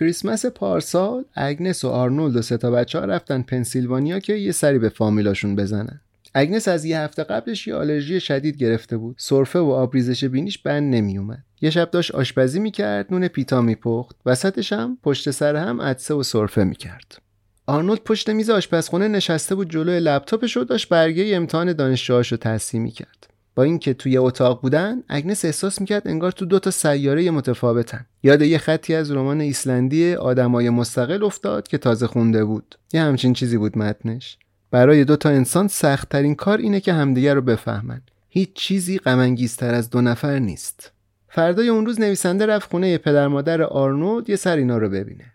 کریسمس 0.00 0.46
پارسال 0.46 1.24
اگنس 1.34 1.84
و 1.84 1.88
آرنولد 1.88 2.36
و 2.36 2.42
سه 2.42 2.56
تا 2.56 2.70
بچه 2.70 2.98
ها 2.98 3.04
رفتن 3.04 3.42
پنسیلوانیا 3.42 4.18
که 4.18 4.34
یه 4.34 4.52
سری 4.52 4.78
به 4.78 4.88
فامیلاشون 4.88 5.56
بزنن. 5.56 6.00
اگنس 6.34 6.68
از 6.68 6.84
یه 6.84 6.98
هفته 6.98 7.24
قبلش 7.24 7.66
یه 7.66 7.74
آلرژی 7.74 8.20
شدید 8.20 8.56
گرفته 8.56 8.96
بود. 8.96 9.16
سرفه 9.18 9.58
و 9.58 9.70
آبریزش 9.70 10.24
بینیش 10.24 10.58
بند 10.58 10.94
نمیومد 10.94 11.44
یه 11.60 11.70
شب 11.70 11.90
داشت 11.90 12.10
آشپزی 12.10 12.60
می‌کرد 12.60 13.06
نون 13.10 13.28
پیتا 13.28 13.60
میپخت. 13.60 14.16
وسطش 14.26 14.72
هم 14.72 14.98
پشت 15.02 15.30
سر 15.30 15.56
هم 15.56 15.82
عطسه 15.82 16.14
و 16.14 16.22
سرفه 16.22 16.64
می‌کرد. 16.64 17.18
آرنولد 17.66 18.00
پشت 18.00 18.30
میز 18.30 18.50
آشپزخونه 18.50 19.08
نشسته 19.08 19.54
بود 19.54 19.70
جلوی 19.70 20.00
لپتاپش 20.00 20.56
و 20.56 20.64
داشت 20.64 20.88
برگه 20.88 21.36
امتحان 21.36 21.72
دانشجوهاش 21.72 22.32
رو 22.32 22.38
تصحیح 22.38 22.82
می‌کرد. 22.82 23.29
با 23.62 23.67
اینکه 23.67 23.94
تو 23.94 24.06
یه 24.06 24.18
اتاق 24.18 24.60
بودن 24.60 25.02
اگنس 25.08 25.44
احساس 25.44 25.80
می‌کرد 25.80 26.08
انگار 26.08 26.32
تو 26.32 26.46
دو 26.46 26.58
تا 26.58 26.70
سیاره 26.70 27.30
متفاوتن. 27.30 28.06
یاد 28.22 28.42
یه 28.42 28.58
خطی 28.58 28.94
از 28.94 29.10
رمان 29.10 29.40
ایسلندی 29.40 30.14
آدمای 30.14 30.70
مستقل 30.70 31.24
افتاد 31.24 31.68
که 31.68 31.78
تازه 31.78 32.06
خونده 32.06 32.44
بود. 32.44 32.74
یه 32.92 33.02
همچین 33.02 33.32
چیزی 33.32 33.58
بود 33.58 33.78
متنش. 33.78 34.38
برای 34.70 35.04
دو 35.04 35.16
تا 35.16 35.28
انسان 35.28 35.68
سختترین 35.68 36.34
کار 36.34 36.58
اینه 36.58 36.80
که 36.80 36.92
همدیگه 36.92 37.34
رو 37.34 37.40
بفهمن. 37.40 38.02
هیچ 38.28 38.52
چیزی 38.54 38.98
غم‌انگیزتر 38.98 39.36
از 39.60 39.90
دو 39.90 40.00
نفر 40.00 40.38
نیست. 40.38 40.92
فردای 41.28 41.68
اون 41.68 41.86
روز 41.86 42.00
نویسنده 42.00 42.46
رفت 42.46 42.70
خونه 42.70 42.98
پدر 42.98 43.28
مادر 43.28 43.62
آرنولد 43.62 44.30
یه 44.30 44.36
سر 44.36 44.56
اینا 44.56 44.78
رو 44.78 44.88
ببینه. 44.88 45.32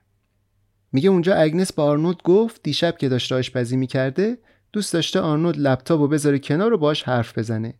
میگه 0.91 1.09
اونجا 1.09 1.35
اگنس 1.35 1.73
به 1.73 1.83
آرنولد 1.83 2.17
گفت 2.23 2.63
دیشب 2.63 2.97
که 2.97 3.09
داشته 3.09 3.35
آشپزی 3.35 3.77
می‌کرده 3.77 4.37
دوست 4.73 4.93
داشته 4.93 5.19
آرنولد 5.19 5.57
لپتاپ 5.57 6.11
بذاره 6.11 6.39
کنار 6.39 6.73
و 6.73 6.77
باش 6.77 7.03
حرف 7.03 7.37
بزنه. 7.37 7.73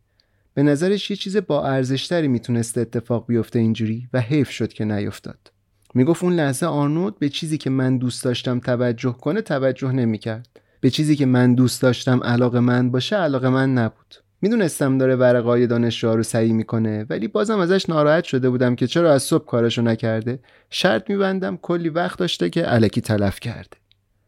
به 0.55 0.63
نظرش 0.63 1.11
یه 1.11 1.17
چیز 1.17 1.37
با 1.37 1.67
ارزشتری 1.67 2.27
می‌تونسته 2.27 2.81
اتفاق 2.81 3.27
بیفته 3.27 3.59
اینجوری 3.59 4.07
و 4.13 4.21
حیف 4.21 4.49
شد 4.49 4.73
که 4.73 4.85
نیفتاد. 4.85 5.51
می‌گفت 5.93 6.23
اون 6.23 6.33
لحظه 6.33 6.65
آرنولد 6.65 7.19
به 7.19 7.29
چیزی 7.29 7.57
که 7.57 7.69
من 7.69 7.97
دوست 7.97 8.23
داشتم 8.23 8.59
توجه 8.59 9.11
کنه 9.11 9.41
توجه 9.41 9.91
نمی‌کرد. 9.91 10.47
به 10.81 10.89
چیزی 10.89 11.15
که 11.15 11.25
من 11.25 11.55
دوست 11.55 11.81
داشتم 11.81 12.23
علاقه 12.23 12.59
من 12.59 12.91
باشه 12.91 13.15
علاقه 13.15 13.49
من 13.49 13.73
نبود. 13.73 14.15
می‌دونستم 14.41 14.97
داره 14.97 15.15
ورقای 15.15 15.67
دانشجوها 15.67 16.15
رو 16.15 16.23
سعی 16.23 16.53
می‌کنه 16.53 17.05
ولی 17.09 17.27
بازم 17.27 17.59
ازش 17.59 17.89
ناراحت 17.89 18.23
شده 18.23 18.49
بودم 18.49 18.75
که 18.75 18.87
چرا 18.87 19.13
از 19.13 19.23
صبح 19.23 19.45
کارشو 19.45 19.81
نکرده. 19.81 20.39
شرط 20.69 21.09
میبندم 21.09 21.57
کلی 21.57 21.89
وقت 21.89 22.19
داشته 22.19 22.49
که 22.49 22.61
علکی 22.61 23.01
تلف 23.01 23.39
کرده. 23.39 23.77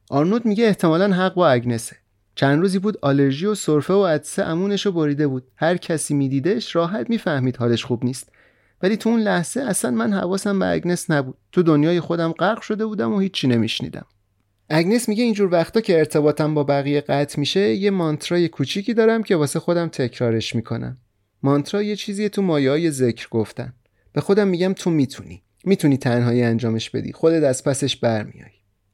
آرنولد 0.09 0.45
میگه 0.45 0.65
احتمالا 0.65 1.13
حق 1.13 1.33
با 1.33 1.49
اگنسه. 1.49 1.95
چند 2.37 2.61
روزی 2.61 2.79
بود 2.79 2.97
آلرژی 3.01 3.45
و 3.45 3.55
سرفه 3.55 3.93
و 3.93 4.05
عدسه 4.05 4.43
امونش 4.43 4.85
رو 4.85 4.91
بریده 4.91 5.27
بود. 5.27 5.43
هر 5.55 5.77
کسی 5.77 6.13
میدیدش 6.13 6.75
راحت 6.75 7.09
می‌فهمید 7.09 7.57
حالش 7.57 7.85
خوب 7.85 8.05
نیست. 8.05 8.31
ولی 8.81 8.97
تو 8.97 9.09
اون 9.09 9.19
لحظه 9.19 9.61
اصلا 9.61 9.91
من 9.91 10.13
حواسم 10.13 10.59
به 10.59 10.71
اگنس 10.71 11.11
نبود. 11.11 11.37
تو 11.51 11.63
دنیای 11.63 11.99
خودم 11.99 12.31
غرق 12.31 12.61
شده 12.61 12.85
بودم 12.85 13.13
و 13.13 13.19
هیچی 13.19 13.47
نمیشنیدم. 13.47 14.05
اگنس 14.69 15.09
میگه 15.09 15.23
اینجور 15.23 15.51
وقتا 15.51 15.81
که 15.81 15.97
ارتباطم 15.97 16.53
با 16.53 16.63
بقیه 16.63 17.01
قطع 17.01 17.39
میشه 17.39 17.59
یه 17.59 17.91
مانترای 17.91 18.47
کوچیکی 18.47 18.93
دارم 18.93 19.23
که 19.23 19.35
واسه 19.35 19.59
خودم 19.59 19.87
تکرارش 19.87 20.55
می‌کنم. 20.55 20.97
مانترا 21.43 21.83
یه 21.83 21.95
چیزی 21.95 22.29
تو 22.29 22.41
مایه 22.41 22.69
های 22.69 22.91
ذکر 22.91 23.27
گفتن. 23.29 23.73
به 24.13 24.21
خودم 24.21 24.47
میگم 24.47 24.73
تو 24.73 24.89
می‌تونی. 24.89 25.43
می‌تونی 25.63 25.97
تنهایی 25.97 26.43
انجامش 26.43 26.89
بدی. 26.89 27.11
خودت 27.11 27.43
از 27.43 27.63
پسش 27.63 27.95
برمیای 27.95 28.51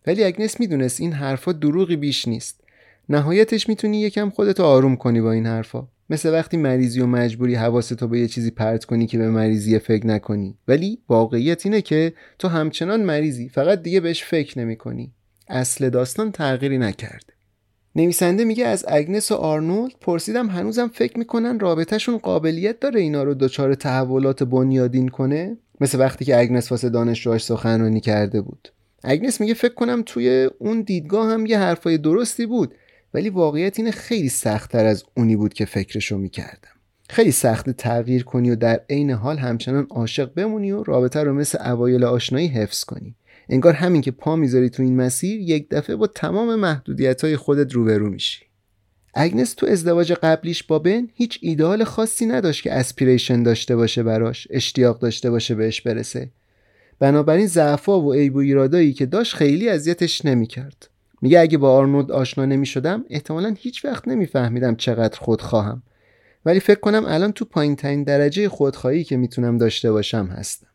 ولی 0.07 0.23
اگنس 0.23 0.59
می‌دونست 0.59 1.01
این 1.01 1.13
حرفا 1.13 1.51
دروغی 1.51 1.95
بیش 1.95 2.27
نیست. 2.27 2.62
نهایتش 3.09 3.69
می‌تونی 3.69 4.01
یکم 4.01 4.29
خودتو 4.29 4.63
آروم 4.63 4.95
کنی 4.95 5.21
با 5.21 5.31
این 5.31 5.45
حرفا. 5.45 5.87
مثل 6.09 6.33
وقتی 6.33 6.57
مریضی 6.57 7.01
و 7.01 7.05
مجبوری 7.05 7.55
حواستو 7.55 8.07
به 8.07 8.19
یه 8.19 8.27
چیزی 8.27 8.51
پرت 8.51 8.85
کنی 8.85 9.07
که 9.07 9.17
به 9.17 9.29
مریضی 9.29 9.79
فکر 9.79 10.07
نکنی. 10.07 10.57
ولی 10.67 10.99
واقعیت 11.09 11.65
اینه 11.65 11.81
که 11.81 12.13
تو 12.39 12.47
همچنان 12.47 13.03
مریضی 13.03 13.49
فقط 13.49 13.81
دیگه 13.81 13.99
بهش 13.99 14.23
فکر 14.23 14.59
نمی 14.59 14.75
کنی 14.75 15.11
اصل 15.47 15.89
داستان 15.89 16.31
تغییری 16.31 16.77
نکرده 16.77 17.33
نویسنده 17.95 18.45
میگه 18.45 18.65
از 18.65 18.85
اگنس 18.87 19.31
و 19.31 19.35
آرنولد 19.35 19.93
پرسیدم 20.01 20.47
هنوزم 20.47 20.87
فکر 20.87 21.19
می‌کنن 21.19 21.59
رابطهشون 21.59 22.17
قابلیت 22.17 22.79
داره 22.79 23.01
اینا 23.01 23.23
رو 23.23 23.33
دچار 23.33 23.75
تحولات 23.75 24.43
بنیادین 24.43 25.09
کنه؟ 25.09 25.57
مثل 25.81 25.99
وقتی 25.99 26.25
که 26.25 26.39
اگنس 26.39 26.71
واسه 26.71 26.89
دانشجوهاش 26.89 27.43
سخنرانی 27.43 27.99
کرده 27.99 28.41
بود. 28.41 28.69
اگنس 29.03 29.41
میگه 29.41 29.53
فکر 29.53 29.73
کنم 29.73 30.03
توی 30.05 30.49
اون 30.59 30.81
دیدگاه 30.81 31.31
هم 31.31 31.45
یه 31.45 31.59
حرفای 31.59 31.97
درستی 31.97 32.45
بود. 32.45 32.75
ولی 33.13 33.29
واقعیت 33.29 33.79
اینه 33.79 33.91
خیلی 33.91 34.29
سختتر 34.29 34.85
از 34.85 35.03
اونی 35.17 35.35
بود 35.35 35.53
که 35.53 35.65
فکرشو 35.65 36.17
می‌کردم. 36.17 36.69
خیلی 37.09 37.31
سخت 37.31 37.69
تغییر 37.69 38.23
کنی 38.23 38.51
و 38.51 38.55
در 38.55 38.81
عین 38.89 39.11
حال 39.11 39.37
همچنان 39.37 39.87
عاشق 39.89 40.33
بمونی 40.33 40.71
و 40.71 40.83
رابطه 40.83 41.23
رو 41.23 41.33
مثل 41.33 41.71
اوایل 41.71 42.03
آشنایی 42.03 42.47
حفظ 42.47 42.83
کنی. 42.83 43.15
انگار 43.49 43.73
همین 43.73 44.01
که 44.01 44.11
پا 44.11 44.35
می‌ذاری 44.35 44.69
تو 44.69 44.83
این 44.83 44.95
مسیر 44.95 45.41
یک 45.41 45.69
دفعه 45.69 45.95
با 45.95 46.07
تمام 46.07 46.55
محدودیت 46.55 47.23
های 47.23 47.37
خودت 47.37 47.73
روبرو 47.73 48.09
میشی. 48.09 48.45
اگنس 49.13 49.53
تو 49.53 49.65
ازدواج 49.65 50.13
قبلیش 50.13 50.63
با 50.63 50.79
بن 50.79 51.07
هیچ 51.13 51.39
ایدئال 51.41 51.83
خاصی 51.83 52.25
نداشت 52.25 52.63
که 52.63 52.73
اسپیریشن 52.73 53.43
داشته 53.43 53.75
باشه 53.75 54.03
براش 54.03 54.47
اشتیاق 54.49 54.99
داشته 54.99 55.29
باشه 55.29 55.55
بهش 55.55 55.81
برسه. 55.81 56.29
بنابراین 56.99 57.47
ضعفا 57.47 58.01
و 58.01 58.13
عیب 58.13 58.35
و 58.35 58.39
ایرادایی 58.39 58.93
که 58.93 59.05
داشت 59.05 59.35
خیلی 59.35 59.69
اذیتش 59.69 60.25
نمی‌کرد. 60.25 60.89
میگه 61.23 61.39
اگه 61.39 61.57
با 61.57 61.71
آرنولد 61.71 62.11
آشنا 62.11 62.45
نمی‌شدم 62.45 63.05
احتمالا 63.09 63.55
هیچ 63.59 63.85
وقت 63.85 64.07
نمیفهمیدم 64.07 64.75
چقدر 64.75 65.19
خودخواهم. 65.19 65.83
ولی 66.45 66.59
فکر 66.59 66.79
کنم 66.79 67.03
الان 67.07 67.31
تو 67.31 67.45
پایین 67.45 67.75
ترین 67.75 68.03
درجه 68.03 68.49
خودخواهی 68.49 69.03
که 69.03 69.17
می‌تونم 69.17 69.57
داشته 69.57 69.91
باشم 69.91 70.25
هستم. 70.25 70.67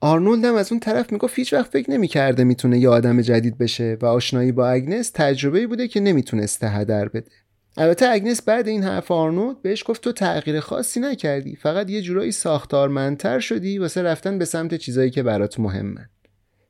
آرنولد 0.00 0.44
هم 0.44 0.54
از 0.54 0.72
اون 0.72 0.80
طرف 0.80 1.12
می‌گفت 1.12 1.38
هیچ 1.38 1.52
وقت 1.52 1.70
فکر 1.70 1.90
نمی‌کرده 1.90 2.44
می‌تونه 2.44 2.78
یه 2.78 2.88
آدم 2.88 3.20
جدید 3.20 3.58
بشه 3.58 3.96
و 4.02 4.06
آشنایی 4.06 4.52
با 4.52 4.68
اگنس 4.68 5.10
تجربه‌ای 5.14 5.66
بوده 5.66 5.88
که 5.88 6.00
نمی‌تونسته 6.00 6.68
هدر 6.68 7.08
بده. 7.08 7.30
البته 7.76 8.08
اگنس 8.08 8.42
بعد 8.42 8.68
این 8.68 8.82
حرف 8.82 9.10
آرنولد 9.10 9.62
بهش 9.62 9.84
گفت 9.86 10.02
تو 10.02 10.12
تغییر 10.12 10.60
خاصی 10.60 11.00
نکردی 11.00 11.56
فقط 11.56 11.90
یه 11.90 12.02
جورایی 12.02 12.32
ساختارمندتر 12.32 13.40
شدی 13.40 13.78
واسه 13.78 14.02
رفتن 14.02 14.38
به 14.38 14.44
سمت 14.44 14.74
چیزایی 14.74 15.10
که 15.10 15.22
برات 15.22 15.60
مهمه. 15.60 16.08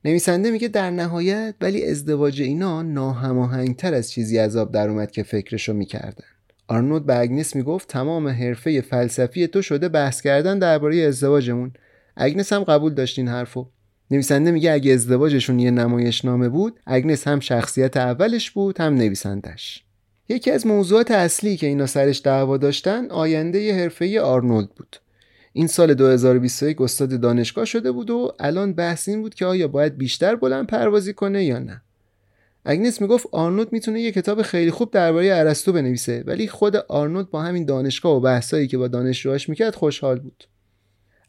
نویسنده 0.05 0.50
میگه 0.50 0.68
در 0.68 0.90
نهایت 0.90 1.55
ولی 1.61 1.84
ازدواج 1.84 2.42
اینا 2.42 2.82
ناهماهنگتر 2.82 3.94
از 3.94 4.11
چیزی 4.11 4.38
از 4.39 4.50
آب 4.50 4.72
در 4.72 4.88
اومد 4.88 5.11
که 5.11 5.22
فکرشو 5.22 5.72
می‌کردن. 5.72 6.24
آرنولد 6.68 7.07
به 7.07 7.18
اگنس 7.18 7.57
می‌گفت 7.57 7.88
تمام 7.88 8.28
حرفه 8.28 8.80
فلسفی 8.80 9.46
تو 9.46 9.62
شده 9.62 9.88
بحث 9.88 10.20
کردن 10.20 10.59
درباره 10.59 10.96
ازدواجمون. 10.96 11.72
اگنس 12.16 12.53
هم 12.53 12.64
قبول 12.64 12.94
داشت 12.94 13.18
این 13.18 13.28
حرفو. 13.28 13.66
نویسنده 14.11 14.50
میگه 14.50 14.72
اگه 14.72 14.92
ازدواجشون 14.92 15.59
یه 15.59 15.70
نمایش 15.70 16.24
نامه 16.24 16.48
بود 16.48 16.80
اگنس 16.86 17.28
هم 17.28 17.40
شخصیت 17.40 17.96
اولش 17.96 18.50
بود 18.50 18.80
هم 18.80 18.94
نویسندش 18.94 19.84
یکی 20.28 20.50
از 20.50 20.66
موضوعات 20.66 21.11
اصلی 21.11 21.57
که 21.57 21.66
اینا 21.66 21.86
سرش 21.86 22.20
دعوا 22.24 22.57
داشتن 22.57 23.11
آینده 23.11 23.74
حرفه 23.74 24.20
آرنولد 24.20 24.68
بود. 24.70 24.96
این 25.53 25.66
سال 25.66 25.94
2021 25.94 26.80
استاد 26.80 27.20
دانشگاه 27.20 27.64
شده 27.64 27.92
بود 27.92 28.11
و 28.11 28.32
الان 28.40 28.72
بحث 28.72 29.09
این 29.09 29.22
بود 29.22 29.34
که 29.34 29.46
آیا 29.46 29.68
باید 29.68 29.98
بیشتر 29.98 30.36
بلند 30.36 30.66
پروازی 30.66 31.12
کنه 31.12 31.44
یا 31.44 31.59
نه. 31.59 31.82
اگنس 32.64 33.00
می‌گفت 33.00 33.26
آرنولد 33.32 33.72
می‌تونه 33.72 34.00
یه 34.00 34.12
کتاب 34.12 34.42
خیلی 34.42 34.70
خوب 34.70 34.90
درباره 34.90 35.28
ارسطو 35.32 35.72
بنویسه 35.72 36.24
ولی 36.26 36.48
خود 36.48 36.76
آرنولد 36.76 37.30
با 37.30 37.42
همین 37.42 37.64
دانشگاه 37.64 38.16
و 38.16 38.20
بحثایی 38.20 38.68
که 38.68 38.78
با 38.78 38.88
دانشجوهاش 38.88 39.48
می‌کرد 39.48 39.74
خوشحال 39.74 40.18
بود. 40.18 40.44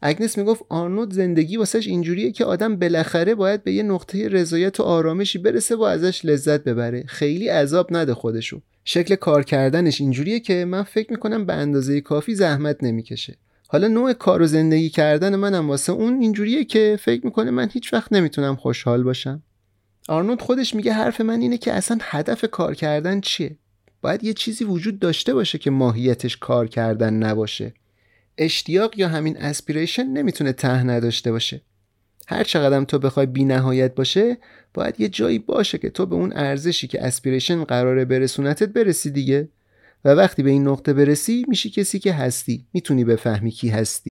اگنس 0.02 0.38
می‌گفت 0.38 0.62
آرنولد 0.68 1.12
زندگی 1.12 1.56
واسش 1.56 1.86
اینجوریه 1.86 2.32
که 2.32 2.44
آدم 2.44 2.76
بالاخره 2.76 3.34
باید 3.34 3.64
به 3.64 3.72
یه 3.72 3.82
نقطه 3.82 4.28
رضایت 4.28 4.80
و 4.80 4.82
آرامشی 4.82 5.38
برسه 5.38 5.76
و 5.76 5.82
ازش 5.82 6.24
لذت 6.24 6.64
ببره. 6.64 7.04
خیلی 7.06 7.48
عذاب 7.48 7.86
نده 7.90 8.14
خودشو. 8.14 8.60
شکل 8.84 9.14
کار 9.14 9.42
کردنش 9.42 10.00
اینجوریه 10.00 10.40
که 10.40 10.64
من 10.64 10.82
فکر 10.82 11.10
می‌کنم 11.12 11.46
به 11.46 11.52
اندازه 11.52 12.00
کافی 12.00 12.34
زحمت 12.34 12.82
نمی‌کشه. 12.82 13.36
حالا 13.74 13.88
نوع 13.88 14.12
کار 14.12 14.42
و 14.42 14.46
زندگی 14.46 14.90
کردن 14.90 15.36
منم 15.36 15.70
واسه 15.70 15.92
اون 15.92 16.20
اینجوریه 16.20 16.64
که 16.64 16.98
فکر 17.00 17.24
می‌کنه 17.24 17.50
من 17.50 17.68
هیچ 17.72 17.92
وقت 17.92 18.12
نمی‌تونم 18.12 18.56
خوشحال 18.56 19.02
باشم. 19.02 19.42
آرنولد 20.08 20.40
خودش 20.40 20.74
میگه 20.74 20.92
حرف 20.92 21.20
من 21.20 21.40
اینه 21.40 21.58
که 21.58 21.72
اصلا 21.72 21.98
هدف 22.00 22.44
کار 22.50 22.74
کردن 22.74 23.20
چیه؟ 23.20 23.56
باید 24.02 24.24
یه 24.24 24.32
چیزی 24.32 24.64
وجود 24.64 24.98
داشته 24.98 25.34
باشه 25.34 25.58
که 25.58 25.70
ماهیتش 25.70 26.36
کار 26.36 26.68
کردن 26.68 27.14
نباشه. 27.14 27.74
اشتیاق 28.38 28.98
یا 28.98 29.08
همین 29.08 29.36
اسپیریشن 29.36 30.06
نمی‌تونه 30.06 30.52
ته 30.52 30.82
نداشته 30.82 31.32
باشه. 31.32 31.60
هر 32.26 32.44
چقدر 32.44 32.84
تو 32.84 32.98
بخوای 32.98 33.26
بی 33.26 33.44
نهایت 33.44 33.94
باشه 33.94 34.38
باید 34.74 35.00
یه 35.00 35.08
جایی 35.08 35.38
باشه 35.38 35.78
که 35.78 35.90
تو 35.90 36.06
به 36.06 36.14
اون 36.14 36.32
ارزشی 36.32 36.86
که 36.86 37.04
اسپیریشن 37.04 37.64
قراره 37.64 38.04
برسونتت 38.04 38.68
برسی 38.68 39.10
دیگه. 39.10 39.48
و 40.04 40.08
وقتی 40.08 40.42
به 40.42 40.50
این 40.50 40.68
نقطه 40.68 40.92
برسی 40.92 41.44
میشی 41.48 41.70
کسی 41.70 41.98
که 41.98 42.12
هستی. 42.12 42.66
می‌تونی 42.74 43.04
بفهمی 43.04 43.50
کی 43.50 43.68
هستی. 43.68 44.10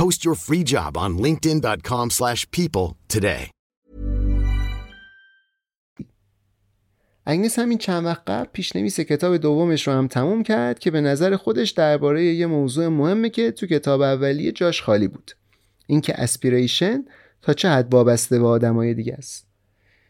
Post 0.00 0.24
your 0.24 0.34
free 0.46 0.64
job 0.74 0.96
on 0.96 1.10
linkedin.com 1.18 2.10
slash 2.10 2.50
people 2.50 2.96
today. 3.16 3.50
اگنس 7.26 7.58
همین 7.58 7.78
چند 7.78 8.04
وقت 8.04 8.22
قبل 8.26 8.48
پیشنویس 8.52 9.00
کتاب 9.00 9.36
دومش 9.36 9.88
رو 9.88 9.92
هم 9.92 10.08
تموم 10.08 10.42
کرد 10.42 10.78
که 10.78 10.90
به 10.90 11.00
نظر 11.00 11.36
خودش 11.36 11.70
درباره 11.70 12.24
یه 12.24 12.46
موضوع 12.46 12.88
مهمه 12.88 13.30
که 13.30 13.50
تو 13.50 13.66
کتاب 13.66 14.00
اولیه 14.00 14.52
جاش 14.52 14.82
خالی 14.82 15.08
بود. 15.08 15.30
اینکه 15.86 16.14
aspiration 16.22 17.04
تا 17.42 17.52
چه 17.52 17.68
حد 17.68 17.94
وابسته 17.94 18.38
به 18.38 18.46
آدمای 18.46 18.94
دیگه 18.94 19.12
است. 19.12 19.46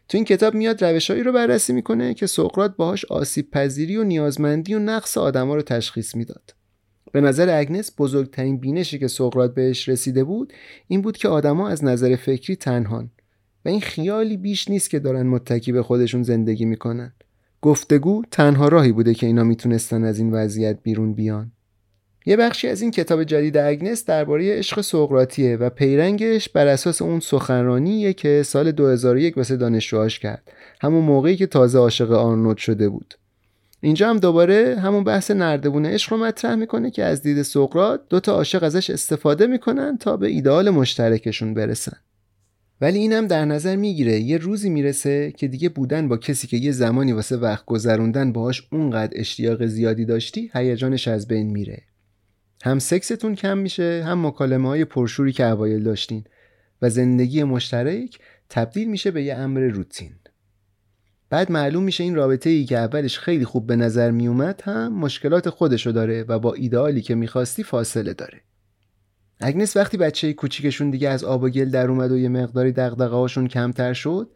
تو 0.09 0.17
این 0.17 0.25
کتاب 0.25 0.53
میاد 0.53 0.85
روشهایی 0.85 1.23
رو 1.23 1.31
بررسی 1.31 1.73
می‌کنه 1.73 2.13
که 2.13 2.27
سقراط 2.27 2.71
باهاش 2.75 3.05
آسیب 3.05 3.51
پذیری 3.51 3.97
و 3.97 4.03
نیازمندی 4.03 4.73
و 4.73 4.79
نقص 4.79 5.17
آدما 5.17 5.55
رو 5.55 5.61
تشخیص 5.61 6.15
می‌داد. 6.15 6.54
به 7.15 7.21
نظر 7.21 7.59
اگنس 7.59 7.91
بزرگترین 7.97 8.57
بینشی 8.57 8.99
که 8.99 9.07
سقراط 9.07 9.53
بهش 9.53 9.89
رسیده 9.89 10.23
بود 10.23 10.53
این 10.87 11.01
بود 11.01 11.17
که 11.17 11.27
آدما 11.27 11.69
از 11.69 11.83
نظر 11.83 12.15
فکری 12.15 12.55
تنهان. 12.55 13.11
و 13.65 13.69
این 13.69 13.81
خیالی 13.81 14.37
بیش 14.37 14.69
نیست 14.69 14.89
که 14.89 14.99
دارن 14.99 15.27
متکی 15.27 15.71
به 15.71 15.83
خودشون 15.83 16.23
زندگی 16.23 16.65
می‌کنن. 16.65 17.13
گفتگو 17.61 18.21
تنها 18.31 18.67
راهی 18.67 18.91
بوده 18.91 19.13
که 19.13 19.27
اینا 19.27 19.43
می‌تونستن 19.43 20.03
از 20.03 20.19
این 20.19 20.31
وضعیت 20.31 20.79
بیرون 20.83 21.13
بیان. 21.13 21.51
یه 22.25 22.37
بخشی 22.37 22.67
از 22.67 22.81
این 22.81 22.91
کتاب 22.91 23.23
جدید 23.23 23.57
اگنس 23.57 24.05
درباره 24.05 24.57
عشق 24.57 24.81
سقراطیه 24.81 25.55
و 25.55 25.69
پیرنگش 25.69 26.49
بر 26.49 26.67
اساس 26.67 27.01
اون 27.01 27.19
سخنرانیه 27.19 28.13
که 28.13 28.43
سال 28.43 28.71
2001 28.71 29.37
واسه 29.37 29.57
دانشجوهاش 29.57 30.19
کرد. 30.19 30.51
همون 30.81 31.03
موقعی 31.03 31.35
که 31.35 31.47
تازه 31.47 31.79
عاشق 31.79 32.11
آرنولد 32.11 32.57
شده 32.57 32.89
بود. 32.89 33.13
اینجا 33.81 34.09
هم 34.09 34.19
دوباره 34.19 34.79
همون 34.79 35.03
بحث 35.03 35.31
نردبون 35.31 35.85
عشق 35.85 36.13
رو 36.13 36.19
مطرح 36.19 36.55
می‌کنه 36.55 36.91
که 36.91 37.03
از 37.03 37.21
دید 37.21 37.41
سقراط 37.41 38.01
دو 38.09 38.19
تا 38.19 38.33
عاشق 38.33 38.63
ازش 38.63 38.89
استفاده 38.89 39.47
می‌کنن 39.47 39.97
تا 39.97 40.17
به 40.17 40.27
ایدئال 40.27 40.69
مشترکشون 40.69 41.53
برسن. 41.53 41.97
ولی 42.81 42.99
اینم 42.99 43.27
در 43.27 43.45
نظر 43.45 43.75
می‌گیره. 43.75 44.19
یه 44.19 44.37
روزی 44.37 44.69
می‌رسه 44.69 45.31
که 45.31 45.47
دیگه 45.47 45.69
بودن 45.69 46.07
با 46.07 46.17
کسی 46.17 46.47
که 46.47 46.57
یه 46.57 46.71
زمانی 46.71 47.13
واسه 47.13 47.37
وقت 47.37 47.65
گذروندن 47.65 48.31
باهاش 48.31 48.67
اونقدر 48.71 49.13
اشتیاق 49.15 49.65
زیادی 49.65 50.05
داشتی 50.05 50.51
هیجانش 50.53 51.07
از 51.07 51.27
بین 51.27 51.51
میره. 51.51 51.81
هم 52.63 52.79
سکستون 52.79 53.35
کم 53.35 53.57
میشه 53.57 54.03
هم 54.05 54.27
مکالمه 54.27 54.67
های 54.67 54.85
پرشوری 54.85 55.31
که 55.31 55.45
اوایل 55.45 55.83
داشتین 55.83 56.23
و 56.81 56.89
زندگی 56.89 57.43
مشترک 57.43 58.19
تبدیل 58.49 58.89
میشه 58.89 59.11
به 59.11 59.23
یه 59.23 59.35
امر 59.35 59.61
روتین. 59.61 60.11
بعد 61.29 61.51
معلوم 61.51 61.83
میشه 61.83 62.03
این 62.03 62.15
رابطه 62.15 62.49
ای 62.49 62.65
که 62.65 62.77
اولش 62.77 63.19
خیلی 63.19 63.45
خوب 63.45 63.67
به 63.67 63.75
نظر 63.75 64.11
میومد 64.11 64.61
هم 64.65 64.93
مشکلات 64.99 65.49
خودشو 65.49 65.91
داره 65.91 66.23
و 66.23 66.39
با 66.39 66.53
ایدئالی 66.53 67.01
که 67.01 67.15
می‌خواستی 67.15 67.63
فاصله 67.63 68.13
داره. 68.13 68.41
اگنس 69.39 69.77
وقتی 69.77 69.97
بچه 69.97 70.33
کوچیکشون 70.33 70.89
دیگه 70.89 71.09
از 71.09 71.23
آب 71.23 71.43
و 71.43 71.49
گل 71.49 71.69
در 71.69 71.87
اومد 71.87 72.11
و 72.11 72.17
یه 72.17 72.29
مقداری 72.29 72.71
دغدغه‌هاشون 72.71 73.47
کمتر 73.47 73.93
شد 73.93 74.29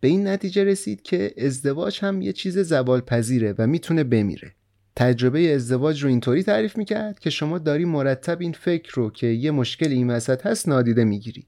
به 0.00 0.08
این 0.08 0.28
نتیجه 0.28 0.64
رسید 0.64 1.02
که 1.02 1.34
ازدواج 1.38 1.98
هم 2.02 2.22
یه 2.22 2.32
چیز 2.32 2.58
زوال 2.58 3.00
پذیره 3.00 3.54
و 3.58 3.66
می‌تونه 3.66 4.04
بمیره. 4.04 4.52
تجربه 4.96 5.54
ازدواج 5.54 6.02
رو 6.02 6.08
اینطوری 6.08 6.42
تعریف 6.42 6.76
می‌کرد 6.76 7.18
که 7.18 7.30
شما 7.30 7.58
داری 7.58 7.84
مرتب 7.84 8.40
این 8.40 8.52
فکر 8.52 8.92
رو 8.94 9.10
که 9.10 9.26
یه 9.26 9.50
مشکل 9.50 9.88
این 9.88 10.10
وسط 10.10 10.46
هست 10.46 10.68
نادیده 10.68 11.04
می‌گیری. 11.04 11.46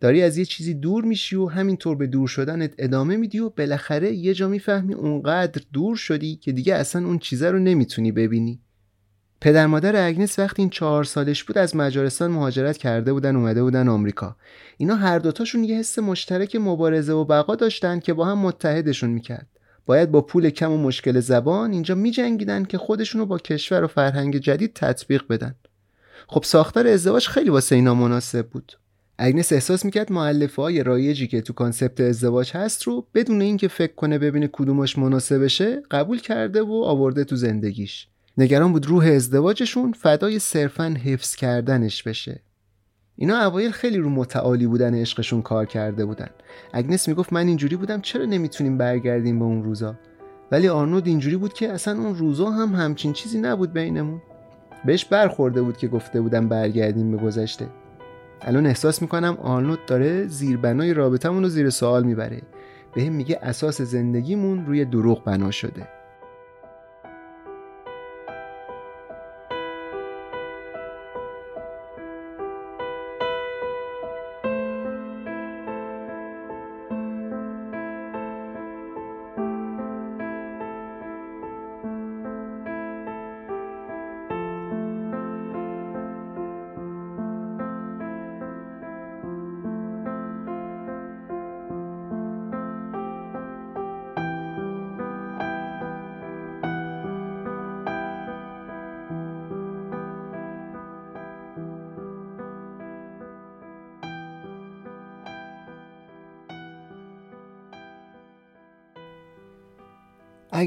داری 0.00 0.22
از 0.22 0.38
یه 0.38 0.44
چیزی 0.44 0.74
دور 0.74 1.04
میشی 1.04 1.36
و 1.36 1.46
همینطور 1.46 1.96
به 1.96 2.06
دور 2.06 2.28
شدنت 2.28 2.74
ادامه 2.78 3.16
میدی 3.16 3.38
و 3.38 3.50
بالاخره 3.50 4.12
یه 4.12 4.34
جا 4.34 4.48
می‌فهمی 4.48 4.94
اونقدر 4.94 5.62
دور 5.72 5.96
شدی 5.96 6.36
که 6.36 6.52
دیگه 6.52 6.74
اصلا 6.74 7.06
اون 7.06 7.18
چیزه 7.18 7.50
رو 7.50 7.58
نمی‌تونی 7.58 8.12
ببینی. 8.12 8.60
پدر 9.40 9.66
مادر 9.66 10.06
اگنس 10.06 10.38
وقتی 10.38 10.62
این 10.62 10.70
چهار 10.70 11.04
سالش 11.04 11.44
بود 11.44 11.58
از 11.58 11.76
مجارستان 11.76 12.30
مهاجرت 12.30 12.76
کرده 12.76 13.12
بودن 13.12 13.36
اومده 13.36 13.62
بودن 13.62 13.88
آمریکا. 13.88 14.36
اینا 14.76 14.96
هر 14.96 15.18
دوتاشون 15.18 15.64
یه 15.64 15.78
حس 15.78 15.98
مشترک 15.98 16.56
مبارزه 16.56 17.12
و 17.12 17.24
بقا 17.24 17.54
داشتن 17.54 18.00
که 18.00 18.14
با 18.14 18.24
هم 18.24 18.38
متحدشون 18.38 19.10
می‌کرد. 19.10 19.46
باید 19.86 20.10
با 20.10 20.20
پول 20.20 20.50
کم 20.50 20.72
و 20.72 20.78
مشکل 20.78 21.20
زبان 21.20 21.72
اینجا 21.72 21.94
میجنگیدن 21.94 22.64
که 22.64 22.78
خودشونو 22.78 23.26
با 23.26 23.38
کشور 23.38 23.84
و 23.84 23.86
فرهنگ 23.86 24.36
جدید 24.36 24.72
تطبیق 24.74 25.22
بدن. 25.30 25.54
خب 26.28 26.42
ساختار 26.42 26.86
ازدواج 26.86 27.26
خیلی 27.28 27.50
واسه 27.50 27.76
اینا 27.76 27.94
مناسب 27.94 28.46
بود. 28.46 28.72
اگنس 29.18 29.52
احساس 29.52 29.84
می‌کرد 29.84 30.12
مؤلفه 30.12 30.62
های 30.62 30.82
رایجی 30.82 31.26
که 31.26 31.40
تو 31.40 31.52
concept 31.52 32.00
ازدواج 32.00 32.52
هست 32.52 32.82
رو 32.82 33.06
بدون 33.14 33.40
اینکه 33.40 33.68
فکر 33.68 33.94
کنه 33.94 34.18
ببینه 34.18 34.48
کدومش 34.52 34.98
مناسبشه 34.98 35.82
قبول 35.90 36.20
کرده 36.20 36.62
و 36.62 36.72
آورده 36.72 37.24
تو 37.24 37.36
زندگیش. 37.36 38.08
نگران 38.38 38.72
بود 38.72 38.86
روح 38.86 39.06
ازدواجشون 39.06 39.92
فدای 39.92 40.38
صرفا 40.38 40.96
حفظ 41.04 41.34
کردنش 41.34 42.02
بشه. 42.02 42.40
اینا 43.16 43.38
اوایل 43.44 43.70
خیلی 43.70 43.98
رو 43.98 44.10
متعالی 44.10 44.66
بودن 44.66 44.94
عشقشون 44.94 45.42
کار 45.42 45.66
کرده 45.66 46.04
بودن. 46.04 46.30
اگنس 46.72 47.08
می‌گفت 47.08 47.32
من 47.32 47.46
اینجوری 47.46 47.76
بودم 47.76 48.00
چرا 48.00 48.24
نمی‌تونیم 48.24 48.78
برگردیم 48.78 49.38
به 49.38 49.44
اون 49.44 49.64
روزا؟ 49.64 49.98
ولی 50.52 50.68
آرنود 50.68 51.06
اینجوری 51.06 51.36
بود 51.36 51.52
که 51.52 51.72
اصلا 51.72 51.98
اون 51.98 52.14
روزا 52.14 52.50
هم 52.50 52.74
همچین 52.74 53.12
چیزی 53.12 53.38
نبود 53.38 53.72
بینمون. 53.72 54.22
بهش 54.84 55.04
برخورده 55.04 55.62
بود 55.62 55.76
که 55.76 55.88
گفته 55.88 56.20
بودم 56.20 56.48
برگردیم 56.48 57.10
به 57.10 57.16
گذشته. 57.16 57.66
الان 58.40 58.66
احساس 58.66 59.02
می‌کنم 59.02 59.38
آرنود 59.42 59.86
داره 59.86 60.26
زیربنای 60.26 60.94
رابطمون 60.94 61.42
رو 61.42 61.48
زیر 61.48 61.70
سوال 61.70 62.04
می‌بره. 62.04 62.42
به 62.94 63.08
میگه 63.08 63.38
اساس 63.42 63.82
زندگیمون 63.82 64.66
روی 64.66 64.84
دروغ 64.84 65.24
بنا 65.24 65.50
شده. 65.50 65.95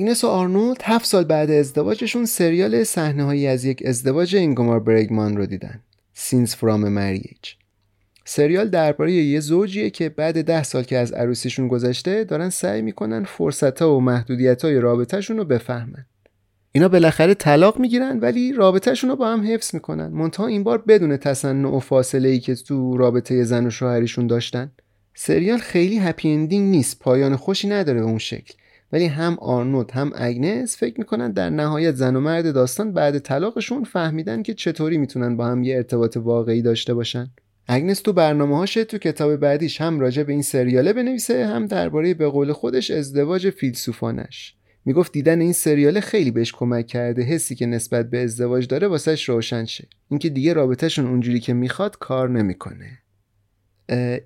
اگنس 0.10 0.24
و 0.24 0.28
آرنولد 0.28 0.82
هفت 0.84 1.05
سال 1.05 1.24
بعد 1.24 1.51
ازدواجشون 1.51 2.26
سریال 2.26 2.84
صحنه 2.84 3.24
هایی 3.24 3.47
از 3.47 3.66
یک 3.66 3.84
ازدواج 3.86 4.36
اینگمار 4.36 4.80
برگمان 4.80 5.38
رو 5.38 5.45
دیدن. 5.45 5.80
سینز 6.14 6.55
فرام 6.55 6.89
مریج 6.89 7.38
سریال 8.26 8.70
درباره 8.70 9.14
یه 9.14 9.39
زوجیه 9.39 9.89
که 9.89 10.10
بعد 10.10 10.41
ده 10.41 10.64
سال 10.64 10.84
که 10.84 10.97
از 10.97 11.12
عروسیشون 11.12 11.68
گذشته 11.68 12.24
دارن 12.24 12.49
سعی 12.49 12.82
می‌کنن 12.82 13.24
فرصت 13.24 13.82
ها 13.82 13.95
و 13.95 14.01
محدودیت 14.01 14.66
های 14.66 14.80
رابطهشون 14.80 15.38
رو 15.38 15.45
بفهمن. 15.45 16.05
اینا 16.72 16.89
بالاخره 16.89 17.34
طلاق 17.34 17.80
می‌گیرن 17.80 18.20
ولی 18.20 18.53
رابطهشون 18.53 19.10
رو 19.10 19.16
با 19.16 19.28
هم 19.28 19.53
حفظ 19.53 19.74
می‌کنن. 19.74 20.07
منتها 20.07 20.47
این 20.47 20.64
بار 20.64 20.78
بدون 20.78 21.18
تصنع 21.18 21.70
و 21.70 21.80
فاصله 21.80 22.30
ای 22.30 22.39
که 22.39 22.55
تو 22.55 22.97
رابطه 22.97 23.43
زن 23.43 23.68
و 23.68 23.70
شوهریشون 23.70 24.28
داشتن. 24.28 24.72
سریال 25.16 25.57
خیلی 25.57 25.97
happy 25.97 26.30
ending 26.30 26.69
نیست. 26.72 26.99
پایان 26.99 27.36
خوشی 27.36 27.68
نداره 27.68 27.99
به 27.99 28.05
اون 28.05 28.18
شکل. 28.18 28.53
ولی 28.91 29.05
هم 29.05 29.37
آرنولد 29.39 29.91
هم 29.91 30.11
اگنس 30.15 30.77
فکر 30.77 30.99
می‌کنن 30.99 31.31
در 31.31 31.49
نهایت 31.49 31.95
زن 31.95 32.15
و 32.15 32.19
مرد 32.19 32.53
داستان 32.53 32.93
بعد 32.93 33.19
طلاقشون 33.19 33.83
فهمیدن 33.83 34.43
که 34.43 34.53
چطوری 34.53 34.97
می‌تونن 34.97 35.37
با 35.37 35.47
هم 35.47 35.63
یه 35.63 35.75
ارتباط 35.75 36.17
واقعی 36.17 36.61
داشته 36.61 36.93
باشن. 36.93 37.31
اگنس 37.67 38.01
تو 38.01 38.13
برنامه 38.13 38.57
هاشه 38.57 38.83
تو 38.83 38.97
کتاب 38.97 39.35
بعدیش 39.35 39.81
هم 39.81 39.99
راجع 39.99 40.23
به 40.23 40.31
این 40.31 40.41
سریاله 40.41 40.93
بنویسه 40.93 41.45
هم 41.45 41.65
درباره 41.65 42.13
به 42.13 42.27
قول 42.27 42.51
خودش 42.51 42.91
ازدواج 42.91 43.49
فیلسوفانش. 43.49 44.55
می‌گفت 44.85 45.11
دیدن 45.11 45.41
این 45.41 45.53
سریاله 45.53 45.99
خیلی 45.99 46.31
بهش 46.31 46.53
کمک 46.53 46.87
کرده 46.87 47.21
حسی 47.21 47.55
که 47.55 47.65
نسبت 47.65 48.09
به 48.09 48.23
ازدواج 48.23 48.67
داره 48.67 48.87
واسش 48.87 49.29
روشن 49.29 49.65
شه. 49.65 49.87
اینکه 50.09 50.29
دیگه 50.29 50.53
رابطهشون 50.53 51.07
اونجوری 51.07 51.39
که 51.39 51.53
می‌خواد 51.53 51.97
کار 51.97 52.29
نمی‌کنه. 52.29 52.99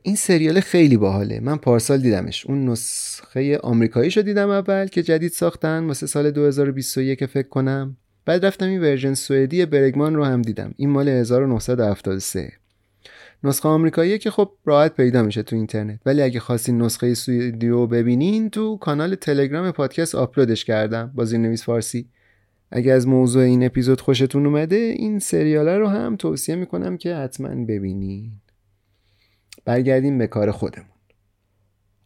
این 0.03 0.15
سریال 0.15 0.59
خیلی 0.59 0.97
باحاله. 0.97 1.39
من 1.39 1.57
پارسال 1.57 1.97
دیدمش. 1.97 2.45
اون 2.45 2.69
نسخه 2.69 3.57
آمریکاییشو 3.57 4.21
دیدم 4.21 4.49
اول 4.49 4.87
که 4.87 5.03
جدید 5.03 5.31
ساختن 5.31 5.83
واسه 5.83 6.07
سال 6.07 6.31
2021 6.31 7.25
فکر 7.25 7.47
کنم. 7.47 7.97
بعد 8.25 8.45
رفتم 8.45 8.65
این 8.65 8.81
ورژن 8.81 9.13
سوئدی 9.13 9.65
برگمان 9.65 10.15
رو 10.15 10.23
هم 10.23 10.41
دیدم. 10.41 10.73
این 10.77 10.89
مال 10.89 11.09
1973 11.09 12.51
نسخه 13.43 13.69
آمریکایی 13.69 14.17
که 14.17 14.31
خب 14.31 14.51
راحت 14.65 14.95
پیدا 14.95 15.23
میشه 15.23 15.43
تو 15.43 15.55
اینترنت. 15.55 15.99
ولی 16.05 16.21
اگه 16.21 16.39
خواستین 16.39 16.81
نسخه 16.81 17.13
سوئدی 17.13 17.67
رو 17.67 17.87
ببینین 17.87 18.49
تو 18.49 18.77
کانال 18.77 19.15
تلگرام 19.15 19.71
پادکست 19.71 20.15
آپلودش 20.15 20.65
کردم 20.65 21.11
با 21.15 21.25
زیرنویس 21.25 21.63
فارسی. 21.63 22.05
اگه 22.71 22.91
از 22.91 23.07
موضوع 23.07 23.43
این 23.43 23.65
اپیزود 23.65 24.01
خوشتون 24.01 24.45
اومده 24.45 24.75
این 24.75 25.19
سریال 25.19 25.67
رو 25.67 25.87
هم 25.87 26.15
توصیه 26.15 26.55
می‌کنم 26.55 26.97
که 26.97 27.15
حتما 27.15 27.65
ببینین. 27.65 28.31
برگردیم 29.65 30.17
به 30.17 30.27
کار 30.27 30.51
خودمون. 30.51 30.87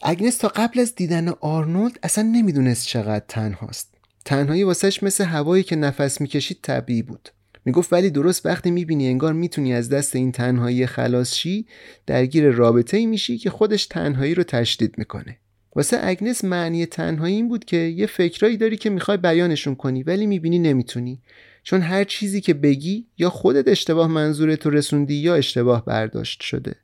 اگنس 0.02 0.38
تا 0.38 0.48
قبل 0.48 0.80
از 0.80 0.96
دیدن 0.96 1.30
آرنولد 1.30 2.00
اصلا 2.04 2.24
نمی‌دونست 2.24 2.88
چقدر 2.88 3.26
تنهاست. 3.28 3.94
تنهایی 4.26 4.64
واسش 4.64 5.04
مثل 5.04 5.24
هوایی 5.24 5.64
که 5.64 5.76
نفس 5.76 6.22
می‌کشید 6.22 6.60
طبیعی 6.62 7.02
بود. 7.02 7.30
می‌گفت 7.66 7.94
ولی 7.94 8.10
درست 8.10 8.46
وقتی 8.46 8.72
می‌بینی 8.72 9.08
انگار 9.08 9.34
می‌تونی 9.34 9.74
از 9.74 9.90
دست 9.90 10.16
این 10.16 10.32
تنهایی 10.32 10.86
خلاص 10.86 11.34
شی 11.34 11.66
درگیر 12.06 12.50
رابطه 12.50 12.98
ای 12.98 13.06
میشی 13.06 13.38
که 13.38 13.50
خودش 13.50 13.86
تنهایی 13.86 14.36
رو 14.36 14.44
تشدید 14.44 14.98
می‌کنه. 14.98 15.38
واسه 15.76 16.00
اگنس 16.02 16.44
معنی 16.44 16.86
تنهایی 16.86 17.36
این 17.36 17.48
بود 17.48 17.66
که 17.66 17.78
یه 17.78 18.06
فکرایی 18.06 18.58
داری 18.58 18.78
که 18.78 18.90
می‌خوای 18.90 19.18
بیانشون 19.18 19.76
کنی 19.76 20.04
ولی 20.04 20.26
می‌بینی 20.26 20.60
نمی‌تونی. 20.60 21.22
چون 21.64 21.82
هر 21.82 22.04
چیزی 22.04 22.42
که 22.42 22.54
بگی 22.54 23.08
یا 23.18 23.30
خودت 23.30 23.68
اشتباه 23.68 24.08
منظورت 24.08 24.68
رسوندی 24.68 25.16
یا 25.16 25.36
اشتباه 25.36 25.86
برداشت 25.86 26.42
شده. 26.42 26.76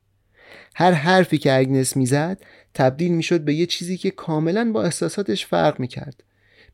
هر 0.76 0.92
حرفی 0.92 1.38
که 1.38 1.54
اگنس 1.54 1.98
می‌زد 1.98 2.42
تبدیل 2.74 3.12
می‌شد 3.12 3.42
به 3.42 3.54
یه 3.54 3.66
چیزی 3.66 3.98
که 3.98 4.12
کاملا 4.12 4.72
با 4.72 4.84
احساساتش 4.84 5.46
فرق 5.46 5.80
می‌کرد. 5.80 6.24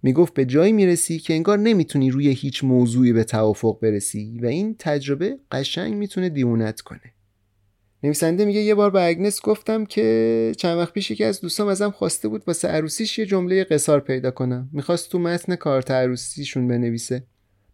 می‌گفت 0.04 0.34
به 0.34 0.46
جایی 0.46 0.74
می‌رسی 0.74 1.20
که 1.20 1.34
انگار 1.34 1.58
نمی‌تونی 1.58 2.12
روی 2.12 2.30
هیچ 2.30 2.64
موضوعی 2.64 3.14
به 3.14 3.24
توافق 3.24 3.80
برسی 3.82 4.40
و 4.44 4.46
این 4.46 4.76
تجربه 4.80 5.38
قشنگ 5.52 5.94
می‌تونه 5.94 6.30
دیونت 6.30 6.82
کنه. 6.82 7.14
نویسنده 8.04 8.46
میگه 8.46 8.60
یه 8.60 8.76
بار 8.76 8.92
به 8.92 9.08
اگنس 9.08 9.42
گفتم 9.42 9.86
که 9.86 10.52
چند 10.58 10.78
وقت 10.78 10.94
پیش 10.94 11.12
یکی 11.12 11.24
از 11.24 11.42
دوستام 11.42 11.68
ازم 11.68 11.92
خواسته 11.92 12.28
بود 12.28 12.44
واسه 12.48 12.68
عروسیش 12.68 13.20
یه 13.20 13.26
جمله 13.26 13.64
قصار 13.64 14.00
پیدا 14.00 14.32
کنم. 14.32 14.70
می‌خواست 14.74 15.12
تو 15.12 15.20
متن 15.20 15.56
کارت 15.56 15.92
عروسیشون 15.92 16.68
بنویسه. 16.68 17.24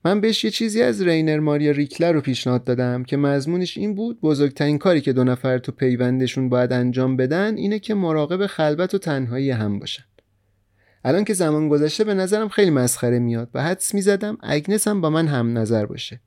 من 0.06 0.22
بهش 0.22 0.43
یه 0.43 0.51
چیزی 0.51 0.82
از 0.82 1.01
رینر 1.01 1.39
ماریا 1.39 1.72
ریلکه 1.72 2.11
رو 2.12 2.22
پیشنهاد 2.22 2.64
دادم 2.64 3.03
که 3.03 3.18
مضمونش 3.18 3.78
این 3.78 3.95
بود 3.95 4.22
بزرگترین 4.22 4.78
کاری 4.78 5.01
که 5.01 5.14
دو 5.14 5.24
نفر 5.24 5.58
تو 5.58 5.72
پیوندشون 5.72 6.49
باید 6.49 6.74
انجام 6.74 7.18
بدن 7.18 7.58
اینه 7.58 7.80
که 7.80 7.93
مراقب 7.93 8.47
خلوت 8.47 8.93
و 8.93 8.97
تنهایی 8.97 9.51
هم 9.51 9.80
باشن. 9.80 10.03
الان 11.06 11.24
که 11.24 11.34
زمان 11.34 11.70
گذشته 11.70 12.03
به 12.03 12.14
نظرم 12.14 12.49
خیلی 12.49 12.72
مسخره 12.72 13.20
میاد 13.20 13.49
و 13.53 13.64
حدس 13.64 13.93
می‌زدم 13.93 14.38
اگنس 14.41 14.88
هم 14.88 15.01
با 15.01 15.10
من 15.10 15.28
هم 15.28 15.58
نظر 15.58 15.86
باشه. 15.86 16.20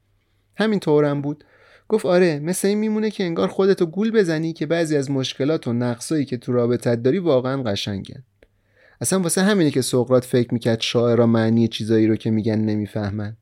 همین 0.57 0.81
طورم 0.81 1.23
بود. 1.23 1.45
گفت 1.89 2.07
آره 2.07 2.39
مثل 2.39 2.69
این 2.69 2.79
میمونه 2.79 3.11
که 3.11 3.25
انگار 3.25 3.49
خودتو 3.49 3.87
گول 3.87 4.11
بزنی 4.11 4.53
که 4.53 4.67
بعضی 4.67 4.97
از 4.97 5.11
مشکلات 5.11 5.69
و 5.69 5.73
نقصایی 5.73 6.25
که 6.25 6.37
تو 6.37 6.53
رابطت 6.53 7.03
داری 7.03 7.19
واقعا 7.19 7.63
قشنگن. 7.63 8.23
اصلا 9.01 9.21
واسه 9.21 9.43
همینه 9.43 9.71
که 9.71 9.83
سقرات 9.83 10.25
فکر 10.25 10.55
می‌کرد 10.55 10.81
شاعرها 10.81 11.27
معنی 11.27 11.69
چیزایی 11.69 12.07
رو 12.07 12.17
که 12.17 12.31
میگن 12.31 12.59
نمی‌فهمن. 12.59 13.37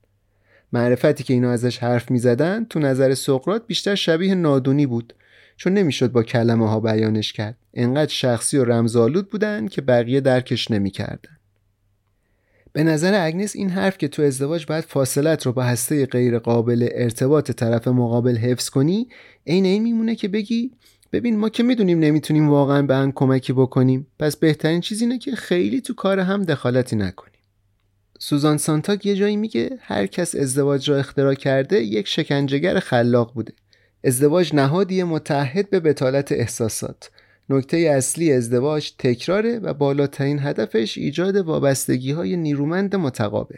معرفتی 0.72 1.24
که 1.24 1.34
اینا 1.34 1.50
ازش 1.50 1.78
حرف 1.78 2.10
می‌زدن 2.10 2.64
تو 2.64 2.78
نظر 2.78 3.14
سقرات 3.14 3.66
بیشتر 3.66 3.94
شبیه 3.94 4.34
نادونی 4.34 4.86
بود 4.86 5.14
چون 5.56 5.74
نمی‌شد 5.74 6.12
با 6.12 6.22
کلمه 6.22 6.68
ها 6.70 6.80
بیانش 6.80 7.32
کرد. 7.32 7.56
انقدر 7.74 8.12
شخصی 8.12 8.58
و 8.58 8.64
رمزآلود 8.64 9.30
بودن 9.30 9.68
که 9.68 9.82
بقیه 9.82 10.20
درکش 10.20 10.70
نمی‌کردن. 10.70 11.36
به 12.72 12.84
نظر 12.84 13.26
اگنس 13.26 13.56
این 13.56 13.70
حرف 13.70 13.98
که 13.98 14.08
تو 14.08 14.22
ازدواج 14.22 14.66
باید 14.66 14.84
فاصلت 14.84 15.46
رو 15.46 15.52
با 15.52 15.62
هسته 15.62 16.06
غیر 16.06 16.38
قابل 16.38 16.88
ارتباط 16.92 17.50
طرف 17.50 17.88
مقابل 17.88 18.36
حفظ 18.36 18.68
کنی 18.68 19.08
عین 19.46 19.64
این 19.64 19.82
میمونه 19.82 20.14
که 20.14 20.28
بگی 20.28 20.70
ببین 21.12 21.36
ما 21.36 21.48
که 21.48 21.62
می‌دونیم 21.62 21.98
نمی‌تونیم 21.98 22.48
واقعا 22.48 22.82
به 22.82 22.94
هم 22.94 23.12
کمکی 23.12 23.52
بکنیم. 23.52 24.06
پس 24.18 24.36
بهترین 24.36 24.80
چیز 24.80 25.00
اینه 25.00 25.18
که 25.18 25.36
خیلی 25.36 25.80
تو 25.80 25.94
کار 25.94 26.20
هم 26.20 26.42
دخالتی 26.42 26.96
نکنیم 26.96 27.35
سوزان 28.18 28.56
سانتاگ 28.58 29.06
یه 29.06 29.14
جایی 29.14 29.36
میگه 29.36 29.78
هر 29.80 30.06
کس 30.06 30.34
ازدواج 30.34 30.90
را 30.90 30.96
اختراع 30.96 31.34
کرده 31.34 31.82
یک 31.82 32.08
شکنجهگر 32.08 32.78
خلاق 32.78 33.34
بوده. 33.34 33.52
ازدواج 34.04 34.54
نهادی 34.54 35.02
متحد 35.02 35.70
به 35.70 35.80
بتالت 35.80 36.32
احساسات. 36.32 37.10
نکته 37.48 37.76
اصلی 37.76 38.32
ازدواج 38.32 38.92
تکراره 38.98 39.58
و 39.58 39.74
بالاترین 39.74 40.38
هدفش 40.38 40.98
ایجاد 40.98 41.36
وابستگی 41.36 42.12
های 42.12 42.36
نیرومند 42.36 42.96
متقابل. 42.96 43.56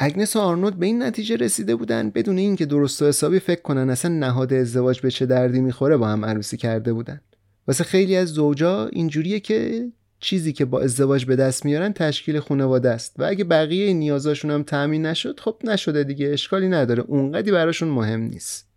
اگنس 0.00 0.36
و 0.36 0.38
آرنولد 0.38 0.74
به 0.74 0.86
این 0.86 1.02
نتیجه 1.02 1.36
رسیده 1.36 1.76
بودن 1.76 2.10
بدون 2.10 2.38
اینکه 2.38 2.66
درست 2.66 3.02
و 3.02 3.06
حسابی 3.06 3.38
فکر 3.38 3.62
کنن 3.62 3.90
اصلا 3.90 4.14
نهاد 4.14 4.52
ازدواج 4.52 5.00
به 5.00 5.10
چه 5.10 5.26
دردی 5.26 5.60
می‌خوره 5.60 5.96
با 5.96 6.08
هم 6.08 6.24
عروسی 6.24 6.56
کرده 6.56 6.92
بودن. 6.92 7.20
واسه 7.68 7.84
خیلی 7.84 8.16
از 8.16 8.28
زوجا 8.28 8.86
اینجوریه 8.86 9.40
که 9.40 9.88
چیزی 10.20 10.52
که 10.52 10.64
با 10.64 10.80
ازدواج 10.80 11.24
به 11.24 11.36
دست 11.36 11.64
میارن 11.64 11.92
تشکیل 11.92 12.40
خانواده 12.40 12.90
است. 12.90 13.14
و 13.18 13.24
اگه 13.24 13.44
بقیه 13.44 13.92
نیازاشون 13.92 14.50
هم 14.50 14.62
تأمین 14.62 15.06
نشد 15.06 15.40
خب 15.40 15.56
نشده 15.64 16.04
دیگه 16.04 16.28
اشکالی 16.28 16.68
نداره. 16.68 17.02
اونقدی 17.02 17.50
براشون 17.50 17.88
مهم 17.88 18.20
نیست. 18.20 18.68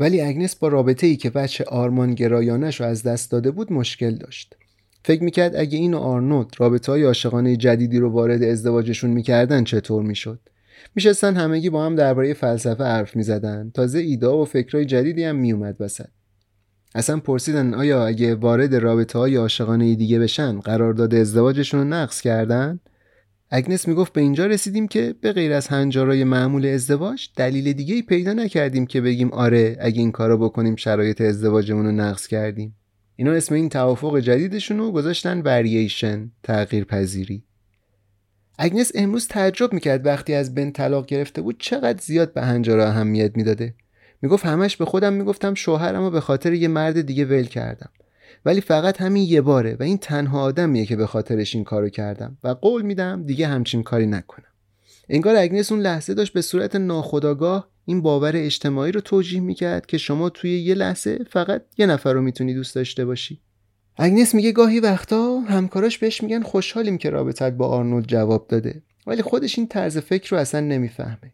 ولی 0.00 0.20
اگنس 0.20 0.56
با 0.56 0.68
رابطه 0.68 1.06
ای 1.06 1.16
که 1.16 1.30
بچه 1.30 1.64
آرمان 1.64 2.14
گرایانش 2.14 2.80
رو 2.80 2.86
از 2.86 3.02
دست 3.02 3.30
داده 3.30 3.50
بود 3.50 3.72
مشکل 3.72 4.14
داشت. 4.14 4.56
فکر 5.04 5.22
می‌کرد 5.22 5.56
اگه 5.56 5.78
این 5.78 5.94
و 5.94 5.98
آرنولد 5.98 6.50
رابطه 6.58 6.92
های 6.92 7.02
عاشقانه 7.02 7.56
جدیدی 7.56 7.98
رو 7.98 8.10
وارد 8.10 8.42
ازدواجشون 8.42 9.10
می‌کردن 9.10 9.64
چطور 9.64 10.02
می‌شد؟ 10.02 10.40
میشستن 10.94 11.36
همگی 11.36 11.70
با 11.70 11.86
هم 11.86 11.94
درباره 11.94 12.34
فلسفه 12.34 12.84
حرف 12.84 13.16
می‌زدن. 13.16 13.70
تازه 13.74 13.98
ایده 13.98 14.26
و 14.26 14.44
فکرهای 14.44 14.84
جدیدی 14.84 15.24
هم 15.24 15.36
میومد 15.36 15.76
وسط. 15.80 16.08
اصلا 16.94 17.20
پرسیدن 17.20 17.74
آیا 17.74 18.06
اگه 18.06 18.34
وارد 18.34 18.74
رابطه 18.74 19.18
های 19.18 19.36
عاشقانه 19.36 19.94
دیگه 19.94 20.18
بشن 20.18 20.60
قرارداد 20.60 21.14
ازدواجشون 21.14 21.80
رو 21.80 21.86
نقض 21.86 22.20
کردن؟ 22.20 22.80
اگنس 23.50 23.88
می‌گفت 23.88 24.12
به 24.12 24.20
اینجا 24.20 24.46
رسیدیم 24.46 24.88
که 24.88 25.14
به 25.20 25.32
غیر 25.32 25.52
از 25.52 25.68
هنجارای 25.68 26.24
معمول 26.24 26.66
ازدواج 26.66 27.28
دلیل 27.36 27.72
دیگه 27.72 27.94
ای 27.94 28.02
پیدا 28.02 28.32
نکردیم 28.32 28.86
که 28.86 29.00
بگیم 29.00 29.32
آره 29.32 29.76
اگه 29.80 29.98
این 29.98 30.12
کارو 30.12 30.38
بکنیم 30.38 30.76
شرایط 30.76 31.20
ازدواجمون 31.20 31.86
رو 31.86 31.92
نقض 31.92 32.26
کردیم. 32.26 32.74
اینا 33.16 33.32
اسم 33.32 33.54
این 33.54 33.68
توافق 33.68 34.18
جدیدشون 34.18 34.78
رو 34.78 34.92
گذاشتن 34.92 35.40
ورییشن 35.40 36.30
تغییر 36.42 36.84
پذیری 36.84 37.44
اگنس 38.58 38.92
امروز 38.94 39.28
تعجب 39.28 39.72
می‌کرد 39.72 40.06
وقتی 40.06 40.34
از 40.34 40.54
بن 40.54 40.70
طلاق 40.70 41.06
گرفته 41.06 41.42
بود 41.42 41.56
چقدر 41.58 42.00
زیاد 42.02 42.32
به 42.32 42.42
هنجارا 42.42 42.86
اهمیت 42.86 43.36
می‌داده. 43.36 43.74
می‌گفت 44.22 44.46
همش 44.46 44.76
به 44.76 44.84
خودم 44.84 45.12
می‌گفتم 45.12 45.54
شوهرم 45.54 46.02
رو 46.02 46.10
به 46.10 46.20
خاطر 46.20 46.52
یه 46.52 46.68
مرد 46.68 47.00
دیگه 47.00 47.24
ول 47.24 47.44
کردم. 47.44 47.90
ولی 48.44 48.60
فقط 48.60 49.00
همین 49.00 49.22
یه 49.22 49.40
باره 49.40 49.76
و 49.80 49.82
این 49.82 49.98
تنها 49.98 50.42
آدمیه 50.42 50.86
که 50.86 50.96
به 50.96 51.06
خاطرش 51.06 51.54
این 51.54 51.64
کارو 51.64 51.88
کردم 51.88 52.38
و 52.44 52.48
قول 52.48 52.82
میدم 52.82 53.22
دیگه 53.22 53.46
همچین 53.46 53.82
کاری 53.82 54.06
نکنم. 54.06 54.48
انگار 55.08 55.36
اگنس 55.36 55.72
اون 55.72 55.80
لحظه 55.80 56.14
داشت 56.14 56.32
به 56.32 56.42
صورت 56.42 56.76
ناخودآگاه 56.76 57.68
این 57.84 58.02
باور 58.02 58.32
اجتماعی 58.36 58.92
رو 58.92 59.00
توجیه 59.00 59.40
می‌کرد 59.40 59.86
که 59.86 59.98
شما 59.98 60.30
توی 60.30 60.58
یه 60.60 60.74
لحظه 60.74 61.18
فقط 61.30 61.62
یه 61.78 61.86
نفر 61.86 62.12
رو 62.12 62.22
می‌تونی 62.22 62.54
دوست 62.54 62.74
داشته 62.74 63.04
باشی. 63.04 63.40
اگنس 63.96 64.34
میگه 64.34 64.52
گاهی 64.52 64.80
وقتا 64.80 65.40
همکاراش 65.40 65.98
بهش 65.98 66.22
میگن 66.22 66.42
خوشحالیم 66.42 66.98
که 66.98 67.10
رابطت 67.10 67.52
با 67.52 67.68
آرنولد 67.68 68.06
جواب 68.06 68.46
داده 68.48 68.82
ولی 69.06 69.22
خودش 69.22 69.58
این 69.58 69.68
طرز 69.68 69.98
فکر 69.98 70.30
رو 70.30 70.38
اصلا 70.38 70.60
نمی‌فهمه. 70.60 71.32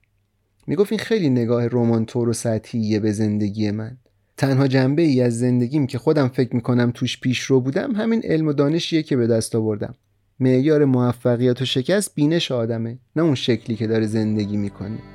می‌گفت 0.67 0.93
این 0.93 0.99
خیلی 0.99 1.31
نگاه 1.31 1.67
رومانتور 1.67 2.29
و 2.29 2.33
سطحیه 2.33 3.01
به 3.01 3.13
زندگی 3.13 3.71
من. 3.71 3.97
تنها 4.37 4.67
جنبه 4.67 5.03
ای 5.03 5.21
از 5.21 5.39
زندگیم 5.39 5.87
که 5.87 5.99
خودم 5.99 6.29
فکر 6.29 6.55
می‌کنم 6.55 6.91
توش 6.95 7.21
پیش 7.21 7.41
رو 7.41 7.61
بودم 7.61 7.93
همین 7.93 8.23
علم 8.25 8.47
و 8.47 8.53
دانشیه 8.53 9.03
که 9.03 9.17
به 9.17 9.27
دست 9.27 9.55
آوردم. 9.55 9.95
معیار 10.41 10.85
موفقیت 10.85 11.63
و 11.63 11.65
شکست 11.65 12.15
بینش 12.15 12.53
آدمه 12.53 12.99
نه 13.17 13.23
اون 13.23 13.35
شکلی 13.35 13.77
که 13.77 13.87
داره 13.87 14.07
زندگی 14.07 14.57
می‌کنه. 14.57 15.14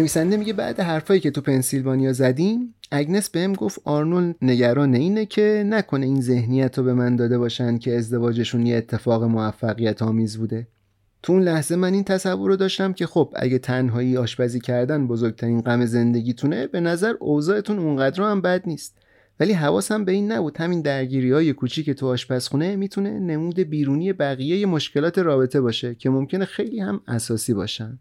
نویسنده 0.00 0.36
میگه 0.36 0.52
بعد 0.52 0.80
حرفایی 0.80 1.20
که 1.20 1.30
تو 1.30 1.40
پنسیلوانیا 1.40 2.12
زدیم 2.12 2.74
اگنس 2.90 3.30
بهم 3.30 3.52
گفت 3.52 3.80
آرنولد 3.84 4.36
نگران 4.42 4.94
اینه 4.94 5.26
که 5.26 5.64
نکنه 5.66 6.06
این 6.06 6.20
ذهنیت 6.20 6.78
رو 6.78 6.84
به 6.84 6.94
من 6.94 7.16
داده 7.16 7.38
باشن 7.38 7.78
که 7.78 7.96
ازدواجشون 7.96 8.66
یه 8.66 8.76
اتفاق 8.76 9.24
موفقیت 9.24 10.02
آمیز 10.02 10.38
بوده. 10.38 10.68
تو 11.22 11.32
اون 11.32 11.42
لحظه 11.42 11.76
من 11.76 11.94
این 11.94 12.04
تصور 12.04 12.50
رو 12.50 12.56
داشتم 12.56 12.92
که 12.92 13.06
خب 13.06 13.32
اگه 13.36 13.58
تنهایی 13.58 14.16
آشپزی 14.16 14.60
کردن 14.60 15.06
بزرگترین 15.06 15.60
غم 15.60 15.86
زندگیتونه 15.86 16.66
به 16.66 16.80
نظر 16.80 17.14
اوضاعتون 17.20 17.78
اونقدر 17.78 18.22
هم 18.22 18.40
بد 18.40 18.62
نیست. 18.66 18.98
ولی 19.40 19.52
حواسم 19.52 20.04
به 20.04 20.12
این 20.12 20.32
نبود. 20.32 20.56
همین 20.56 20.80
درگیری 20.82 21.32
های 21.32 21.52
کوچیک 21.52 21.90
تو 21.90 22.06
آشپزخونه 22.06 22.76
می‌تونه 22.76 23.18
نمود 23.18 23.60
بیرونی 23.60 24.12
بقیه 24.12 24.66
مشکلات 24.66 25.18
رابطه 25.18 25.60
باشه 25.60 25.94
که 25.94 26.10
ممکنه 26.10 26.44
خیلی 26.44 26.80
هم 26.80 27.00
اساسی 27.08 27.54
باشن. 27.54 27.98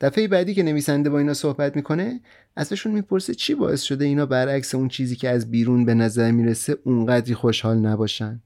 دفعه 0.00 0.28
بعدی 0.28 0.54
که 0.54 0.62
نویسنده 0.62 1.10
با 1.10 1.18
اینا 1.18 1.34
صحبت 1.34 1.76
می‌کنه 1.76 2.20
ازشون 2.56 2.92
می‌پرسه 2.92 3.34
چی 3.34 3.54
باعث 3.54 3.82
شده 3.82 4.04
اینا 4.04 4.26
برعکس 4.26 4.74
اون 4.74 4.88
چیزی 4.88 5.16
که 5.16 5.28
از 5.28 5.50
بیرون 5.50 5.84
به 5.84 5.94
نظر 5.94 6.30
می‌رسه 6.30 6.76
اونقدری 6.84 7.34
خوشحال 7.34 7.76
نباشن. 7.78 8.42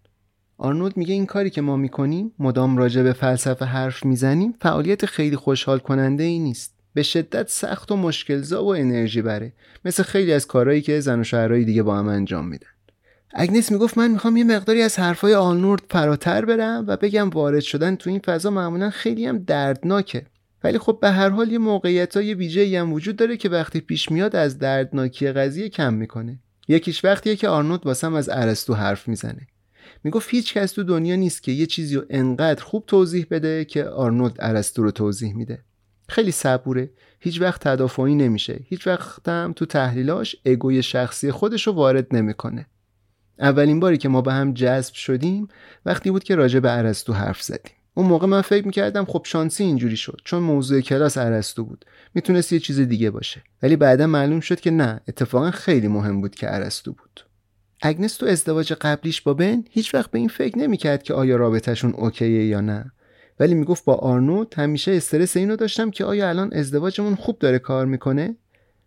آرنولد 0.59 0.97
میگه 0.97 1.15
این 1.15 1.27
کاری 1.27 1.51
که 1.51 1.61
ما 1.61 1.77
می‌کنیم 1.77 2.33
مدام 2.39 2.77
راجع 2.77 3.03
به 3.03 3.13
فلسفه 3.13 3.65
حرف 3.65 4.05
می‌زنیم 4.05 4.55
فعالیت 4.61 5.07
خیلی 5.07 5.37
خوشحال 5.37 5.79
کننده 5.79 6.23
ای 6.23 6.39
نیست. 6.39 6.75
به 6.95 7.03
شدت 7.03 7.49
سخت 7.49 7.93
و 7.93 7.97
مشکلزا 7.97 8.65
و 8.65 8.75
انرژی 8.75 9.23
بره. 9.23 9.53
مثل 9.85 10.03
خیلی 10.03 10.33
از 10.33 10.47
کارهایی 10.47 10.83
که 10.83 11.01
زن 11.01 11.21
و 11.21 11.25
شهرهای 11.25 11.65
دیگه 11.65 11.83
با 11.83 11.97
هم 11.97 12.09
انجام 12.09 12.49
میدن. 12.49 12.67
اگنس 13.35 13.73
می‌گفت 13.73 13.99
من 13.99 14.11
می‌خوام 14.11 14.37
یه 14.37 14.45
مقداری 14.45 14.83
از 14.83 14.99
حرفای 14.99 15.35
آرنولد 15.35 15.83
فراتر 15.91 16.45
برم 16.45 16.85
و 16.89 16.97
بگم 16.97 17.31
وارد 17.31 17.61
شدن 17.61 17.97
تو 17.97 18.11
این 18.11 18.19
فضا 18.19 18.51
معمولا 18.51 18.91
خیلی 18.91 19.27
هم 19.27 19.39
دردناکه. 19.39 20.27
ولی 20.65 20.79
خب 20.79 20.99
به 21.01 21.11
هر 21.11 21.29
حال 21.29 21.53
یه 21.53 21.59
موقعیت 21.59 22.17
های 22.17 22.35
ویژه 22.35 22.81
هم 22.81 22.93
وجود 22.93 23.17
داره 23.17 23.37
که 23.37 23.49
وقتی 23.49 23.81
پیش 23.81 24.11
میاد 24.11 24.37
از 24.37 24.59
دردناکی 24.59 25.33
قضیه 25.33 25.69
کم 25.69 25.95
می‌کنه. 25.95 26.39
یکیش 26.69 27.05
وقتیه 27.05 27.37
که 27.37 27.49
آرنولد 27.49 27.87
واسم 27.87 28.15
از 28.15 28.29
ارسطو 28.29 28.75
حرف 28.75 29.09
می‌زنه. 29.09 29.47
می‌گفت 30.05 30.29
هیچ 30.31 30.55
کس 30.55 30.73
تو 30.73 30.83
دنیا 30.83 31.17
نیست 31.17 31.43
که 31.43 31.53
یه 31.53 31.67
چیزی 31.67 31.97
رو 31.97 32.03
انقدر 32.11 32.65
خوب 32.65 32.85
توضیح 32.87 33.27
بده 33.31 33.65
که 33.65 33.85
آرنولد 33.85 34.37
ارسطو 34.39 34.83
رو 34.83 34.91
توضیح 34.91 35.37
میده. 35.37 35.59
خیلی 36.09 36.31
صبوره. 36.33 36.91
هیچ 37.21 37.41
وقت 37.41 37.69
تدافعی 37.69 38.15
نمیشه. 38.15 38.61
هیچ 38.69 38.87
وقت 38.87 39.29
هم 39.29 39.53
تو 39.57 39.67
تحلیلاش 39.67 40.37
اگوی 40.47 40.83
شخصی 40.83 41.31
خودش 41.31 41.67
رو 41.67 41.73
وارد 41.73 42.17
نمی‌کنه. 42.17 42.67
اولین 43.39 43.81
باری 43.81 43.99
که 43.99 44.09
ما 44.09 44.21
به 44.21 44.33
هم 44.33 44.55
جذب 44.55 44.95
شدیم 44.95 45.49
وقتی 45.87 46.11
بود 46.11 46.25
که 46.25 46.35
راجع 46.35 46.61
به 46.61 46.79
ارسطو 46.79 47.13
حرف 47.13 47.43
زدیم. 47.43 47.73
اون 47.95 48.07
موقع 48.07 48.27
من 48.27 48.41
فکر 48.41 48.67
می‌کردم 48.67 49.05
خب 49.05 49.23
شانسی 49.25 49.65
اینجوری 49.65 49.97
شد 49.97 50.21
چون 50.25 50.43
موضوع 50.43 50.81
کلاس 50.81 51.19
ارسطو 51.19 51.65
بود. 51.65 51.85
می‌تونست 52.15 52.53
یه 52.53 52.59
چیز 52.59 52.81
دیگه 52.81 53.11
باشه. 53.11 53.43
ولی 53.63 53.77
بعدا 53.77 54.07
معلوم 54.07 54.41
شد 54.41 54.61
که 54.61 54.71
نه 54.71 55.01
اتفاقا 55.09 55.51
خیلی 55.51 55.89
مهم 55.89 56.21
بود 56.21 56.35
که 56.35 56.55
ارسطو 56.55 56.93
بود. 56.93 57.21
اگنس 57.83 58.17
تو 58.17 58.27
ازدواج 58.27 58.73
قبلیش 58.73 59.21
با 59.21 59.35
بن 59.35 59.65
هیچ 59.71 59.95
وقت 59.95 60.11
به 60.11 60.19
این 60.19 60.29
فکر 60.29 60.59
نمی‌کرد 60.59 61.03
که 61.03 61.15
آیا 61.15 61.37
رابطهشون 61.37 61.93
اوکیه 61.93 62.47
یا 62.47 62.61
نه. 62.61 62.93
ولی 63.41 63.55
می‌گفت 63.55 63.85
با 63.85 63.95
آرنولد 63.95 64.55
همیشه 64.55 64.93
استرس 64.93 65.37
اینو 65.37 65.57
داشتم 65.57 65.91
که 65.91 66.05
آیا 66.05 66.29
الان 66.29 66.53
ازدواجمون 66.53 67.15
خوب 67.15 67.39
داره 67.39 67.59
کار 67.59 67.87
می‌کنه؟ 67.87 68.37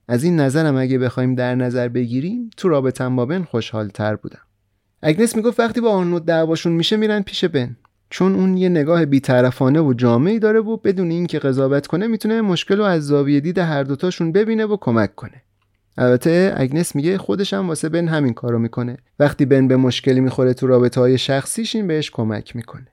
از 0.07 0.23
این 0.23 0.39
نظرم 0.39 0.77
اگه 0.77 0.97
بخوایم 0.97 1.35
در 1.35 1.55
نظر 1.55 1.87
بگیریم 1.87 2.49
تو 2.57 2.69
رابطم 2.69 3.15
با 3.15 3.25
بن 3.25 3.43
خوشحال 3.43 3.87
تر 3.87 4.15
بودم. 4.15 4.41
اگنس 5.01 5.35
می‌گفت 5.35 5.59
وقتی 5.59 5.81
با 5.81 5.89
آرنولد 5.89 6.23
دعواشون 6.23 6.73
میشه 6.73 6.97
میرن 6.97 7.21
پیش 7.21 7.45
بن. 7.45 7.77
چون 8.09 8.35
اون 8.35 8.57
یه 8.57 8.69
نگاه 8.69 9.05
بیطرفانه 9.05 9.81
و 9.81 9.93
جامعی 9.93 10.39
داره 10.39 10.59
و 10.59 10.77
بدون 10.77 11.11
اینکه 11.11 11.39
قضاوت 11.39 11.87
کنه 11.87 12.07
می‌تونه 12.07 12.41
مشکل 12.41 12.77
رو 12.77 12.83
از 12.83 13.07
زاویه 13.07 13.39
دید 13.39 13.57
هر 13.57 13.83
دوتاشون 13.83 14.31
ببینه 14.31 14.65
و 14.65 14.77
کمک 14.81 15.15
کنه. 15.15 15.41
البته 15.97 16.53
اگنس 16.57 16.95
میگه 16.95 17.17
خودش 17.17 17.53
هم 17.53 17.67
واسه 17.67 17.89
بن 17.89 18.07
همین 18.07 18.33
کارو 18.33 18.59
می‌کنه. 18.59 18.97
وقتی 19.19 19.45
بن 19.45 19.67
به 19.67 19.77
مشکلی 19.77 20.19
می‌خوره 20.19 20.53
تو 20.53 20.67
رابطه 20.67 21.01
های 21.01 21.17
شخصیش 21.17 21.75
این 21.75 21.87
بهش 21.87 22.11
کمک 22.11 22.55
می‌کنه. 22.55 22.87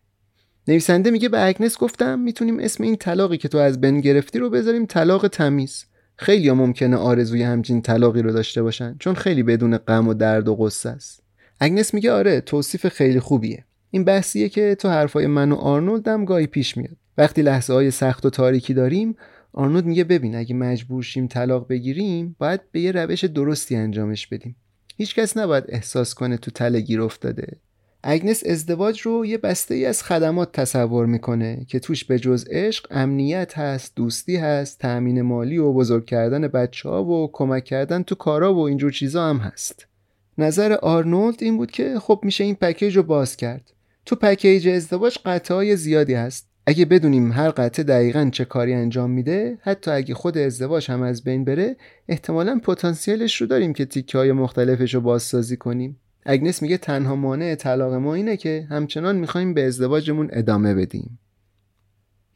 نویسنده 0.68 1.10
میگه 1.10 1.28
به 1.28 1.46
اگنس 1.46 1.78
گفتم 1.78 2.18
می‌تونیم 2.18 2.58
اسم 2.58 2.84
این 2.84 2.96
طلاقی 2.96 3.36
که 3.36 3.48
تو 3.48 3.58
از 3.58 3.80
بن 3.80 4.00
گرفتی 4.00 4.38
رو 4.38 4.50
بذاریم 4.50 4.86
طلاق 4.86 5.28
تمیز. 5.28 5.84
خیلی 6.16 6.50
ممکنه 6.50 6.96
آرزوی 6.96 7.42
همچین 7.42 7.82
طلاقی 7.82 8.22
رو 8.22 8.32
داشته 8.32 8.62
باشن 8.62 8.96
چون 8.98 9.14
خیلی 9.14 9.42
بدون 9.42 9.76
غم 9.76 10.08
و 10.08 10.14
درد 10.14 10.48
و 10.48 10.54
غصه 10.54 10.88
است. 10.88 11.22
اگنس 11.60 11.94
میگه 11.94 12.12
آره 12.12 12.40
توصیف 12.40 12.88
خیلی 12.88 13.20
خوبیه. 13.20 13.64
این 13.94 14.04
بحثیه 14.04 14.48
که 14.48 14.74
تو 14.74 14.88
حرفای 14.88 15.26
من 15.26 15.52
و 15.52 15.54
آرنولد 15.54 16.08
هم 16.08 16.24
گاهی 16.24 16.46
پیش 16.46 16.76
میاد. 16.76 16.96
وقتی 17.18 17.42
لحظه 17.42 17.72
های 17.72 17.90
سخت 17.90 18.26
و 18.26 18.30
تاریکی 18.30 18.74
داریم 18.74 19.16
آرنولد 19.52 19.86
میگه 19.86 20.04
ببین 20.04 20.36
اگه 20.36 20.54
مجبور 20.54 21.02
شیم 21.02 21.26
طلاق 21.26 21.68
بگیریم 21.68 22.36
باید 22.38 22.60
به 22.72 22.80
یه 22.80 22.92
روش 22.92 23.24
درستی 23.24 23.76
انجامش 23.76 24.26
بدیم. 24.26 24.56
هیچکس 24.96 25.36
نباید 25.36 25.64
احساس 25.68 26.14
کنه 26.14 26.36
تو 26.36 26.50
تله 26.50 26.80
گیر 26.80 27.00
افتاده. 27.00 27.56
اگنس 28.02 28.44
ازدواج 28.46 29.00
رو 29.00 29.26
یه 29.26 29.38
بسته 29.38 29.74
ای 29.74 29.86
از 29.86 30.02
خدمات 30.02 30.52
تصور 30.52 31.06
می‌کنه 31.06 31.64
که 31.68 31.78
توش 31.78 32.04
به 32.04 32.18
جز 32.18 32.46
عشق 32.50 32.86
امنیت 32.90 33.58
هست 33.58 33.92
دوستی 33.96 34.36
هست 34.36 34.78
تأمین 34.78 35.22
مالی 35.22 35.58
و 35.58 35.72
بزرگ 35.72 36.06
کردن 36.06 36.48
بچه 36.48 36.88
ها 36.88 37.04
و 37.04 37.30
کمک 37.32 37.64
کردن 37.64 38.02
تو 38.02 38.14
کارا 38.14 38.54
و 38.54 38.58
اینجور 38.58 38.92
چیزا 38.92 39.28
هم 39.28 39.36
هست. 39.36 39.86
نظر 40.38 40.72
آرنولد 40.72 41.42
این 41.42 41.56
بود 41.56 41.70
که 41.70 41.98
خب 41.98 42.20
میشه 42.22 42.44
این 42.44 42.54
پکیج 42.54 42.96
رو 42.96 43.02
باز 43.02 43.36
کرد. 43.36 43.72
تو 44.06 44.16
پکیج 44.16 44.68
ازدواج 44.68 45.18
قطعه 45.24 45.56
های 45.56 45.76
زیادی 45.76 46.14
هست. 46.14 46.48
اگه 46.66 46.84
بدونیم 46.84 47.32
هر 47.32 47.50
قطعه 47.50 47.84
دقیقا 47.84 48.30
چه 48.32 48.44
کاری 48.44 48.74
انجام 48.74 49.10
میده 49.10 49.58
حتی 49.62 49.90
اگه 49.90 50.14
خود 50.14 50.38
ازدواج 50.38 50.90
هم 50.90 51.02
از 51.02 51.24
بین 51.24 51.44
بره 51.44 51.76
احتمالا 52.08 52.60
پتانسیلش 52.62 53.40
رو 53.40 53.46
داریم 53.46 53.72
که 53.72 53.84
تیکه 53.84 54.18
های 54.18 54.32
مختلفش 54.32 54.94
رو 54.94 55.00
بازسازی 55.00 55.56
کنیم. 55.56 56.00
اگنس 56.26 56.62
میگه 56.62 56.76
تنها 56.76 57.16
مانع 57.16 57.54
طلاق 57.54 57.94
ما 57.94 58.14
اینه 58.14 58.36
که 58.36 58.66
همچنان 58.70 59.16
می‌خوایم 59.16 59.54
به 59.54 59.66
ازدواجمون 59.66 60.28
ادامه 60.32 60.74
بدیم. 60.74 61.18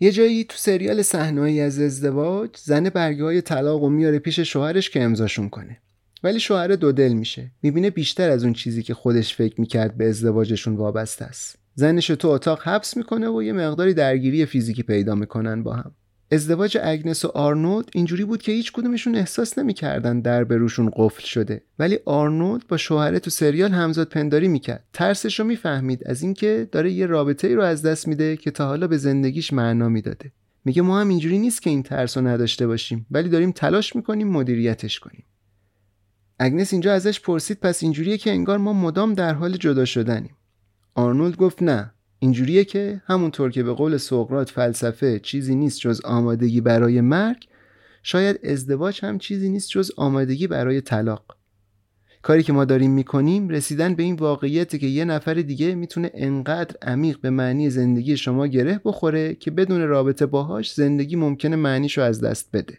یه 0.01 0.13
جایی 0.13 0.45
تو 0.45 0.57
سریال 0.57 1.03
صحنه‌ای 1.03 1.61
از 1.61 1.81
ازدواج 1.81 2.51
زن 2.57 2.89
برگه 2.89 3.25
های 3.25 3.41
طلاق 3.41 3.83
و 3.83 3.89
میاره 3.89 4.19
پیش 4.19 4.41
شوهرش 4.41 4.91
که 4.91 5.03
امضاشون 5.03 5.49
کنه. 5.49 5.81
ولی 6.23 6.41
شوهر 6.41 6.69
دو 6.69 6.93
دل 6.93 7.13
میشه. 7.13 7.51
می‌بینه 7.63 7.91
بیشتر 7.91 8.31
از 8.31 8.45
اون 8.45 8.53
چیزی 8.53 8.83
که 8.83 8.95
خودش 8.95 9.35
فکر 9.35 9.61
می‌کرد 9.61 9.97
به 9.97 10.09
ازدواجشون 10.09 10.77
وابسته 10.77 11.25
است. 11.25 11.59
زنش 11.75 12.07
تو 12.07 12.29
اتاق 12.29 12.63
حبس 12.63 12.97
می‌کنه 12.97 13.29
و 13.29 13.43
یه 13.43 13.53
مقداری 13.53 13.95
درگیری 13.95 14.47
فیزیکی 14.47 14.83
پیدا 14.83 15.15
می‌کنن 15.15 15.63
با 15.63 15.75
هم. 15.75 15.93
ازدواج 16.33 16.79
اگنس 16.83 17.25
و 17.25 17.29
آرنولد 17.29 17.89
اینجوری 17.95 18.25
بود 18.25 18.43
که 18.43 18.53
هیچ 18.53 18.73
کدومشون 18.73 19.17
احساس 19.17 19.59
نمی‌کردن 19.59 20.21
در 20.21 20.45
بروشون 20.45 20.91
قفل 20.97 21.25
شده. 21.25 21.63
ولی 21.79 21.99
آرنولد 22.05 22.67
با 22.69 22.77
شوهره 22.77 23.19
تو 23.19 23.31
سریال 23.31 23.71
همزاد 23.71 24.09
پنداری 24.09 24.49
می‌کرد. 24.49 24.85
ترسش 24.93 25.41
رو 25.41 25.47
می‌فهمید 25.47 26.03
از 26.07 26.23
اینکه 26.23 26.69
داره 26.73 26.93
یه 26.93 27.07
رابطه 27.07 27.49
ای 27.49 27.55
رو 27.55 27.63
از 27.63 27.83
دست 27.83 28.09
میده 28.09 28.37
که 28.37 28.51
تا 28.51 28.67
حالا 28.67 28.87
به 28.87 28.97
زندگیش 28.97 29.53
معنا 29.53 29.89
می‌داده. 29.89 30.33
میگه 30.65 30.83
ما 30.83 31.01
هم 31.01 31.09
اینجوری 31.09 31.39
نیست 31.39 31.63
که 31.63 31.71
این 31.71 31.83
ترس 31.83 32.17
رو 32.17 32.27
نداشته 32.27 32.67
باشیم 32.67 33.07
ولی 33.11 33.29
داریم 33.29 33.53
تلاش 33.53 33.97
می‌کنیم 33.97 34.29
مدیریتش 34.29 34.99
کنیم. 34.99 35.25
اگنس 36.39 36.73
اینجا 36.73 36.93
ازش 36.93 37.21
پرسید 37.21 37.61
پس 37.61 37.83
اینجوریه 37.83 38.19
که 38.19 38.31
انگار 38.31 38.59
ما 38.59 38.73
مدام 38.73 39.15
در 39.15 39.35
حال 39.35 39.57
جدا 39.57 39.85
شدنیم. 39.85 40.37
آرنولد 40.95 41.37
گفت 41.37 41.63
نه 41.63 41.93
اینجوریه 42.19 42.65
که 42.65 43.03
همونطور 43.07 43.51
که 43.51 43.63
به 43.63 43.73
قول 43.73 43.97
سقراط 43.97 44.51
فلسفه 44.51 45.19
چیزی 45.19 45.55
نیست 45.55 45.81
جز 45.81 46.01
آمادگی 46.05 46.61
برای 46.61 47.01
مرگ 47.01 47.49
شاید 48.03 48.41
ازدواج 48.47 49.05
هم 49.05 49.19
چیزی 49.19 49.49
نیست 49.49 49.69
جز 49.71 49.91
آمادگی 49.97 50.47
برای 50.47 50.81
طلاق. 50.81 51.37
کاری 52.23 52.43
که 52.43 52.53
ما 52.53 52.65
داریم 52.65 52.91
می‌کنیم 52.91 53.49
رسیدن 53.49 53.95
به 53.95 54.03
این 54.03 54.17
واقعیت 54.17 54.81
که 54.81 54.87
یه 54.87 55.05
نفر 55.05 55.35
دیگه 55.35 55.75
می‌تونه 55.75 56.11
انقدر 56.15 56.77
عمیق 56.83 57.21
به 57.21 57.31
معنی 57.31 57.71
زندگی 57.71 58.17
شما 58.17 58.47
گره 58.47 58.81
بخوره 58.85 59.35
که 59.35 59.51
بدون 59.51 59.89
رابطه 59.89 60.27
باهاش 60.27 60.73
زندگی 60.73 61.17
ممکنه 61.17 61.57
معنیشو 61.57 62.03
از 62.03 62.21
دست 62.21 62.49
بده. 62.53 62.79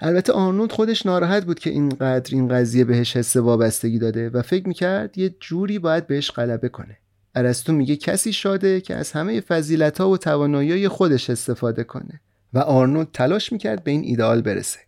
البته 0.00 0.32
آرنولد 0.32 0.72
خودش 0.72 1.06
ناراحت 1.06 1.44
بود 1.44 1.58
که 1.58 1.70
اینقدر 1.70 2.34
این 2.34 2.48
قضیه 2.48 2.84
بهش 2.84 3.16
حس 3.16 3.36
وابستگی 3.36 3.98
داده 3.98 4.30
و 4.30 4.42
فکر 4.42 4.68
می‌کرد 4.68 5.18
یه 5.18 5.34
جوری 5.40 5.78
باید 5.78 6.06
بهش 6.06 6.30
غلبه 6.30 6.68
کنه. 6.68 6.98
ارسطو 7.34 7.72
میگه 7.72 7.96
کسی 7.96 8.32
شاده 8.32 8.80
که 8.80 8.94
از 8.94 9.12
همه 9.12 9.40
فضیلت 9.40 9.98
ها 9.98 10.10
و 10.10 10.18
توانایی 10.18 10.88
خودش 10.88 11.30
استفاده 11.30 11.84
کنه 11.84 12.20
و 12.52 12.58
آرنولد 12.58 13.08
تلاش 13.12 13.52
می‌کرد 13.52 13.84
به 13.84 13.90
این 13.90 14.04
ایدئال 14.04 14.42
برسه. 14.42 14.78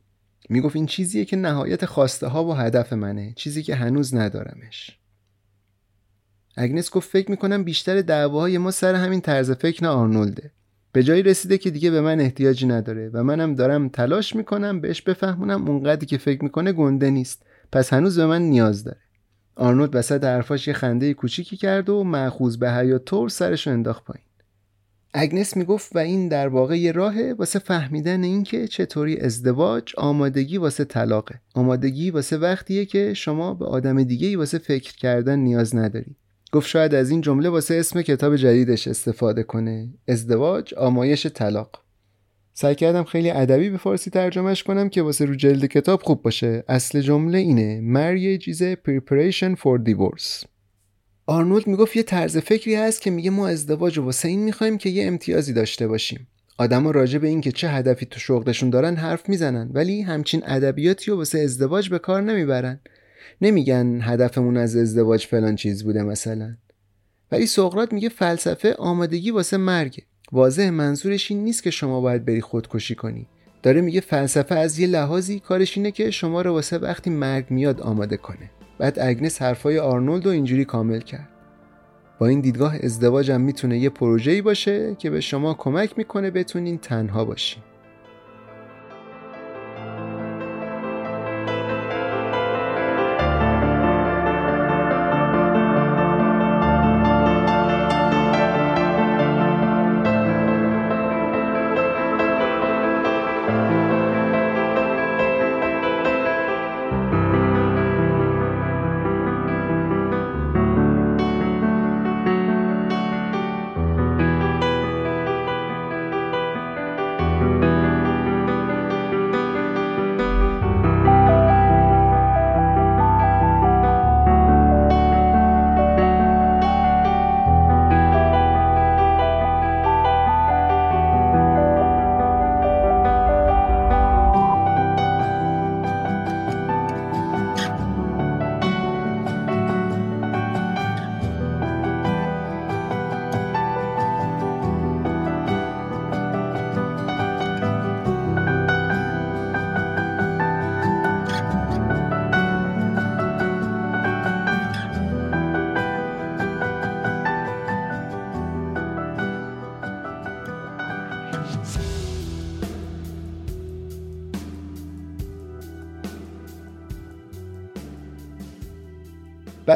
می‌گفت 0.48 0.76
این 0.76 0.86
چیزیه 0.86 1.24
که 1.24 1.36
نهایت 1.36 1.84
خواسته 1.84 2.26
ها 2.26 2.44
و 2.44 2.54
هدف 2.54 2.92
منه 2.92 3.32
چیزی 3.36 3.62
که 3.62 3.74
هنوز 3.74 4.14
ندارمش. 4.14 4.98
اگنس 6.56 6.90
گفت 6.90 7.10
فکر 7.10 7.30
می‌کنم 7.30 7.64
بیشتر 7.64 8.00
دعواهای 8.00 8.58
ما 8.58 8.70
سر 8.70 8.94
همین 8.94 9.20
طرز 9.20 9.50
فکر 9.50 9.86
آرنولده. 9.86 10.50
به 10.96 11.02
جایی 11.02 11.22
رسیده 11.22 11.58
که 11.58 11.70
دیگه 11.70 11.90
به 11.90 12.00
من 12.00 12.20
احتیاجی 12.20 12.66
نداره 12.66 13.10
و 13.12 13.24
منم 13.24 13.54
دارم 13.54 13.88
تلاش 13.88 14.36
می‌کنم 14.36 14.80
بهش 14.80 15.02
بفهمونم 15.02 15.68
اونقدری 15.68 16.06
که 16.06 16.18
فکر 16.18 16.44
می‌کنه 16.44 16.72
گنده 16.72 17.10
نیست. 17.10 17.42
پس 17.72 17.92
هنوز 17.92 18.18
به 18.18 18.26
من 18.26 18.42
نیاز 18.42 18.84
داره. 18.84 19.00
آرنولد 19.56 19.96
وسط 19.96 20.24
حرفاش 20.24 20.68
یه 20.68 20.74
خنده 20.74 21.14
کوچیکی 21.14 21.56
کرد 21.56 21.88
و 21.88 22.04
معخوز 22.04 22.58
به 22.58 22.72
حیا 22.72 22.98
طور 22.98 23.28
سرش 23.28 23.68
انداخت 23.68 24.04
پایین. 24.04 24.26
اگنس 25.14 25.56
می‌گفت 25.56 25.96
و 25.96 25.98
این 25.98 26.28
در 26.28 26.48
واقع 26.48 26.78
یه 26.78 26.92
راهه 26.92 27.34
واسه 27.38 27.58
فهمیدن 27.58 28.22
اینکه 28.22 28.68
چطوری 28.68 29.20
ازدواج 29.20 29.92
آمادگی 29.96 30.58
واسه 30.58 30.84
طلاقه. 30.84 31.40
آمادگی 31.54 32.10
واسه 32.10 32.36
وقتیه 32.36 32.84
که 32.84 33.14
شما 33.14 33.54
به 33.54 33.66
آدم 33.66 34.02
دیگه 34.02 34.36
واسه 34.36 34.58
فکر 34.58 34.96
کردن 34.96 35.38
نیاز 35.38 35.76
نداری. 35.76 36.16
گفت 36.56 36.68
شاید 36.68 36.94
از 36.94 37.10
این 37.10 37.20
جمله 37.20 37.48
واسه 37.48 37.74
اسم 37.74 38.02
کتاب 38.02 38.36
جدیدش 38.36 38.88
استفاده 38.88 39.42
کنه. 39.42 39.88
ازدواج 40.08 40.74
آمایش 40.74 41.26
طلاق. 41.26 41.82
سعی 42.54 42.74
کردم 42.74 43.04
خیلی 43.04 43.30
ادبی 43.30 43.70
به 43.70 43.78
فارسی 43.78 44.10
ترجمهش 44.10 44.62
کنم 44.62 44.88
که 44.88 45.02
واسه 45.02 45.24
رو 45.24 45.34
جلد 45.34 45.66
کتاب 45.66 46.02
خوب 46.02 46.22
باشه. 46.22 46.64
اصل 46.68 47.00
جمله 47.00 47.38
اینه 47.38 47.82
marriage 47.94 48.42
is 48.42 48.56
a 48.56 48.88
preparation 48.88 49.56
for 49.56 49.90
divorce. 49.90 50.46
آرنولد 51.26 51.66
می‌گفت 51.66 51.96
یه 51.96 52.02
طرز 52.02 52.36
فکری 52.36 52.74
هست 52.74 53.00
که 53.00 53.10
میگه 53.10 53.30
ما 53.30 53.48
ازدواج 53.48 53.98
واسه 53.98 54.28
این 54.28 54.44
می‌خوایم 54.44 54.78
که 54.78 54.90
یه 54.90 55.06
امتیازی 55.06 55.52
داشته 55.52 55.88
باشیم. 55.88 56.26
آدما 56.58 56.90
راجع 56.90 57.18
به 57.18 57.28
این 57.28 57.40
که 57.40 57.52
چه 57.52 57.68
هدفی 57.68 58.06
تو 58.06 58.20
شغلشون 58.20 58.70
دارن 58.70 58.96
حرف 58.96 59.28
می‌زنن 59.28 59.70
ولی 59.72 60.02
همچین 60.02 60.42
ادبیاتی 60.46 61.10
رو 61.10 61.16
واسه 61.16 61.38
ازدواج 61.38 61.90
به 61.90 61.98
کار 61.98 62.22
نمی‌برن. 62.22 62.80
نمیگن 63.40 64.00
هدفمون 64.02 64.56
از 64.56 64.76
ازدواج 64.76 65.26
فلان 65.26 65.56
چیز 65.56 65.84
بوده 65.84 66.02
مثلا. 66.02 66.56
ولی 67.32 67.46
سقراط 67.46 67.92
میگه 67.92 68.08
فلسفه 68.08 68.74
آمادگی 68.74 69.30
واسه 69.30 69.56
مرگه. 69.56 70.02
واضح 70.32 70.70
منظورش 70.70 71.30
این 71.30 71.44
نیست 71.44 71.62
که 71.62 71.70
شما 71.70 72.00
باید 72.00 72.24
بری 72.24 72.40
خودکشی 72.40 72.94
کنی. 72.94 73.26
داره 73.62 73.80
میگه 73.80 74.00
فلسفه 74.00 74.54
از 74.54 74.78
یه 74.78 74.86
لحاظی 74.86 75.40
کارش 75.40 75.76
اینه 75.76 75.90
که 75.90 76.10
شما 76.10 76.42
رو 76.42 76.52
واسه 76.52 76.78
وقتی 76.78 77.10
مرگ 77.10 77.46
میاد 77.50 77.80
آماده 77.80 78.16
کنه. 78.16 78.50
بعد 78.78 78.98
اگنس 79.00 79.42
حرفای 79.42 79.78
آرنولد 79.78 80.26
رو 80.26 80.30
اینجوری 80.30 80.64
کامل 80.64 81.00
کرد. 81.00 81.28
با 82.18 82.26
این 82.26 82.40
دیدگاه 82.40 82.76
ازدواجم 82.82 83.40
می‌تونه 83.40 83.78
یه 83.78 83.90
پروژه‌ای 83.90 84.42
باشه 84.42 84.94
که 84.94 85.10
به 85.10 85.20
شما 85.20 85.54
کمک 85.54 85.98
می‌کنه 85.98 86.30
بتونین 86.30 86.78
تنها 86.78 87.24
باشین. 87.24 87.62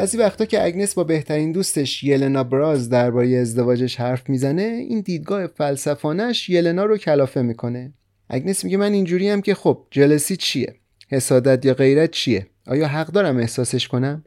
بعضی 0.01 0.17
وقتا 0.17 0.45
که 0.45 0.65
اگنس 0.65 0.93
با 0.93 1.03
بهترین 1.03 1.51
دوستش 1.51 2.03
یلنا 2.03 2.43
براز 2.43 2.89
درباره 2.89 3.37
ازدواجش 3.37 3.95
حرف 3.95 4.29
می‌زنه 4.29 4.61
این 4.61 5.01
دیدگاه 5.01 5.47
فلسفانش 5.47 6.49
یلنا 6.49 6.85
رو 6.85 6.97
کلافه 6.97 7.41
می‌کنه. 7.41 7.93
اگنس 8.29 8.63
میگه 8.63 8.77
من 8.77 8.93
اینجوری 8.93 9.29
هم 9.29 9.41
که 9.41 9.55
خب 9.55 9.87
جلسی 9.91 10.37
چیه؟ 10.37 10.75
حسادت 11.09 11.65
یا 11.65 11.73
غیرت 11.73 12.11
چیه؟ 12.11 12.47
آیا 12.67 12.87
حق 12.87 13.07
دارم 13.07 13.37
احساسش 13.37 13.87
کنم؟ 13.87 14.23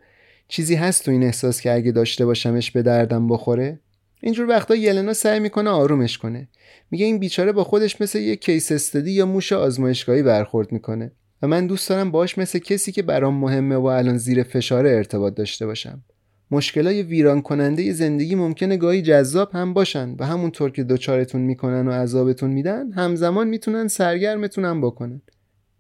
چیزی 0.49 0.75
هست 0.75 1.05
تو 1.05 1.11
این 1.11 1.23
احساس 1.23 1.61
که 1.61 1.73
اگه 1.73 1.93
داشته 1.93 2.27
باشمش 2.27 2.71
به 2.71 2.83
دردم 2.83 3.29
بخوره؟ 3.29 3.81
اینجور 4.23 4.49
وقتا 4.49 4.75
یلنا 4.75 5.13
سعی 5.13 5.41
می‌کنه 5.41 5.71
آرومش 5.71 6.19
کنه. 6.19 6.49
میگه 6.91 7.07
این 7.07 7.19
بیچاره 7.19 7.53
با 7.53 7.65
خودش 7.65 8.01
مثل 8.01 8.19
یه 8.19 8.37
کیس 8.37 8.73
استدی 8.73 9.11
یا 9.11 9.27
موش 9.27 9.53
آزمایشگاهی 9.53 10.23
برخورد 10.23 10.73
می‌کنه. 10.73 11.13
من 11.47 11.67
دوست 11.67 11.89
دارم 11.89 12.11
باش 12.11 12.39
مثل 12.39 12.59
کسی 12.59 12.93
که 12.93 13.03
برام 13.03 13.35
مهمه 13.35 13.77
و 13.77 13.85
الان 13.85 14.17
زیر 14.17 14.43
فشار 14.43 14.87
ارتباط 14.87 15.35
داشته 15.35 15.67
باشم. 15.67 16.03
مشکلای 16.51 17.03
ویران 17.03 17.43
کننده 17.43 17.93
زندگی 17.93 18.35
ممکنه 18.35 18.77
گاهی 18.77 19.03
جذاب 19.03 19.51
هم 19.53 19.75
باشن 19.75 20.17
و 20.19 20.27
همونطور 20.27 20.71
که 20.71 20.85
دچارتون 20.85 21.41
می‌کنن 21.41 21.89
و 21.89 21.91
عذابتون 21.91 22.51
میدن 22.51 22.93
همزمان 22.93 23.49
می‌تونن 23.49 23.89
سرگرمتون 23.89 24.81
بکنن. 24.81 25.23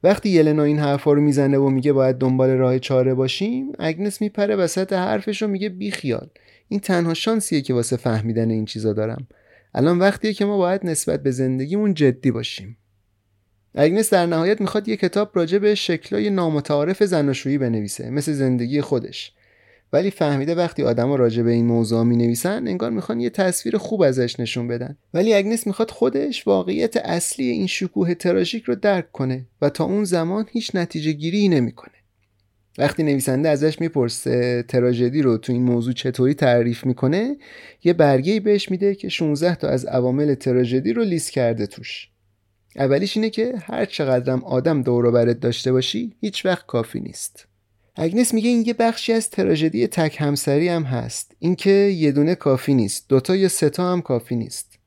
وقتی 0.02 0.28
یلنا 0.28 0.62
این 0.62 0.78
حرفا 0.78 1.12
رو 1.12 1.20
می‌زنه 1.20 1.58
و 1.58 1.68
میگه 1.68 1.92
باید 1.92 2.16
دنبال 2.16 2.50
راه 2.50 2.78
چاره 2.78 3.14
باشیم 3.14 3.72
اگنس 3.78 4.20
میپره 4.20 4.56
وسط 4.56 4.92
حرفش 4.92 5.42
و 5.42 5.46
میگه 5.46 5.68
بیخیال. 5.68 6.28
این 6.68 6.80
تنها 6.80 7.14
شانسیه 7.14 7.60
که 7.60 7.74
واسه 7.74 7.96
فهمیدن 7.96 8.50
این 8.50 8.64
چیزا 8.64 8.92
دارم. 8.92 9.26
الان 9.74 9.98
وقتیه 9.98 10.32
که 10.32 10.44
ما 10.44 10.58
باید 10.58 10.86
نسبت 10.86 11.22
به 11.22 11.30
زندگیمون 11.30 11.94
جدی 11.94 12.30
باشیم. 12.30 12.76
اگنس 13.74 14.10
در 14.10 14.26
نهایت 14.26 14.60
می‌خواد 14.60 14.88
یه 14.88 14.96
کتاب 14.96 15.30
راجع 15.34 15.58
به 15.58 15.74
شکلای 15.74 16.30
نامتعارف 16.30 17.04
زناشویی 17.04 17.58
بنویسه 17.58 18.10
مثل 18.10 18.32
زندگی 18.32 18.80
خودش. 18.80 19.32
ولی 19.92 20.10
فهمیده 20.10 20.54
وقتی 20.54 20.82
آدما 20.82 21.16
راجع 21.16 21.42
به 21.42 21.50
این 21.50 21.66
موضوع 21.66 22.02
می 22.02 22.16
نویسن 22.16 22.68
انگار 22.68 22.90
می‌خوان 22.90 23.20
یه 23.20 23.30
تصویر 23.30 23.76
خوب 23.76 24.02
ازش 24.02 24.40
نشون 24.40 24.68
بدن. 24.68 24.96
ولی 25.14 25.34
اگنس 25.34 25.66
می‌خواد 25.66 25.90
خودش 25.90 26.46
واقعیت 26.46 26.96
اصلی 26.96 27.48
این 27.48 27.66
شکوه 27.66 28.14
تراژیک 28.14 28.64
رو 28.64 28.74
درک 28.74 29.12
کنه 29.12 29.46
و 29.62 29.70
تا 29.70 29.84
اون 29.84 30.04
زمان 30.04 30.46
هیچ 30.50 30.70
نتیجه 30.74 31.12
گیری 31.12 31.48
نمی‌کنه. 31.48 31.94
وقتی 32.78 33.02
نویسنده 33.02 33.48
ازش 33.48 33.80
می‌پرسه 33.80 34.64
تراژدی 34.68 35.22
رو 35.22 35.38
تو 35.38 35.52
این 35.52 35.62
موضوع 35.62 35.92
چطوری 35.92 36.34
تعریف 36.34 36.86
می‌کنه 36.86 37.36
یه 37.84 37.92
برگه 37.92 38.40
بهش 38.40 38.70
میده 38.70 38.94
که 38.94 39.08
16 39.08 39.54
تا 39.54 39.68
از 39.68 39.84
عوامل 39.84 40.34
تراژدی 40.34 40.92
رو 40.92 41.04
لیست 41.04 41.30
کرده 41.30 41.66
توش. 41.66 42.08
اولیش 42.76 43.16
اینه 43.16 43.30
که 43.30 43.54
هر 43.62 43.84
چقدرم 43.84 44.44
آدم 44.44 44.82
دور 44.82 45.10
برت 45.10 45.40
داشته 45.40 45.72
باشی 45.72 46.16
هیچ 46.20 46.46
وقت 46.46 46.66
کافی 46.66 47.00
نیست. 47.00 47.46
اگنس 47.96 48.34
میگه 48.34 48.48
این 48.48 48.64
یه 48.66 48.74
بخشی 48.74 49.12
از 49.12 49.30
تراژدی 49.30 49.86
تک 49.86 50.16
همسری 50.20 50.68
هم 50.68 50.82
هست. 50.82 51.32
اینکه 51.38 51.70
یه 51.70 52.12
دونه 52.12 52.34
کافی 52.34 52.74
نیست 52.74 53.08
دوتا 53.08 53.36
یا 53.36 53.48
ستا 53.48 53.92
هم 53.92 54.02
کافی 54.02 54.36
نیست. 54.36 54.78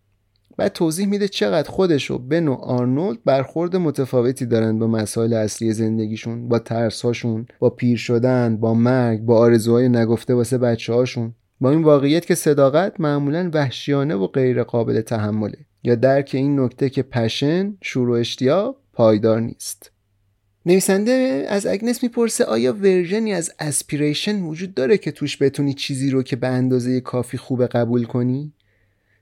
بعد 0.57 0.71
توضیح 0.73 1.07
میده 1.07 1.27
چقدر 1.27 1.69
خودش 1.69 2.11
و 2.11 2.17
بن 2.17 2.47
و 2.47 2.53
آرنولد 2.53 3.23
برخورد 3.25 3.75
متفاوتی 3.75 4.45
دارن 4.45 4.79
با 4.79 4.87
مسائل 4.87 5.33
اصلی 5.33 5.73
زندگیشون 5.73 6.47
با 6.47 6.59
ترسهاشون 6.59 7.45
با 7.59 7.69
پیر 7.69 7.97
شدن 7.97 8.57
با 8.57 8.73
مرگ 8.73 9.19
با 9.19 9.37
آرزوهای 9.37 9.89
نگفته 9.89 10.33
واسه 10.33 10.57
بچه 10.57 10.93
هاشون 10.93 11.33
با 11.61 11.71
این 11.71 11.83
واقعیت 11.83 12.25
که 12.25 12.35
صداقت 12.35 12.99
معمولا 12.99 13.49
وحشیانه 13.53 14.15
و 14.15 14.27
غیر 14.27 14.63
قابل 14.63 15.01
تحمله. 15.01 15.57
یا 15.87 15.95
درک 15.95 16.31
این 16.33 16.59
نکته 16.59 16.89
که 16.89 17.03
passion 17.03 17.77
شور 17.81 18.09
و 18.09 18.11
اشتیاق 18.11 18.75
پایدار 18.93 19.41
نیست 19.41 19.91
نویسنده 20.65 21.45
از 21.49 21.65
اگنس 21.65 22.03
می‌پرسه 22.03 22.45
آیا 22.45 22.73
ورژنی 22.73 23.33
از 23.33 23.51
aspiration 23.59 24.41
وجود 24.41 24.73
داره 24.73 24.97
که 24.97 25.11
توش 25.11 25.41
بتونی 25.41 25.73
چیزی 25.73 26.09
رو 26.09 26.23
که 26.23 26.35
به 26.35 26.47
اندازه 26.47 27.01
کافی 27.01 27.37
خوب 27.37 27.65
قبول 27.65 28.03
کنی؟ 28.03 28.53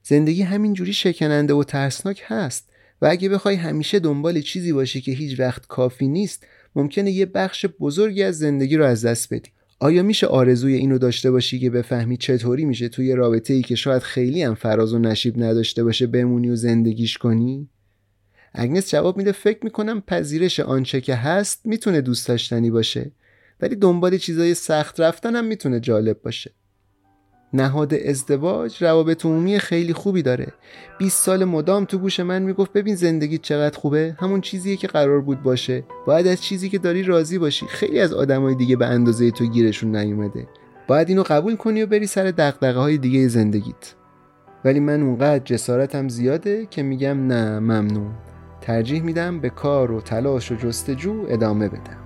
زندگی 0.03 0.41
همینجوری 0.41 0.93
شکننده 0.93 1.53
و 1.53 1.63
ترسناک 1.63 2.23
هست 2.25 2.69
و 3.01 3.05
اگه 3.05 3.29
بخوای 3.29 3.55
همیشه 3.55 3.99
دنبال 3.99 4.41
چیزی 4.41 4.73
باشی 4.73 5.01
که 5.01 5.11
هیچ 5.11 5.39
وقت 5.39 5.67
کافی 5.67 6.07
نیست 6.07 6.47
ممکنه 6.75 7.11
یه 7.11 7.25
بخش 7.25 7.65
بزرگی 7.65 8.23
از 8.23 8.37
زندگی 8.37 8.77
رو 8.77 8.85
از 8.85 9.05
دست 9.05 9.33
بدی 9.33 9.49
آیا 9.79 10.03
میشه 10.03 10.27
آرزوی 10.27 10.73
اینو 10.73 10.97
داشته 10.97 11.31
باشی 11.31 11.59
که 11.59 11.69
بفهمی 11.69 12.17
چطوری 12.17 12.65
میشه 12.65 12.89
توی 12.89 13.15
رابطه 13.15 13.53
ای 13.53 13.61
که 13.61 13.75
شاید 13.75 14.01
خیلی 14.01 14.43
هم 14.43 14.55
فراز 14.55 14.93
و 14.93 14.99
نشیب 14.99 15.43
نداشته 15.43 15.83
باشه 15.83 16.07
بمونی 16.07 16.49
و 16.49 16.55
زندگیش 16.55 17.17
کنی؟ 17.17 17.69
اگنس 18.53 18.91
جواب 18.91 19.17
میده 19.17 19.31
فکر 19.31 19.59
می‌کنم 19.63 20.01
پذیرش 20.01 20.59
آنچه 20.59 21.01
که 21.01 21.15
هست 21.15 21.65
می‌تونه 21.65 22.01
دوست 22.01 22.27
داشتنی 22.27 22.71
باشه 22.71 23.11
ولی 23.61 23.75
دنبال 23.75 24.17
چیزای 24.17 24.53
سخت 24.53 24.99
رفتن 24.99 25.35
هم 25.35 25.45
می‌تونه 25.45 25.79
جالب 25.79 26.21
باشه 26.21 26.51
نهاد 27.53 27.93
ازدواج 27.93 28.83
روابط 28.83 29.25
عمومی 29.25 29.59
خیلی 29.59 29.93
خوبی 29.93 30.21
داره. 30.21 30.53
20 30.99 31.23
سال 31.23 31.45
مدام 31.45 31.85
تو 31.85 31.97
گوش 31.97 32.19
من 32.19 32.41
می‌گفت 32.41 32.73
ببین 32.73 32.95
زندگی 32.95 33.37
چقدر 33.37 33.77
خوبه؟ 33.77 34.15
همون 34.19 34.41
چیزیه 34.41 34.75
که 34.75 34.87
قرار 34.87 35.21
بود 35.21 35.43
باشه. 35.43 35.83
باید 36.07 36.27
از 36.27 36.43
چیزی 36.43 36.69
که 36.69 36.77
داری 36.77 37.03
راضی 37.03 37.37
باشی. 37.37 37.65
خیلی 37.65 37.99
از 37.99 38.13
آدمای 38.13 38.55
دیگه 38.55 38.75
به 38.75 38.85
اندازه 38.85 39.31
تو 39.31 39.45
گیرشون 39.45 39.95
نیومده. 39.95 40.47
باید 40.87 41.09
اینو 41.09 41.23
قبول 41.23 41.55
کنی 41.55 41.83
و 41.83 41.87
بری 41.87 42.07
سر 42.07 42.23
دغدغه 42.23 42.79
های 42.79 42.97
دیگه 42.97 43.27
زندگیت. 43.27 43.93
ولی 44.65 44.79
من 44.79 45.01
اونقدر 45.01 45.43
جسارتم 45.45 46.09
زیاده 46.09 46.67
که 46.69 46.83
میگم 46.83 47.27
نه 47.27 47.59
ممنون. 47.59 48.11
ترجیح 48.61 49.01
میدم 49.01 49.39
به 49.39 49.49
کار 49.49 49.91
و 49.91 50.01
تلاش 50.01 50.51
و 50.51 50.55
جستجو 50.55 51.25
ادامه 51.29 51.69
بدم. 51.69 52.04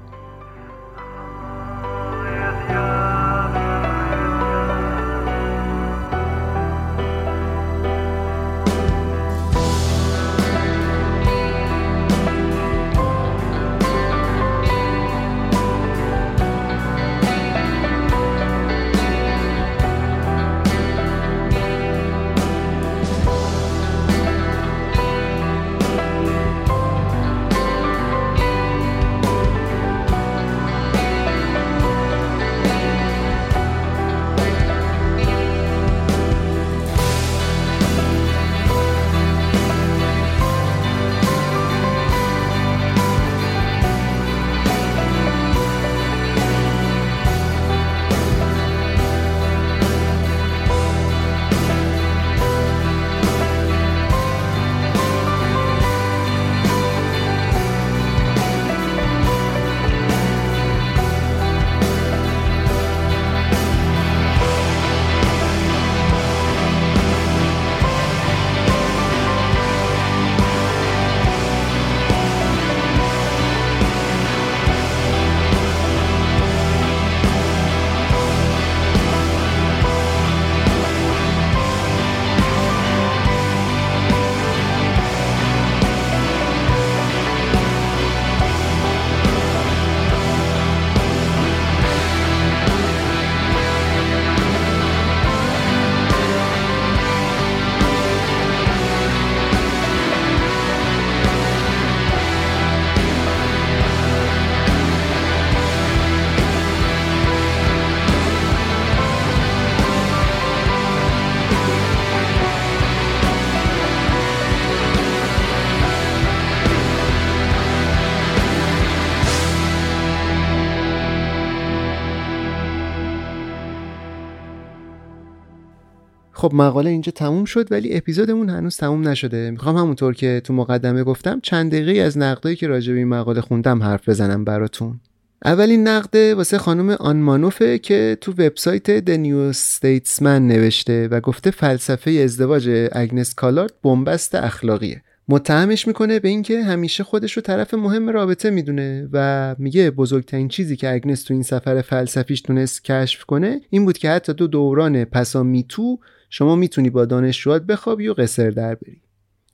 خب 126.50 126.56
مقاله 126.56 126.90
اینجا 126.90 127.12
تموم 127.12 127.46
شد 127.46 127.72
ولی 127.72 127.98
اپیزودمون 127.98 128.50
هنوز 128.50 128.78
تموم 128.78 129.08
نشده. 129.08 129.52
می‌خوام 129.52 129.78
همونطور 129.78 130.14
که 130.14 130.42
تو 130.44 130.54
مقدمه 130.54 131.04
گفتم 131.04 131.40
چند 131.44 131.72
دقیقه 131.72 132.02
از 132.02 132.18
نقدایی 132.18 132.56
که 132.56 132.68
راجع 132.68 132.94
به 132.94 132.98
این 133.00 133.08
مقاله 133.08 133.42
خوندم 133.42 133.84
حرف 133.84 134.10
بزنم 134.10 134.46
براتون. 134.46 135.00
اولین 135.46 135.88
نقده 135.88 136.36
واسه 136.36 136.58
خانم 136.58 136.90
آنمانوفه 136.90 137.78
که 137.78 138.18
تو 138.22 138.32
وبسایت 138.32 139.00
The 139.00 139.18
New 139.26 139.58
Statesman 139.58 140.22
نوشته 140.22 141.08
و 141.08 141.20
گفته 141.20 141.52
فلسفه 141.52 142.12
ازدواج 142.12 142.90
اگنس 142.92 143.36
کالارد 143.36 143.74
بنبست 143.84 144.36
اخلاقیه. 144.36 145.02
متهمش 145.28 145.88
می‌کنه 145.88 146.20
به 146.20 146.28
اینکه 146.28 146.64
همیشه 146.64 147.04
خودش 147.04 147.34
رو 147.34 147.42
طرف 147.42 147.74
مهم 147.74 148.10
رابطه 148.10 148.50
می‌دونه 148.50 149.10
و 149.14 149.56
میگه 149.60 149.92
بزرگترین 149.92 150.48
چیزی 150.48 150.76
که 150.76 150.94
اگنس 150.94 151.24
تو 151.24 151.34
این 151.34 151.44
سفر 151.44 151.82
فلسفیش 151.82 152.42
تونست 152.42 152.84
کشف 152.84 153.26
کنه 153.26 153.62
این 153.70 153.86
بود 153.86 153.98
که 153.98 154.10
حتی 154.10 154.34
دو 154.34 154.48
دوران 154.48 155.06
پسا 155.06 155.44
میتو 155.44 156.00
شما 156.30 156.56
می‌تونی 156.56 156.90
با 156.90 157.06
دانشجوات 157.06 157.62
بخوابی 157.62 158.08
و 158.08 158.14
قصر 158.14 158.50
در 158.50 158.76
بری. 158.76 159.02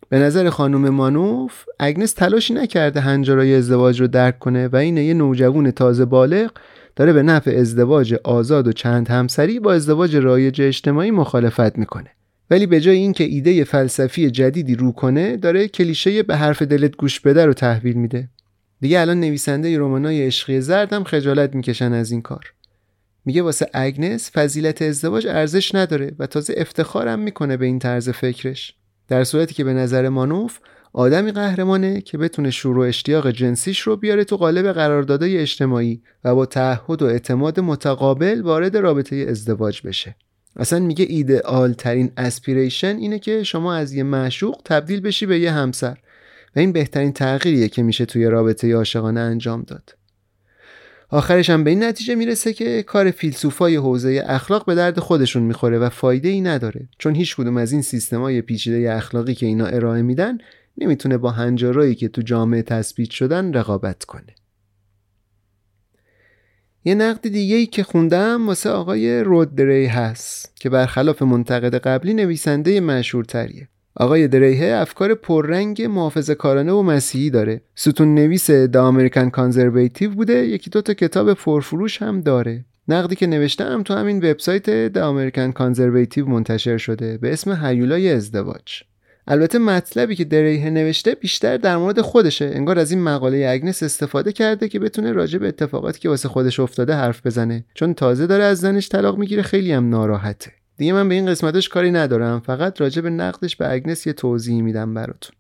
به 0.09 0.19
نظر 0.19 0.49
خانم 0.49 0.89
مانوف 0.89 1.65
اگنس 1.79 2.13
تلاشی 2.13 2.53
نکرده 2.53 2.99
هنجارای 2.99 3.55
ازدواج 3.55 4.01
رو 4.01 4.07
درک 4.07 4.39
کنه 4.39 4.67
و 4.67 4.75
اینه 4.75 5.03
یه 5.03 5.13
نوجوان 5.13 5.71
تازه 5.71 6.05
بالغ 6.05 6.51
داره 6.95 7.13
به 7.13 7.23
نفع 7.23 7.51
ازدواج 7.51 8.13
آزاد 8.23 8.67
و 8.67 8.71
چند 8.71 9.07
همسری 9.07 9.59
با 9.59 9.73
ازدواج 9.73 10.15
رایج 10.15 10.61
اجتماعی 10.61 11.11
مخالفت 11.11 11.77
می‌کنه. 11.77 12.09
ولی 12.49 12.65
به 12.65 12.81
جای 12.81 12.97
اینکه 12.97 13.23
ایده 13.23 13.63
فلسفی 13.63 14.31
جدیدی 14.31 14.75
رو 14.75 14.91
کنه 14.91 15.37
داره 15.37 15.67
کلیشه 15.67 16.23
به 16.23 16.35
حرف 16.35 16.61
دلت 16.61 16.95
گوش 16.95 17.19
بده 17.19 17.45
رو 17.45 17.53
تحویل 17.53 17.95
میده. 17.95 18.29
دیگه 18.81 18.99
الان 18.99 19.19
نویسنده 19.19 19.79
رمانای 19.79 20.25
عشقی 20.25 20.61
زردم 20.61 21.03
خجالت 21.03 21.55
می‌کشن 21.55 21.93
از 21.93 22.11
این 22.11 22.21
کار. 22.21 22.53
میگه 23.25 23.41
واسه 23.41 23.69
اگنس 23.73 24.31
فضیلت 24.31 24.81
ازدواج 24.81 25.27
ارزش 25.27 25.75
نداره 25.75 26.11
و 26.19 26.27
تازه 26.27 26.53
افتخارم 26.57 27.19
می‌کنه 27.19 27.57
به 27.57 27.65
این 27.65 27.79
طرز 27.79 28.09
فکرش. 28.09 28.73
در 29.07 29.23
صورتی 29.23 29.53
که 29.53 29.63
به 29.63 29.73
نظر 29.73 30.09
مانوف 30.09 30.59
آدمی 30.93 31.31
قهرمانه 31.31 32.01
که 32.01 32.17
بتونه 32.17 32.51
شور 32.51 32.77
و 32.77 32.81
اشتیاق 32.81 33.31
جنسیش 33.31 33.79
رو 33.79 33.97
بیاره 33.97 34.23
تو 34.23 34.37
قالب 34.37 34.71
قراردادهای 34.71 35.37
اجتماعی 35.37 36.01
و 36.23 36.35
با 36.35 36.45
تعهد 36.45 37.01
و 37.01 37.05
اعتماد 37.05 37.59
متقابل 37.59 38.41
وارد 38.41 38.77
رابطه 38.77 39.15
ازدواج 39.29 39.81
بشه. 39.87 40.15
اصلا 40.55 40.79
میگه 40.79 41.05
ایدئال 41.09 41.73
ترین 41.73 42.11
اسپیریشن 42.17 42.97
اینه 42.97 43.19
که 43.19 43.43
شما 43.43 43.73
از 43.73 43.93
یه 43.93 44.03
معشوق 44.03 44.61
تبدیل 44.65 45.01
بشی 45.01 45.25
به 45.25 45.39
یه 45.39 45.51
همسر 45.51 45.97
و 46.55 46.59
این 46.59 46.71
بهترین 46.71 47.13
تغییریه 47.13 47.69
که 47.69 47.83
میشه 47.83 48.05
توی 48.05 48.25
رابطه 48.25 48.75
عاشقانه 48.75 49.19
انجام 49.19 49.61
داد. 49.61 49.95
آخرش 51.15 51.49
هم 51.49 51.63
به 51.63 51.69
این 51.69 51.83
نتیجه 51.83 52.15
می‌رسه 52.15 52.53
که 52.53 52.83
کار 52.83 53.11
فیلسوفای 53.11 53.75
حوزه 53.75 54.23
اخلاق 54.25 54.65
به 54.65 54.75
درد 54.75 54.99
خودشون 54.99 55.43
می‌خوره 55.43 55.79
و 55.79 55.89
فایده 55.89 56.29
ای 56.29 56.41
نداره. 56.41 56.89
چون 56.99 57.15
هیچ 57.15 57.35
کدوم 57.35 57.57
از 57.57 57.71
این 57.71 57.81
سیستمای 57.81 58.41
پیچیده 58.41 58.93
اخلاقی 58.93 59.35
که 59.35 59.45
اینا 59.45 59.65
ارائه 59.65 60.01
میدن 60.01 60.37
نمی‌تونه 60.77 61.17
با 61.17 61.31
هنجارایی 61.31 61.95
که 61.95 62.07
تو 62.07 62.21
جامعه 62.21 62.61
تثبیت 62.61 63.09
شدن 63.09 63.53
رقابت 63.53 64.03
کنه. 64.03 64.35
یه 66.85 66.95
نقد 66.95 67.27
دیگه 67.27 67.55
ای 67.55 67.65
که 67.65 67.83
خوندم 67.83 68.47
واسه 68.47 68.69
آقای 68.69 69.23
راد 69.23 69.55
دریر 69.55 69.85
هست 69.85 70.55
که 70.55 70.69
برخلاف 70.69 71.21
منتقد 71.21 71.75
قبلی 71.75 72.13
نویسنده 72.13 72.79
مشهورتریه. 72.79 73.67
آقای 73.97 74.27
دریر 74.27 74.75
افکار 74.75 75.13
پررنگ 75.13 75.81
محافظ 75.81 76.31
کارانه 76.31 76.71
و 76.71 76.81
مسیحی 76.81 77.29
داره. 77.29 77.61
ستون 77.75 78.15
نویس 78.15 78.51
The 78.51 78.87
American 78.87 79.29
Conservative 79.29 80.09
بوده. 80.11 80.47
یکی 80.47 80.69
دو 80.69 80.81
تا 80.81 80.93
کتاب 80.93 81.33
پرفروش 81.33 82.01
هم 82.01 82.21
داره. 82.21 82.65
نقدی 82.87 83.15
که 83.15 83.27
نوشتم 83.27 83.83
تو 83.83 83.93
همین 83.93 84.17
وبسایت 84.17 84.69
The 84.69 85.09
American 85.09 85.51
Conservative 85.51 86.25
منتشر 86.25 86.77
شده. 86.77 87.17
به 87.17 87.33
اسم 87.33 87.65
هیولای 87.65 88.11
ازدواج. 88.11 88.83
البته 89.27 89.59
مطلبی 89.59 90.15
که 90.15 90.23
دریه 90.23 90.69
نوشته 90.69 91.15
بیشتر 91.15 91.57
در 91.57 91.77
مورد 91.77 92.01
خودشه. 92.01 92.51
انگار 92.53 92.79
از 92.79 92.91
این 92.91 93.03
مقاله 93.03 93.47
اگنس 93.49 93.83
استفاده 93.83 94.31
کرده 94.31 94.69
که 94.69 94.79
بتونه 94.79 95.11
راجع 95.11 95.39
به 95.39 95.47
اتفاقاتی 95.47 95.99
که 95.99 96.09
واسه 96.09 96.29
خودش 96.29 96.59
افتاده 96.59 96.93
حرف 96.93 97.25
بزنه. 97.25 97.65
چون 97.73 97.93
تازه 97.93 98.27
داره 98.27 98.43
از 98.43 98.59
زنش 98.59 98.89
طلاق 98.89 99.17
می‌گیره. 99.17 99.41
خیلی 99.41 99.71
هم 99.71 99.89
ناراحته. 99.89 100.51
دیگه 100.77 100.93
من 100.93 101.09
به 101.09 101.15
این 101.15 101.25
قسمتش 101.25 101.69
کاری 101.69 101.91
ندارم. 101.91 102.39
فقط 102.39 102.81
راجع 102.81 103.01
به 103.01 103.09
نقدش 103.09 103.55
به 103.55 103.71
اگنس 103.71 104.07
یه 104.07 104.13
توضیح 104.13 104.61
میدم 104.61 104.93
براتون. 104.93 105.35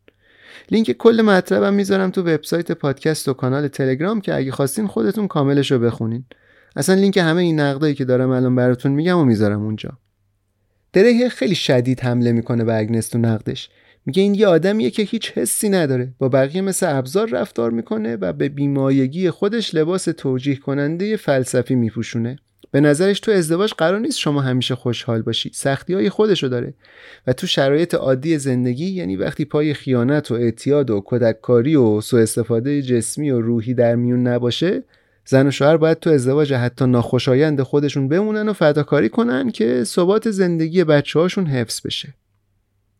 لینک 0.71 0.91
کل 0.91 1.21
مطلبم 1.21 1.73
می‌ذارم 1.73 2.11
تو 2.11 2.21
وبسایت 2.21 2.71
پادکست 2.71 3.27
و 3.27 3.33
کانال 3.33 3.67
تلگرام 3.67 4.21
که 4.21 4.35
اگه 4.35 4.51
خواستین 4.51 4.87
خودتون 4.87 5.27
کاملش 5.27 5.71
رو 5.71 5.79
بخونین. 5.79 6.25
اصلا 6.75 6.95
لینک 6.95 7.17
همه 7.17 7.41
این 7.41 7.59
نقدایی 7.59 7.93
که 7.93 8.05
دارم 8.05 8.29
الان 8.29 8.55
براتون 8.55 8.91
میگم 8.91 9.17
و 9.17 9.25
می‌ذارم 9.25 9.63
اونجا. 9.63 9.89
دره 10.93 11.29
خیلی 11.29 11.55
شدید 11.55 11.99
حمله 11.99 12.31
می‌کنه 12.31 12.63
به 12.63 12.77
اگنس 12.77 13.07
تو 13.07 13.17
نقدش. 13.17 13.69
میگه 14.05 14.21
این 14.21 14.35
یه 14.35 14.47
آدمیه 14.47 14.91
که 14.91 15.03
هیچ 15.03 15.31
حسی 15.31 15.69
نداره. 15.69 16.13
با 16.17 16.29
بقیه 16.29 16.61
مثل 16.61 16.97
ابزار 16.97 17.29
رفتار 17.29 17.71
می‌کنه 17.71 18.15
و 18.15 18.33
به 18.33 18.49
بیمایگی 18.49 19.29
خودش 19.29 19.75
لباس 19.75 20.03
توجیه 20.03 20.55
کننده 20.55 21.17
فلسفی 21.17 21.75
میپوشونه. 21.75 22.39
به 22.75 22.81
نظرش 22.81 23.19
تو 23.19 23.31
ازدواج 23.31 23.73
قرار 23.73 23.99
نیست 23.99 24.19
شما 24.19 24.41
همیشه 24.41 24.75
خوشحال 24.75 25.21
باشی. 25.21 25.51
سختی 25.53 25.93
های 25.93 26.09
خودشو 26.09 26.47
داره. 26.47 26.73
و 27.27 27.33
تو 27.33 27.47
شرایط 27.47 27.95
عادی 27.95 28.37
زندگی 28.37 28.85
یعنی 28.85 29.15
وقتی 29.15 29.45
پای 29.45 29.73
خیانت 29.73 30.31
و 30.31 30.33
اعتیاد 30.33 30.89
و 30.89 30.99
کودککاری 30.99 31.75
و 31.75 32.01
سوء 32.01 32.21
استفاده 32.21 32.81
جسمی 32.81 33.31
و 33.31 33.41
روحی 33.41 33.73
در 33.73 33.95
میون 33.95 34.27
نباشه 34.27 34.83
زن 35.25 35.47
و 35.47 35.51
شوهر 35.51 35.77
باید 35.77 35.99
تو 35.99 36.09
ازدواج 36.09 36.53
حتی 36.53 36.85
ناخوشایند 36.85 37.61
خودشون 37.61 38.07
بمونن 38.07 38.49
و 38.49 38.53
فداکاری 38.53 39.09
کنن 39.09 39.51
که 39.51 39.83
ثبات 39.83 40.31
زندگی 40.31 40.83
بچه 40.83 41.19
هاشون 41.19 41.45
حفظ 41.45 41.81
بشه. 41.85 42.13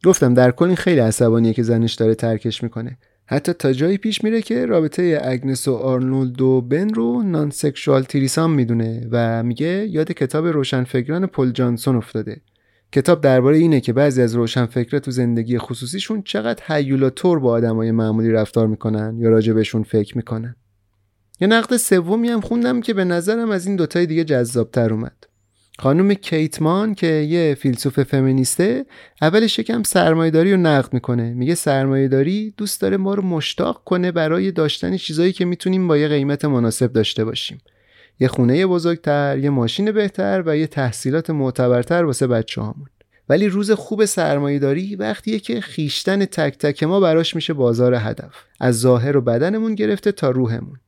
گفتم 0.06 0.34
در 0.34 0.52
کل 0.52 0.66
این 0.66 0.76
خیلی 0.76 1.00
عصبانیه 1.00 1.54
که 1.54 1.64
زنش 1.64 1.94
داره 1.94 2.16
ترکش 2.16 2.64
می‌کنه. 2.64 2.98
حتی 3.28 3.54
تا 3.54 3.74
جایی 3.74 3.98
پیش 3.98 4.24
میره 4.24 4.42
که 4.42 4.66
رابطه 4.66 5.22
اگنس 5.24 5.68
و 5.68 5.76
آرنولد 5.76 6.42
و 6.42 6.62
بن 6.62 6.90
رو 6.90 7.24
non-sexual 7.24 8.04
threesome 8.04 8.54
می‌دونه 8.54 9.08
و 9.12 9.44
میگه 9.44 9.88
یاد 9.90 10.12
کتاب 10.12 10.48
روشنفکران 10.48 11.28
پل 11.28 11.52
جانسون 11.52 11.96
افتاده. 11.96 12.42
کتاب 12.92 13.22
درباره 13.22 13.58
اینه 13.58 13.80
که 13.80 13.94
بعضی 13.94 14.22
از 14.22 14.36
روشنفکرا 14.36 15.00
تو 15.00 15.12
زندگی 15.12 15.58
خصوصیشون 15.58 16.22
چقدر 16.22 16.64
هیولاتور 16.68 17.40
با 17.40 17.52
آدمای 17.52 17.92
معمولی 17.92 18.32
رفتار 18.32 18.68
می‌کنن 18.68 19.18
یا 19.20 19.30
راجع 19.30 19.54
بهشون 19.54 19.84
فکر 19.84 20.18
می‌کنن. 20.18 20.56
یه 21.40 21.48
نقد 21.48 21.78
سومی 21.78 22.30
هم 22.30 22.42
خوندم 22.42 22.82
که 22.82 22.94
به 22.94 23.04
نظرم 23.04 23.52
از 23.52 23.68
این 23.68 23.76
دوتای 23.76 24.06
دیگه 24.06 24.24
جذابتر 24.24 24.94
اومد. 24.94 25.35
خانم 25.80 26.14
کیتمان 26.14 26.96
که 26.96 27.08
یه 27.08 27.56
فیلسوف 27.60 28.04
فمینیسته 28.04 28.86
اولش 29.22 29.60
یکم 29.60 29.84
سرمایهداری 29.84 30.52
رو 30.52 30.58
نقد 30.58 30.94
می‌کنه. 30.94 31.34
میگه 31.34 31.56
سرمایهداری 31.56 32.54
دوست 32.58 32.82
داره 32.82 32.98
ما 32.98 33.14
رو 33.14 33.24
مشتاق 33.24 33.82
کنه 33.86 34.12
برای 34.12 34.52
داشتن 34.52 34.98
چیزایی 34.98 35.34
که 35.34 35.46
می‌تونیم 35.46 35.88
با 35.88 35.98
یه 35.98 36.08
قیمت 36.08 36.46
مناسب 36.46 36.94
داشته 36.94 37.26
باشیم. 37.26 37.62
یه 38.20 38.28
خونه 38.28 38.68
بزرگتر 38.68 39.38
یه 39.38 39.50
ماشین 39.50 39.92
بهتر 39.92 40.44
و 40.46 40.58
یه 40.58 40.68
تحصیلات 40.68 41.30
معتبرتر 41.30 42.04
واسه 42.04 42.28
بچه 42.28 42.62
هامون. 42.62 42.88
ولی 43.30 43.48
روز 43.48 43.72
خوب 43.72 44.06
سرمایهداری 44.06 44.96
وقتیه 44.96 45.40
که 45.40 45.62
خیشتن 45.62 46.26
تک 46.26 46.58
تک 46.58 46.84
ما 46.84 47.00
براش 47.00 47.36
میشه 47.36 47.54
بازار 47.54 47.96
هدف. 47.96 48.34
از 48.60 48.80
ظاهر 48.80 49.18
و 49.18 49.22
بدنمون 49.22 49.76
گرفته 49.76 50.12
تا 50.12 50.30
روحمون. 50.30 50.80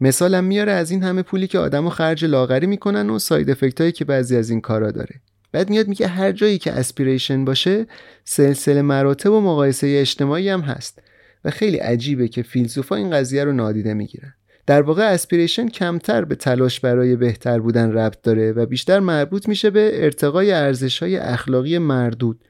مثالم 0.00 0.44
میاره 0.44 0.72
از 0.72 0.90
این 0.90 1.02
همه 1.02 1.22
پولی 1.22 1.46
که 1.46 1.58
آدما 1.58 1.90
خرج 1.90 2.24
لاغری 2.24 2.66
می‌کنن 2.66 3.10
و 3.10 3.18
side 3.18 3.50
effect 3.50 3.80
هایی 3.80 3.92
که 3.92 4.04
بعضی 4.04 4.36
از 4.36 4.50
این 4.50 4.60
کارا 4.60 4.90
داره. 4.90 5.20
بعد 5.52 5.70
میاد 5.70 5.88
میگه 5.88 6.06
هر 6.06 6.32
جایی 6.32 6.58
که 6.58 6.72
aspiration 6.72 7.44
باشه 7.44 7.86
سلسله 8.24 8.82
مراتب 8.82 9.32
و 9.32 9.40
مقایسه 9.40 9.86
اجتماعی 10.00 10.48
هم 10.48 10.60
هست. 10.60 11.02
و 11.44 11.50
خیلی 11.50 11.76
عجیبه 11.76 12.28
که 12.28 12.42
فیلسوفا 12.42 12.96
این 12.96 13.10
قضیه 13.10 13.44
رو 13.44 13.52
نادیده 13.52 13.94
می‌گیرن. 13.94 14.34
در 14.66 14.82
واقع 14.82 15.02
aspiration 15.02 15.68
کمتر 15.68 16.24
به 16.24 16.34
تلاش 16.34 16.80
برای 16.80 17.16
بهتر 17.16 17.58
بودن 17.58 17.92
ربط 17.92 18.22
داره 18.22 18.52
و 18.52 18.66
بیشتر 18.66 19.00
مربوط 19.00 19.48
میشه 19.48 19.70
به 19.70 20.04
ارتقای 20.04 20.52
ارزش 20.52 21.02
های 21.02 21.16
اخلاقی 21.16 21.78
مردود. 21.78 22.40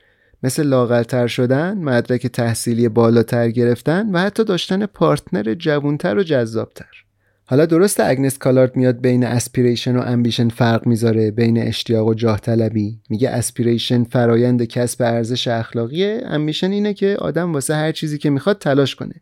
مثل 0.43 0.63
لاغرتر 0.63 1.27
شدن، 1.27 1.79
مدرک 1.79 2.27
تحصیلی 2.27 2.89
بالاتر 2.89 3.51
گرفتن 3.51 4.11
و 4.11 4.19
حتی 4.19 4.45
داشتن 4.45 4.87
partner 4.87 5.55
جوونتر 5.55 6.19
و 6.19 6.23
جذابتر. 6.23 7.04
حالا 7.47 7.67
درست 7.67 8.01
اگنس 8.01 8.39
کالارد 8.39 8.77
میاد 8.77 9.01
بین 9.01 9.25
aspiration 9.25 9.97
و 9.97 10.01
ambition 10.01 10.49
فرق 10.49 10.87
می‌ذاره 10.87 11.31
بین 11.31 11.59
اشتیاق 11.59 12.09
و 12.09 12.15
جاه 12.15 12.41
طلبی 12.41 12.99
میگه 13.11 13.31
aspiration 13.31 14.05
فرایند 14.05 14.65
کسب 14.65 15.03
ارزش 15.03 15.49
اخلاقیه 15.49 16.21
ambition 16.25 16.71
اینه 16.71 16.95
که 16.95 17.17
آدم 17.19 17.53
واسه 17.53 17.75
هر 17.75 17.93
چیزی 17.93 18.19
که 18.19 18.31
می‌خواد 18.31 18.59
تلاش 18.59 18.95
کنه. 18.95 19.15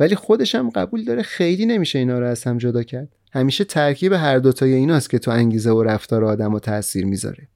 ولی 0.00 0.14
خودش 0.14 0.54
هم 0.54 0.70
قبول 0.70 1.04
داره 1.04 1.22
خیلی 1.22 1.66
نمیشه 1.66 1.98
اینا 1.98 2.18
رو 2.18 2.26
از 2.26 2.44
هم 2.44 2.58
جدا 2.58 2.82
کرد. 2.82 3.08
همیشه 3.32 3.64
ترکیب 3.64 4.12
هر 4.12 4.38
دوتای 4.38 4.72
ایناست 4.72 5.10
که 5.10 5.18
تو 5.18 5.30
انگیزه 5.30 5.70
و 5.70 5.82
رفتار 5.82 6.24
آدما 6.24 6.58
تاثیر 6.58 7.06
می‌ذاره. 7.06 7.48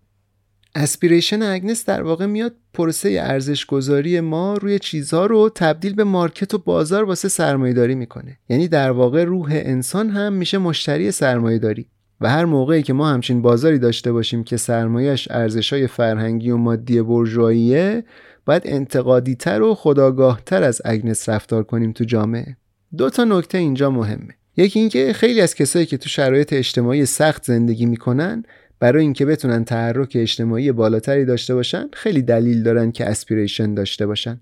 aspiration 0.75 1.43
اگنس 1.43 1.85
در 1.85 2.03
واقع 2.03 2.27
میاد 2.27 2.55
پروسه 2.75 3.09
ارزش 3.23 3.67
گذاری 3.67 4.21
ما 4.21 4.55
روی 4.55 4.79
چیزها 4.79 5.27
رو 5.27 5.51
تبدیل 5.55 5.95
به 5.95 6.05
market 6.05 6.55
و 6.55 6.59
بازار 6.59 7.05
واسه 7.05 7.29
سرمایهداری 7.29 7.95
می‌کنه. 7.95 8.39
یعنی 8.49 8.69
در 8.69 8.91
واقع 8.91 9.25
روح 9.25 9.49
انسان 9.53 10.11
هم 10.11 10.33
میشه 10.33 10.59
مشتری 10.59 11.11
سرمایهداری. 11.11 11.87
و 12.21 12.31
هر 12.31 12.45
موقعی 12.45 12.83
که 12.83 12.93
ما 12.93 13.09
همچین 13.09 13.43
بازاری 13.43 13.79
داشته 13.79 14.13
باشیم 14.13 14.45
که 14.45 14.57
سرمایش 14.57 15.29
ارزشهای 15.31 15.87
فرهنگی 15.87 16.51
و 16.51 16.57
مادی 16.57 17.03
برجواییه 17.03 18.05
باید 18.47 18.63
انتقادی 18.65 19.35
تر 19.35 19.63
و 19.63 19.75
خداگاه 19.75 20.43
تر 20.47 20.63
از 20.63 20.83
اگنس 20.85 21.29
رفتار 21.29 21.63
کنیم 21.63 21.93
تو 21.93 22.05
جامعه. 22.05 22.57
دو 22.97 23.11
تا 23.11 23.25
نکته 23.25 23.59
اینجا 23.59 23.91
مهمه. 23.91 24.35
یکی 24.57 24.81
اینکه 24.81 25.13
خیلی 25.13 25.41
از 25.41 25.55
کسایی 25.55 25.87
که 25.87 25.97
تو 25.97 26.09
شرایط 26.09 26.53
اجتماعی 26.53 27.07
سخت 27.07 27.45
زندگی 27.45 27.87
می‌کنن 27.87 28.45
برای 28.81 29.02
اینکه 29.02 29.27
بتونن 29.27 29.65
تحرک 29.65 30.12
اجتماعی 30.15 30.73
بالاتری 30.73 31.24
داشته 31.24 31.55
باشن 31.55 31.89
خیلی 31.93 32.23
دلیل 32.23 32.62
دارن 32.62 32.93
که 32.93 33.07
اسپیریشن 33.07 33.74
داشته 33.74 34.07
باشن. 34.07 34.40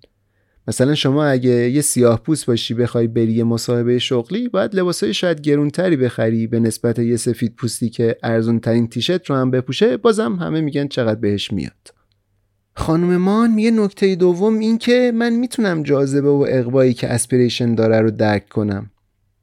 مثلا 0.69 0.95
شما 0.95 1.25
اگه 1.25 1.51
یه 1.51 1.81
سیاه 1.81 2.23
پوست 2.23 2.47
باشی 2.47 2.75
بخوای 2.75 3.07
بری 3.07 3.33
یه 3.33 3.45
مصاحبه 3.45 3.99
شغلی 3.99 4.49
باید 4.49 4.75
لباسای 4.75 5.15
شاید 5.15 5.41
گرونتری 5.41 5.97
بخری 5.97 6.47
به 6.47 6.61
نسبت 6.61 6.99
یه 6.99 7.17
سفید 7.17 7.55
پوستی 7.57 7.91
که 7.91 8.17
ارزون 8.23 8.61
ترین 8.61 8.89
تیشت 8.89 9.31
رو 9.31 9.37
هم 9.37 9.51
بپوشه 9.51 9.97
بازم 9.97 10.33
همه 10.33 10.61
میگن 10.61 10.89
چقدر 10.89 11.21
بهش 11.21 11.53
میاد. 11.53 11.95
خانم 12.75 13.17
مان 13.17 13.59
یه 13.59 13.71
نکته 13.71 14.15
دوم 14.15 14.59
این 14.59 14.79
که 14.79 15.13
من 15.15 15.33
می‌تونم 15.33 15.83
جاذبه 15.83 16.29
و 16.29 16.47
اقوایی 16.49 16.95
که 16.95 17.09
اسپیریشن 17.09 17.75
داره 17.75 18.01
رو 18.01 18.11
درک 18.11 18.49
کنم. 18.49 18.91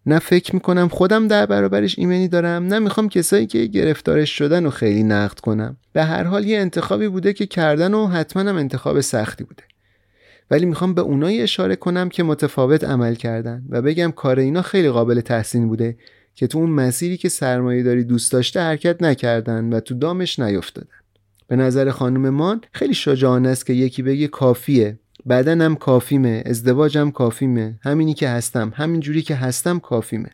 نه 0.06 0.20
فکر 0.20 0.56
می‌کنم 0.56 0.88
خودم 0.88 1.28
در 1.28 1.46
برابرش 1.46 2.00
ایمنی 2.00 2.28
دارم 2.28 2.68
نه 2.68 2.80
می‌خوام 2.80 3.10
کسایی 3.10 3.48
که 3.48 3.66
گرفتارش 3.66 4.38
شدن 4.38 4.66
و 4.66 4.70
خیلی 4.70 5.04
نقد 5.04 5.40
کنم. 5.40 5.78
به 5.94 6.04
هر 6.04 6.24
حال 6.24 6.46
یه 6.46 6.60
انتخابی 6.60 7.08
بوده 7.08 7.34
که 7.34 7.46
کردن 7.46 7.94
و 7.94 8.08
حتما 8.08 8.50
هم 8.50 8.58
انتخاب 8.58 9.02
سختی 9.02 9.44
بوده. 9.44 9.64
ولی 10.52 10.66
می‌خوام 10.66 10.94
به 10.94 11.02
اونایی 11.02 11.42
اشاره 11.42 11.76
کنم 11.76 12.10
که 12.10 12.24
متفاوت 12.24 12.84
عمل 12.84 13.16
کردن 13.16 13.66
و 13.70 13.82
بگم 13.82 14.12
کار 14.12 14.40
اینا 14.40 14.62
خیلی 14.62 14.90
قابل 14.90 15.22
تحسین 15.22 15.68
بوده 15.68 15.98
که 16.36 16.48
تو 16.48 16.58
اون 16.58 16.70
مسیری 16.70 17.18
که 17.18 17.30
سرمایه 17.30 17.84
داری 17.84 18.04
دوست 18.04 18.32
داشته 18.32 18.62
حرکت 18.62 19.04
نکردن 19.04 19.74
و 19.74 19.80
تو 19.80 19.96
دامش 19.96 20.40
نیفتادن. 20.40 20.88
به 21.48 21.56
نظر 21.56 21.92
خانم 21.92 22.30
مان 22.30 22.62
خیلی 22.72 22.94
شجاعانه 22.94 23.50
است 23.50 23.66
که 23.66 23.74
یکی 23.74 24.02
بگه 24.02 24.28
کافیه 24.28 25.00
بدنم 25.30 25.76
کافیمه 25.76 26.44
ازدواجم 26.46 27.12
کافیمه 27.12 27.80
همینی 27.82 28.14
که 28.14 28.30
هستم 28.30 28.74
همین 28.76 29.00
جوری 29.00 29.22
که 29.22 29.36
هستم 29.36 29.80
کافیمه. 29.80 30.30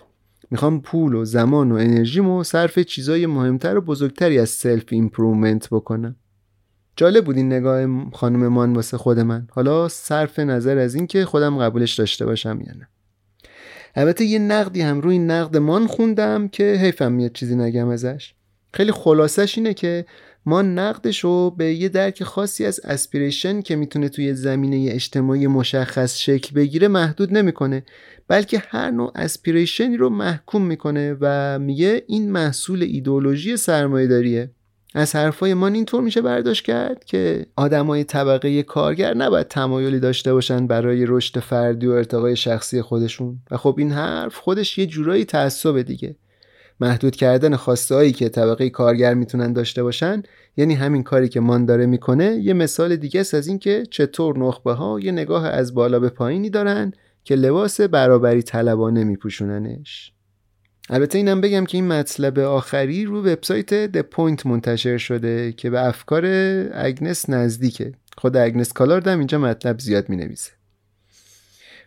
می‌خوام 0.51 0.81
پول 0.81 1.13
و 1.13 1.25
زمان 1.25 1.71
و 1.71 1.75
انرژیمو 1.75 2.43
صرف 2.43 2.79
چیزای 2.79 3.25
مهمتر 3.25 3.77
و 3.77 3.81
بزرگتری 3.81 4.39
از 4.39 4.49
self-improvement 4.49 5.67
بکنم. 5.71 6.15
جالب 6.95 7.25
بود 7.25 7.37
این 7.37 7.53
نگاه 7.53 8.11
خانم 8.13 8.47
مان 8.47 8.73
واسه 8.73 8.97
خود 8.97 9.19
من. 9.19 9.47
حالا 9.51 9.87
صرف 9.87 10.39
نظر 10.39 10.77
از 10.77 10.95
این 10.95 11.07
که 11.07 11.25
خودم 11.25 11.57
قبولش 11.57 11.93
داشته 11.93 12.25
باشم 12.25 12.59
یا 12.67 12.73
نه. 12.73 12.87
البته 13.95 14.25
یه 14.25 14.39
نقدی 14.39 14.81
هم 14.81 15.01
روی 15.01 15.19
نقد 15.19 15.57
مان 15.57 15.87
خوندم 15.87 16.47
که 16.47 16.63
حیفم 16.63 17.11
میاد 17.11 17.31
چیزی 17.31 17.55
نگم 17.55 17.87
ازش. 17.87 18.33
خیلی 18.73 18.91
خلاصش 18.91 19.57
اینه 19.57 19.73
که 19.73 20.05
ما 20.45 20.61
نقدش 20.61 21.19
رو 21.19 21.51
به 21.57 21.73
یه 21.73 21.89
درک 21.89 22.23
خاصی 22.23 22.65
از 22.65 22.79
اسپیریشن 22.83 23.61
که 23.61 23.75
می‌تونه 23.75 24.09
توی 24.09 24.33
زمینه 24.33 24.91
اجتماعی 24.91 25.47
مشخص 25.47 26.17
شکل 26.17 26.55
بگیره 26.55 26.87
محدود 26.87 27.33
نمی‌کنه. 27.33 27.83
بلکه 28.27 28.63
هر 28.67 28.91
نوع 28.91 29.11
اسپیریشنی 29.15 29.97
رو 29.97 30.09
محکوم 30.09 30.65
می‌کنه 30.65 31.17
و 31.21 31.59
میگه 31.59 32.03
این 32.07 32.31
محصول 32.31 32.83
ایدولوژی 32.83 33.57
سرمایه 33.57 34.07
داریه 34.07 34.51
از 34.93 35.15
حرفای 35.15 35.53
ما 35.53 35.67
اینطور 35.67 36.01
میشه 36.01 36.21
برداشت 36.21 36.65
کرد 36.65 37.05
که 37.05 37.45
آدمای 37.55 38.03
طبقه 38.03 38.63
کارگر 38.63 39.13
نباید 39.13 39.47
تمایلی 39.47 39.99
داشته 39.99 40.33
باشن 40.33 40.67
برای 40.67 41.05
رشد 41.05 41.39
فردی 41.39 41.87
و 41.87 41.91
ارتقای 41.91 42.35
شخصی 42.35 42.81
خودشون. 42.81 43.39
و 43.51 43.57
خب 43.57 43.75
این 43.77 43.91
حرف 43.91 44.35
خودش 44.35 44.77
یه 44.77 44.85
جورایی 44.85 45.25
تعصب 45.25 45.81
دیگه. 45.81 46.15
محدود 46.81 47.15
کردن 47.15 47.55
خواسته 47.55 47.95
هایی 47.95 48.11
که 48.11 48.29
طبقه 48.29 48.69
کارگر 48.69 49.13
می‌تونن 49.13 49.53
داشته 49.53 49.83
باشن 49.83 50.23
یعنی 50.57 50.73
همین 50.73 51.03
کاری 51.03 51.29
که 51.29 51.39
مان 51.39 51.65
داره 51.65 51.85
می‌کنه 51.85 52.25
یه 52.25 52.53
مثال 52.53 52.95
دیگه 52.95 53.21
است 53.21 53.33
از 53.33 53.47
اینکه 53.47 53.83
چطور 53.91 54.39
نخبه 54.39 54.73
ها 54.73 54.99
یه 54.99 55.11
نگاه 55.11 55.47
از 55.47 55.73
بالا 55.73 55.99
به 55.99 56.09
پایینی 56.09 56.49
دارن 56.49 56.93
که 57.23 57.35
لباس 57.35 57.81
برابری 57.81 58.41
طلبانه 58.41 59.03
میپوشوننش. 59.03 60.13
البته 60.89 61.17
اینم 61.17 61.41
بگم 61.41 61.65
که 61.65 61.77
این 61.77 61.87
مطلب 61.87 62.39
آخری 62.39 63.05
رو 63.05 63.19
وبسایت 63.19 63.91
The 63.91 64.03
Point 64.15 64.45
منتشر 64.45 64.97
شده 64.97 65.51
که 65.51 65.69
به 65.69 65.87
افکار 65.87 66.25
اگنس 66.73 67.29
نزدیکه. 67.29 67.91
خود 68.17 68.37
اگنس 68.37 68.73
کالارد 68.73 69.07
هم 69.07 69.17
اینجا 69.17 69.39
مطلب 69.39 69.79
زیاد 69.79 70.09
می 70.09 70.15
نویسه 70.15 70.51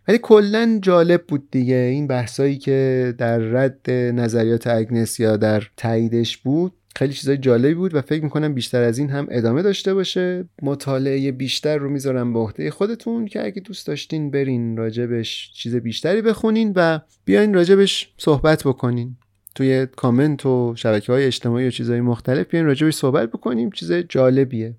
ولی 0.09 0.19
کلا 0.23 0.79
جالب 0.83 1.25
بود 1.29 1.51
دیگه. 1.51 1.75
این 1.75 2.07
بحثایی 2.07 2.59
که 2.59 3.15
در 3.19 3.39
رد 3.39 3.91
نظریات 3.91 4.67
اگنس 4.67 5.21
یا 5.21 5.37
در 5.37 5.63
تاییدش 5.77 6.37
بود 6.37 6.73
خیلی 6.97 7.13
چیزای 7.13 7.37
جالبی 7.37 7.75
بود 7.75 7.95
و 7.95 8.01
فکر 8.01 8.25
می‌کنم 8.25 8.55
بیشتر 8.55 8.83
از 8.83 8.99
این 8.99 9.11
هم 9.11 9.27
ادامه 9.31 9.63
داشته 9.63 9.95
باشه. 9.95 10.45
مطالعه 10.63 11.33
بیشتر 11.33 11.79
رو 11.79 11.91
می‌ذارم 11.91 12.33
به 12.33 12.39
عهده 12.39 12.71
خودتون 12.71 13.27
که 13.27 13.45
اگه 13.45 13.61
دوست 13.61 13.87
داشتین 13.87 14.31
برین 14.31 14.77
راجبش 14.77 15.53
چیز 15.55 15.77
بیشتری 15.77 16.23
بخونین 16.23 16.73
و 16.77 17.01
بیاین 17.25 17.55
راجبش 17.55 18.13
صحبت 18.19 18.65
بکنین. 18.65 19.17
توی 19.55 19.87
کامنت 19.87 20.47
و 20.47 20.75
شبکه 20.77 21.13
های 21.13 21.25
اجتماعی 21.25 21.69
و 21.69 21.71
چیزهای 21.71 22.01
مختلف 22.01 22.51
بیاین 22.51 22.67
راجبش 22.67 22.95
صحبت 22.95 23.29
بکنیم. 23.29 23.71
چیز 23.71 23.93
جالبیه. 23.93 24.75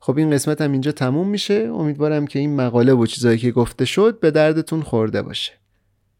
خب 0.00 0.18
این 0.18 0.30
قسمت 0.30 0.60
هم 0.60 0.72
اینجا 0.72 0.92
تموم 0.92 1.28
میشه. 1.28 1.70
امیدوارم 1.74 2.26
که 2.26 2.38
این 2.38 2.56
مقاله 2.56 2.92
و 2.92 3.06
چیزایی 3.06 3.38
که 3.38 3.50
گفته 3.50 3.84
شد 3.84 4.20
به 4.20 4.30
دردتون 4.30 4.82
خورده 4.82 5.22
باشه. 5.22 5.52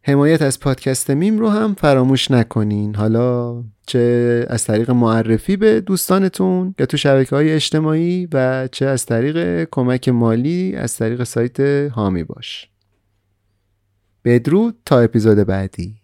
حمایت 0.03 0.41
از 0.41 0.59
پادکست 0.59 1.09
میم 1.09 1.39
رو 1.39 1.49
هم 1.49 1.73
فراموش 1.73 2.31
نکنین. 2.31 2.95
حالا 2.95 3.63
چه 3.87 4.45
از 4.49 4.65
طریق 4.65 4.91
معرفی 4.91 5.57
به 5.57 5.81
دوستانتون 5.81 6.75
یا 6.79 6.85
تو 6.85 6.97
شبکه 6.97 7.35
های 7.35 7.51
اجتماعی 7.51 8.27
و 8.33 8.67
چه 8.71 8.85
از 8.85 9.05
طریق 9.05 9.67
کمک 9.71 10.09
مالی 10.09 10.75
از 10.75 10.97
طریق 10.97 11.23
سایت 11.23 11.59
هامی 11.89 12.23
باش. 12.23 12.69
بدرود 14.25 14.75
تا 14.85 14.99
اپیزود 14.99 15.37
بعدی. 15.37 16.00